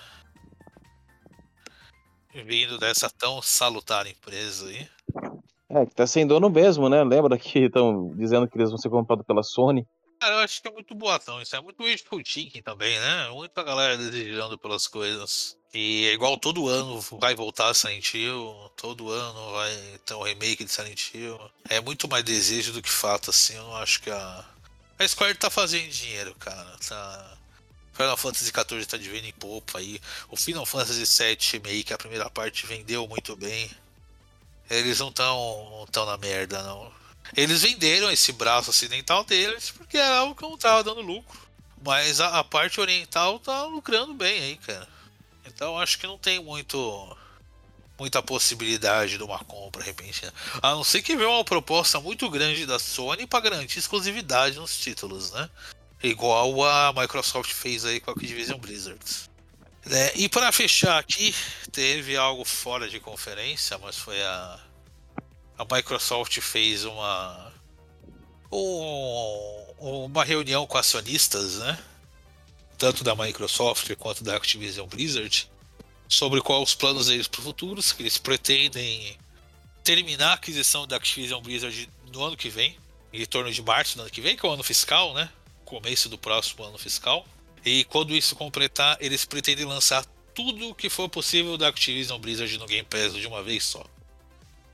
Vindo 2.32 2.78
dessa 2.78 3.10
tão 3.10 3.42
salutar 3.42 4.06
empresa 4.06 4.68
aí. 4.68 4.88
É, 5.68 5.86
que 5.86 5.94
tá 5.94 6.06
sem 6.06 6.26
dono 6.26 6.48
mesmo, 6.50 6.88
né? 6.88 7.02
Lembra 7.04 7.38
que 7.38 7.60
estão 7.60 8.14
dizendo 8.16 8.48
que 8.48 8.56
eles 8.56 8.70
vão 8.70 8.78
ser 8.78 8.88
comprados 8.88 9.24
pela 9.26 9.42
Sony? 9.42 9.86
Cara, 10.20 10.34
eu 10.34 10.38
acho 10.40 10.60
que 10.60 10.68
é 10.68 10.70
muito 10.70 10.94
boatão. 10.94 11.40
Isso 11.40 11.56
é 11.56 11.60
muito 11.62 11.82
wishful 11.82 12.22
thinking 12.22 12.60
também, 12.60 12.98
né? 13.00 13.30
Muita 13.30 13.62
galera 13.62 13.96
desejando 13.96 14.58
pelas 14.58 14.86
coisas. 14.86 15.56
E 15.72 16.06
é 16.08 16.12
igual 16.12 16.36
todo 16.36 16.68
ano 16.68 17.00
vai 17.18 17.34
voltar 17.34 17.72
Silent 17.72 18.12
Hill, 18.12 18.70
todo 18.76 19.10
ano 19.10 19.52
vai 19.52 20.00
ter 20.04 20.14
um 20.14 20.22
remake 20.22 20.64
de 20.64 20.70
Silent 20.70 21.14
Hill. 21.14 21.40
É 21.70 21.80
muito 21.80 22.06
mais 22.06 22.22
desejo 22.22 22.72
do 22.72 22.82
que 22.82 22.90
fato, 22.90 23.30
assim. 23.30 23.54
Eu 23.54 23.62
não 23.62 23.76
acho 23.76 24.02
que 24.02 24.10
a. 24.10 24.44
A 24.98 25.08
Square 25.08 25.38
tá 25.38 25.48
fazendo 25.48 25.88
dinheiro, 25.88 26.34
cara. 26.34 26.76
Tá. 26.86 27.38
Final 27.94 28.16
Fantasy 28.16 28.52
XIV 28.52 28.86
tá 28.86 28.96
de 28.98 29.16
em 29.16 29.32
popa 29.32 29.78
aí. 29.78 30.00
O 30.28 30.36
Final 30.36 30.66
Fantasy 30.66 31.04
VII 31.04 31.38
Remake, 31.52 31.94
a 31.94 31.98
primeira 31.98 32.28
parte, 32.28 32.66
vendeu 32.66 33.08
muito 33.08 33.34
bem. 33.36 33.70
Eles 34.68 34.98
não 35.00 35.10
tão, 35.10 35.70
não 35.70 35.86
tão 35.86 36.04
na 36.04 36.18
merda, 36.18 36.62
não. 36.62 36.99
Eles 37.36 37.62
venderam 37.62 38.10
esse 38.10 38.32
braço 38.32 38.70
ocidental 38.70 39.24
deles 39.24 39.70
porque 39.70 39.96
era 39.96 40.18
algo 40.18 40.34
que 40.34 40.42
não 40.42 40.58
tava 40.58 40.84
dando 40.84 41.00
lucro. 41.00 41.38
Mas 41.82 42.20
a, 42.20 42.38
a 42.38 42.44
parte 42.44 42.80
oriental 42.80 43.38
tá 43.38 43.64
lucrando 43.64 44.12
bem 44.14 44.40
aí, 44.40 44.56
cara. 44.56 44.88
Então 45.46 45.78
acho 45.78 45.98
que 45.98 46.06
não 46.06 46.18
tem 46.18 46.42
muito 46.42 47.16
muita 47.98 48.22
possibilidade 48.22 49.18
de 49.18 49.22
uma 49.22 49.40
compra 49.40 49.82
repentina. 49.82 50.32
A 50.62 50.70
não 50.70 50.82
ser 50.82 51.02
que 51.02 51.14
venha 51.14 51.28
uma 51.28 51.44
proposta 51.44 52.00
muito 52.00 52.30
grande 52.30 52.64
da 52.64 52.78
Sony 52.78 53.26
para 53.26 53.40
garantir 53.40 53.78
exclusividade 53.78 54.58
nos 54.58 54.78
títulos, 54.78 55.30
né? 55.32 55.50
Igual 56.02 56.64
a 56.64 56.94
Microsoft 56.94 57.52
fez 57.52 57.84
aí 57.84 58.00
com 58.00 58.10
a 58.10 58.14
Activision 58.14 58.58
Blizzard. 58.58 58.98
É, 59.90 60.12
e 60.16 60.30
para 60.30 60.50
fechar 60.50 60.98
aqui, 60.98 61.34
teve 61.70 62.16
algo 62.16 62.42
fora 62.44 62.88
de 62.88 62.98
conferência, 63.00 63.76
mas 63.76 63.96
foi 63.96 64.22
a 64.22 64.58
a 65.60 65.74
Microsoft 65.76 66.40
fez 66.40 66.84
uma 66.84 67.52
um- 68.50 70.04
uma 70.06 70.24
reunião 70.24 70.66
com 70.66 70.78
acionistas, 70.78 71.56
né? 71.58 71.78
Tanto 72.78 73.04
da 73.04 73.14
Microsoft 73.14 73.94
quanto 73.96 74.24
da 74.24 74.36
Activision 74.36 74.88
Blizzard, 74.88 75.48
sobre 76.08 76.40
quais 76.40 76.62
os 76.62 76.74
planos 76.74 77.06
deles 77.06 77.28
para 77.28 77.40
o 77.40 77.44
futuro, 77.44 77.82
se 77.82 77.94
eles 78.00 78.16
pretendem 78.16 79.18
terminar 79.84 80.30
a 80.30 80.34
aquisição 80.34 80.86
da 80.86 80.96
Activision 80.96 81.42
Blizzard 81.42 81.88
no 82.10 82.24
ano 82.24 82.36
que 82.36 82.48
vem, 82.48 82.76
em 83.12 83.26
torno 83.26 83.52
de 83.52 83.62
março 83.62 83.96
do 83.96 84.02
ano 84.02 84.10
que 84.10 84.20
vem, 84.20 84.36
que 84.36 84.44
é 84.44 84.48
o 84.48 84.52
ano 84.52 84.62
fiscal, 84.62 85.12
né? 85.12 85.30
Começo 85.64 86.08
do 86.08 86.16
próximo 86.16 86.64
ano 86.64 86.78
fiscal. 86.78 87.26
E 87.64 87.84
quando 87.84 88.16
isso 88.16 88.34
completar, 88.34 88.96
eles 88.98 89.26
pretendem 89.26 89.66
lançar 89.66 90.04
tudo 90.34 90.70
o 90.70 90.74
que 90.74 90.88
for 90.88 91.08
possível 91.08 91.58
da 91.58 91.68
Activision 91.68 92.18
Blizzard 92.18 92.56
no 92.58 92.66
Game 92.66 92.86
Pass 92.88 93.14
de 93.14 93.26
uma 93.26 93.42
vez 93.42 93.64
só. 93.64 93.84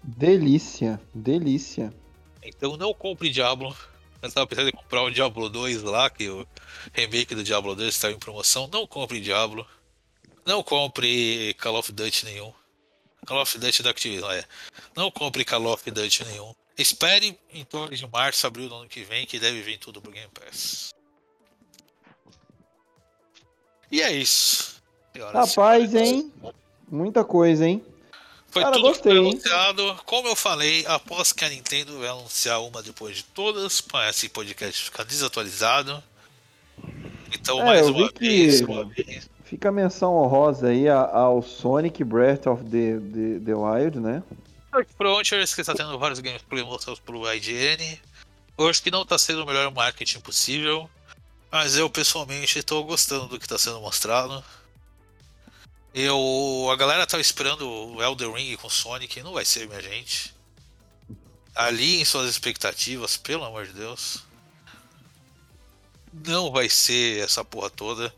Delícia, 0.06 1.00
delícia. 1.12 1.92
Então 2.40 2.76
não 2.76 2.94
compre 2.94 3.28
Diablo. 3.28 3.76
Eu 4.22 4.30
tava 4.30 4.46
pensando 4.46 4.68
em 4.68 4.72
comprar 4.72 5.02
o 5.02 5.10
Diablo 5.10 5.48
2 5.48 5.82
lá, 5.82 6.08
que 6.08 6.28
o 6.28 6.46
remake 6.92 7.34
do 7.34 7.42
Diablo 7.42 7.74
2 7.74 7.88
estava 7.88 8.14
em 8.14 8.18
promoção. 8.18 8.68
Não 8.72 8.86
compre 8.86 9.20
Diablo. 9.20 9.66
Não 10.44 10.62
compre 10.62 11.54
Call 11.54 11.76
of 11.76 11.90
Duty 11.92 12.24
nenhum. 12.24 12.52
Call 13.26 13.42
of 13.42 13.58
Duty 13.58 13.82
da 13.82 13.90
Activision, 13.90 14.30
é. 14.30 14.44
Não 14.94 15.10
compre 15.10 15.44
Call 15.44 15.66
of 15.66 15.90
Duty 15.90 16.24
nenhum. 16.24 16.54
Espere 16.78 17.36
em 17.52 17.64
torno 17.64 17.96
de 17.96 18.06
março, 18.06 18.46
abril 18.46 18.68
do 18.68 18.76
ano 18.76 18.88
que 18.88 19.02
vem, 19.02 19.26
que 19.26 19.40
deve 19.40 19.60
vir 19.62 19.78
tudo 19.78 20.00
pro 20.00 20.12
Game 20.12 20.30
Pass. 20.32 20.94
E 23.90 24.00
é 24.00 24.12
isso. 24.12 24.80
Rapaz, 25.32 25.94
hein? 25.94 26.32
Muita 26.88 27.24
coisa, 27.24 27.66
hein? 27.66 27.84
Foi 28.56 28.62
Cara, 28.62 28.76
tudo 28.76 28.88
gostei, 28.88 29.12
que 29.12 29.18
anunciado. 29.18 30.00
Como 30.06 30.28
eu 30.28 30.34
falei, 30.34 30.82
após 30.86 31.30
que 31.30 31.44
a 31.44 31.48
Nintendo 31.50 31.98
vai 31.98 32.08
anunciar 32.08 32.62
uma 32.62 32.82
depois 32.82 33.18
de 33.18 33.22
todas, 33.22 33.82
para 33.82 34.08
esse 34.08 34.30
podcast 34.30 34.82
ficar 34.82 35.04
desatualizado. 35.04 36.02
Então, 37.34 37.60
É, 37.60 37.64
mais 37.64 37.86
uma 37.86 38.10
que- 38.10 38.18
vez, 38.20 38.62
uma 38.62 38.86
vez. 38.86 39.28
Fica 39.44 39.68
a 39.68 39.72
menção 39.72 40.14
honrosa 40.16 40.68
aí 40.68 40.88
ao 40.88 41.42
Sonic 41.42 42.02
Breath 42.02 42.46
of 42.46 42.64
the, 42.64 42.98
the, 42.98 43.40
the 43.44 43.54
Wild, 43.54 44.00
né? 44.00 44.22
Frontiers, 44.96 45.54
que 45.54 45.60
está 45.60 45.74
tendo 45.74 45.98
vários 45.98 46.20
gameplay 46.20 46.64
mostrados 46.64 46.98
pelo 47.00 47.30
IGN. 47.30 48.00
Eu 48.56 48.68
acho 48.70 48.82
que 48.82 48.90
não 48.90 49.04
tá 49.04 49.18
sendo 49.18 49.42
o 49.42 49.46
melhor 49.46 49.70
marketing 49.70 50.20
possível, 50.20 50.88
mas 51.52 51.76
eu 51.76 51.90
pessoalmente 51.90 52.62
tô 52.62 52.82
gostando 52.84 53.26
do 53.26 53.38
que 53.38 53.46
tá 53.46 53.58
sendo 53.58 53.82
mostrado. 53.82 54.42
Eu, 55.98 56.68
a 56.70 56.76
galera 56.76 57.06
tava 57.06 57.22
esperando 57.22 57.66
o 57.66 58.02
Elden 58.02 58.30
Ring 58.34 58.54
com 58.56 58.68
Sonic, 58.68 59.22
não 59.22 59.32
vai 59.32 59.46
ser, 59.46 59.66
minha 59.66 59.80
gente. 59.80 60.36
Ali 61.54 62.02
em 62.02 62.04
suas 62.04 62.28
expectativas, 62.28 63.16
pelo 63.16 63.46
amor 63.46 63.66
de 63.66 63.72
Deus. 63.72 64.22
Não 66.12 66.52
vai 66.52 66.68
ser 66.68 67.24
essa 67.24 67.42
porra 67.42 67.70
toda. 67.70 68.14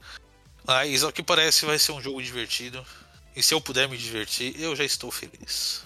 Mas 0.67 1.05
ao 1.05 1.13
que 1.13 1.23
parece 1.23 1.67
vai 1.67 1.79
ser 1.79 1.93
um 1.93 2.03
jogo 2.03 2.21
divertido. 2.21 2.85
E 3.37 3.45
se 3.45 3.55
eu 3.55 3.61
puder 3.61 3.89
me 3.89 3.97
divertir, 3.97 4.61
eu 4.61 4.75
já 4.75 4.83
estou 4.83 5.13
feliz. 5.13 5.85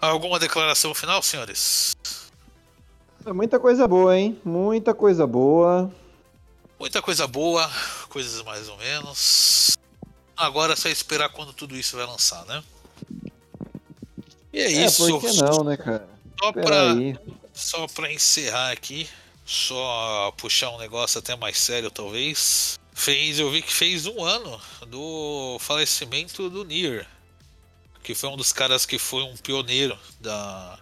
Alguma 0.00 0.38
declaração 0.38 0.94
final, 0.94 1.20
senhores? 1.20 1.96
É 3.26 3.32
muita 3.32 3.58
coisa 3.58 3.88
boa, 3.88 4.16
hein? 4.16 4.40
Muita 4.44 4.94
coisa 4.94 5.26
boa. 5.26 5.92
Muita 6.78 7.02
coisa 7.02 7.26
boa, 7.26 7.68
coisas 8.08 8.40
mais 8.44 8.68
ou 8.68 8.76
menos. 8.78 9.69
Agora 10.40 10.72
é 10.72 10.76
só 10.76 10.88
esperar 10.88 11.28
quando 11.28 11.52
tudo 11.52 11.76
isso 11.76 11.98
vai 11.98 12.06
lançar, 12.06 12.46
né? 12.46 12.64
E 14.50 14.58
é, 14.58 14.72
É, 14.72 14.86
isso. 14.86 15.06
por 15.06 15.20
que 15.20 15.32
não, 15.34 15.62
né, 15.62 15.76
cara? 15.76 16.08
Só 16.40 16.50
pra, 16.50 16.86
só 17.52 17.86
pra 17.86 18.10
encerrar 18.10 18.70
aqui, 18.72 19.06
só 19.44 20.32
puxar 20.38 20.70
um 20.70 20.78
negócio 20.78 21.18
até 21.18 21.36
mais 21.36 21.58
sério, 21.58 21.90
talvez. 21.90 22.80
Fez, 22.94 23.38
eu 23.38 23.50
vi 23.50 23.60
que 23.60 23.72
fez 23.72 24.06
um 24.06 24.24
ano 24.24 24.58
do 24.86 25.58
falecimento 25.60 26.48
do 26.48 26.64
Nier, 26.64 27.06
que 28.02 28.14
foi 28.14 28.30
um 28.30 28.36
dos 28.36 28.50
caras 28.50 28.86
que 28.86 28.98
foi 28.98 29.22
um 29.22 29.36
pioneiro 29.36 29.98
da, 30.18 30.78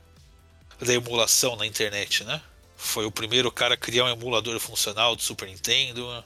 da 0.81 0.95
emulação 0.95 1.57
na 1.57 1.67
internet, 1.67 2.23
né? 2.23 2.41
Foi 2.77 3.05
o 3.05 3.11
primeiro 3.11 3.51
cara 3.51 3.75
a 3.75 3.77
criar 3.77 4.05
um 4.05 4.09
emulador 4.09 4.59
funcional 4.61 5.17
do 5.17 5.23
Super 5.23 5.49
Nintendo. 5.49 6.25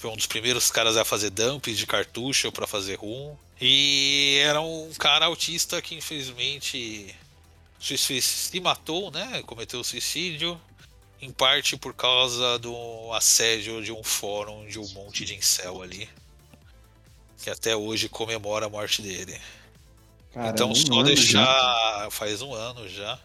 Foi 0.00 0.08
um 0.08 0.16
dos 0.16 0.24
primeiros 0.24 0.70
caras 0.70 0.96
a 0.96 1.04
fazer 1.04 1.28
dumps 1.28 1.76
de 1.76 1.86
cartucho 1.86 2.50
para 2.50 2.66
fazer 2.66 2.94
ROM. 2.94 3.36
E 3.60 4.40
era 4.42 4.58
um 4.58 4.90
cara 4.98 5.26
autista 5.26 5.82
que 5.82 5.94
infelizmente 5.94 7.14
se 7.78 8.22
se 8.22 8.60
matou, 8.60 9.10
né? 9.10 9.42
Cometeu 9.42 9.84
suicídio. 9.84 10.58
Em 11.20 11.30
parte 11.30 11.76
por 11.76 11.92
causa 11.92 12.58
do 12.58 13.12
assédio 13.12 13.84
de 13.84 13.92
um 13.92 14.02
fórum 14.02 14.66
de 14.66 14.78
um 14.78 14.88
monte 14.88 15.26
de 15.26 15.34
incel 15.34 15.82
ali. 15.82 16.08
Que 17.42 17.50
até 17.50 17.76
hoje 17.76 18.08
comemora 18.08 18.64
a 18.64 18.70
morte 18.70 19.02
dele. 19.02 19.38
Cara, 20.32 20.48
então 20.48 20.74
só 20.74 21.02
deixar. 21.02 22.10
Faz 22.10 22.40
um 22.40 22.54
ano 22.54 22.88
já. 22.88 23.18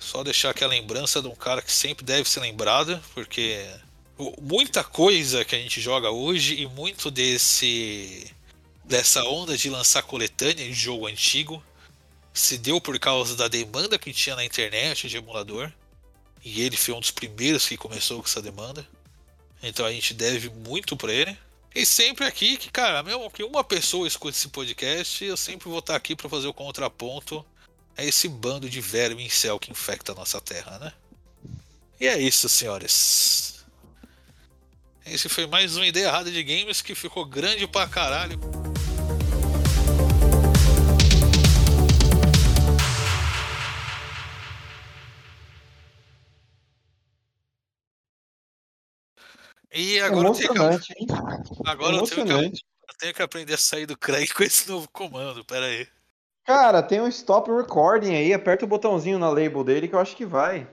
Só 0.00 0.24
deixar 0.24 0.50
aqui 0.50 0.64
a 0.64 0.66
lembrança 0.66 1.22
de 1.22 1.28
um 1.28 1.34
cara 1.36 1.62
que 1.62 1.70
sempre 1.70 2.04
deve 2.04 2.28
ser 2.28 2.40
lembrado, 2.40 3.00
porque 3.14 3.64
muita 4.40 4.84
coisa 4.84 5.44
que 5.44 5.54
a 5.54 5.58
gente 5.58 5.80
joga 5.80 6.10
hoje 6.10 6.60
e 6.60 6.66
muito 6.66 7.10
desse. 7.10 8.30
dessa 8.84 9.24
onda 9.24 9.56
de 9.56 9.70
lançar 9.70 10.02
coletânea 10.02 10.66
de 10.66 10.74
jogo 10.74 11.06
antigo 11.06 11.62
se 12.32 12.58
deu 12.58 12.80
por 12.80 12.98
causa 12.98 13.36
da 13.36 13.48
demanda 13.48 13.98
que 13.98 14.12
tinha 14.12 14.36
na 14.36 14.44
internet 14.44 15.08
de 15.08 15.16
emulador. 15.16 15.70
E 16.44 16.62
ele 16.62 16.76
foi 16.76 16.94
um 16.94 17.00
dos 17.00 17.10
primeiros 17.10 17.68
que 17.68 17.76
começou 17.76 18.20
com 18.20 18.26
essa 18.26 18.42
demanda. 18.42 18.86
Então 19.62 19.86
a 19.86 19.92
gente 19.92 20.12
deve 20.12 20.48
muito 20.48 20.96
pra 20.96 21.12
ele. 21.12 21.36
E 21.74 21.86
sempre 21.86 22.24
aqui 22.26 22.56
que, 22.56 22.70
cara, 22.70 23.02
mesmo 23.02 23.30
que 23.30 23.42
uma 23.42 23.64
pessoa 23.64 24.06
escute 24.06 24.36
esse 24.36 24.48
podcast, 24.48 25.24
eu 25.24 25.36
sempre 25.36 25.68
vou 25.68 25.78
estar 25.78 25.96
aqui 25.96 26.14
pra 26.14 26.28
fazer 26.28 26.46
o 26.46 26.52
contraponto 26.52 27.44
a 27.96 28.04
esse 28.04 28.28
bando 28.28 28.68
de 28.68 28.80
verme 28.80 29.24
em 29.24 29.30
céu 29.30 29.58
que 29.58 29.70
infecta 29.70 30.12
a 30.12 30.14
nossa 30.14 30.40
terra, 30.40 30.78
né? 30.78 30.92
E 32.00 32.06
é 32.06 32.18
isso, 32.18 32.48
senhores. 32.48 33.51
Esse 35.04 35.28
foi 35.28 35.46
mais 35.46 35.76
uma 35.76 35.86
ideia 35.86 36.06
errada 36.06 36.30
de 36.30 36.42
games 36.42 36.80
que 36.80 36.94
ficou 36.94 37.24
grande 37.24 37.66
pra 37.66 37.88
caralho. 37.88 38.38
E 49.74 49.98
agora 50.00 50.28
eu 50.28 50.32
tenho 50.34 50.52
que, 50.80 50.92
hein? 50.98 51.06
agora 51.66 51.96
eu 51.96 52.02
tenho 52.04 52.26
que, 52.26 52.32
eu 52.32 52.96
tenho 52.98 53.14
que 53.14 53.22
aprender 53.22 53.54
a 53.54 53.58
sair 53.58 53.86
do 53.86 53.96
Craig 53.96 54.28
com 54.32 54.42
esse 54.42 54.68
novo 54.70 54.86
comando. 54.92 55.44
Pera 55.44 55.66
aí. 55.66 55.88
Cara, 56.44 56.82
tem 56.82 57.00
um 57.00 57.08
stop 57.08 57.50
recording 57.50 58.14
aí, 58.14 58.34
aperta 58.34 58.64
o 58.64 58.68
botãozinho 58.68 59.18
na 59.18 59.30
label 59.30 59.64
dele 59.64 59.88
que 59.88 59.94
eu 59.94 60.00
acho 60.00 60.14
que 60.14 60.26
vai. 60.26 60.68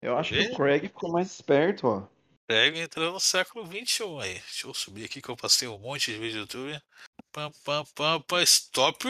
Eu 0.00 0.16
acho 0.16 0.32
que 0.32 0.40
Vê? 0.40 0.52
o 0.52 0.56
Craig 0.56 0.82
ficou 0.82 1.10
mais 1.10 1.32
esperto, 1.32 1.86
ó. 1.86 2.17
Craig 2.48 2.78
entrou 2.78 3.12
no 3.12 3.20
século 3.20 3.66
XXI 3.66 4.04
aí. 4.22 4.34
Deixa 4.40 4.66
eu 4.66 4.72
subir 4.72 5.04
aqui 5.04 5.20
que 5.20 5.28
eu 5.28 5.36
passei 5.36 5.68
um 5.68 5.78
monte 5.78 6.10
de 6.10 6.18
vídeo 6.18 6.46
do 6.46 6.58
YouTube. 6.58 6.82
Pam, 7.30 7.52
pam, 7.62 7.84
pam, 7.94 8.22
pam, 8.22 8.42
stop 8.42 9.06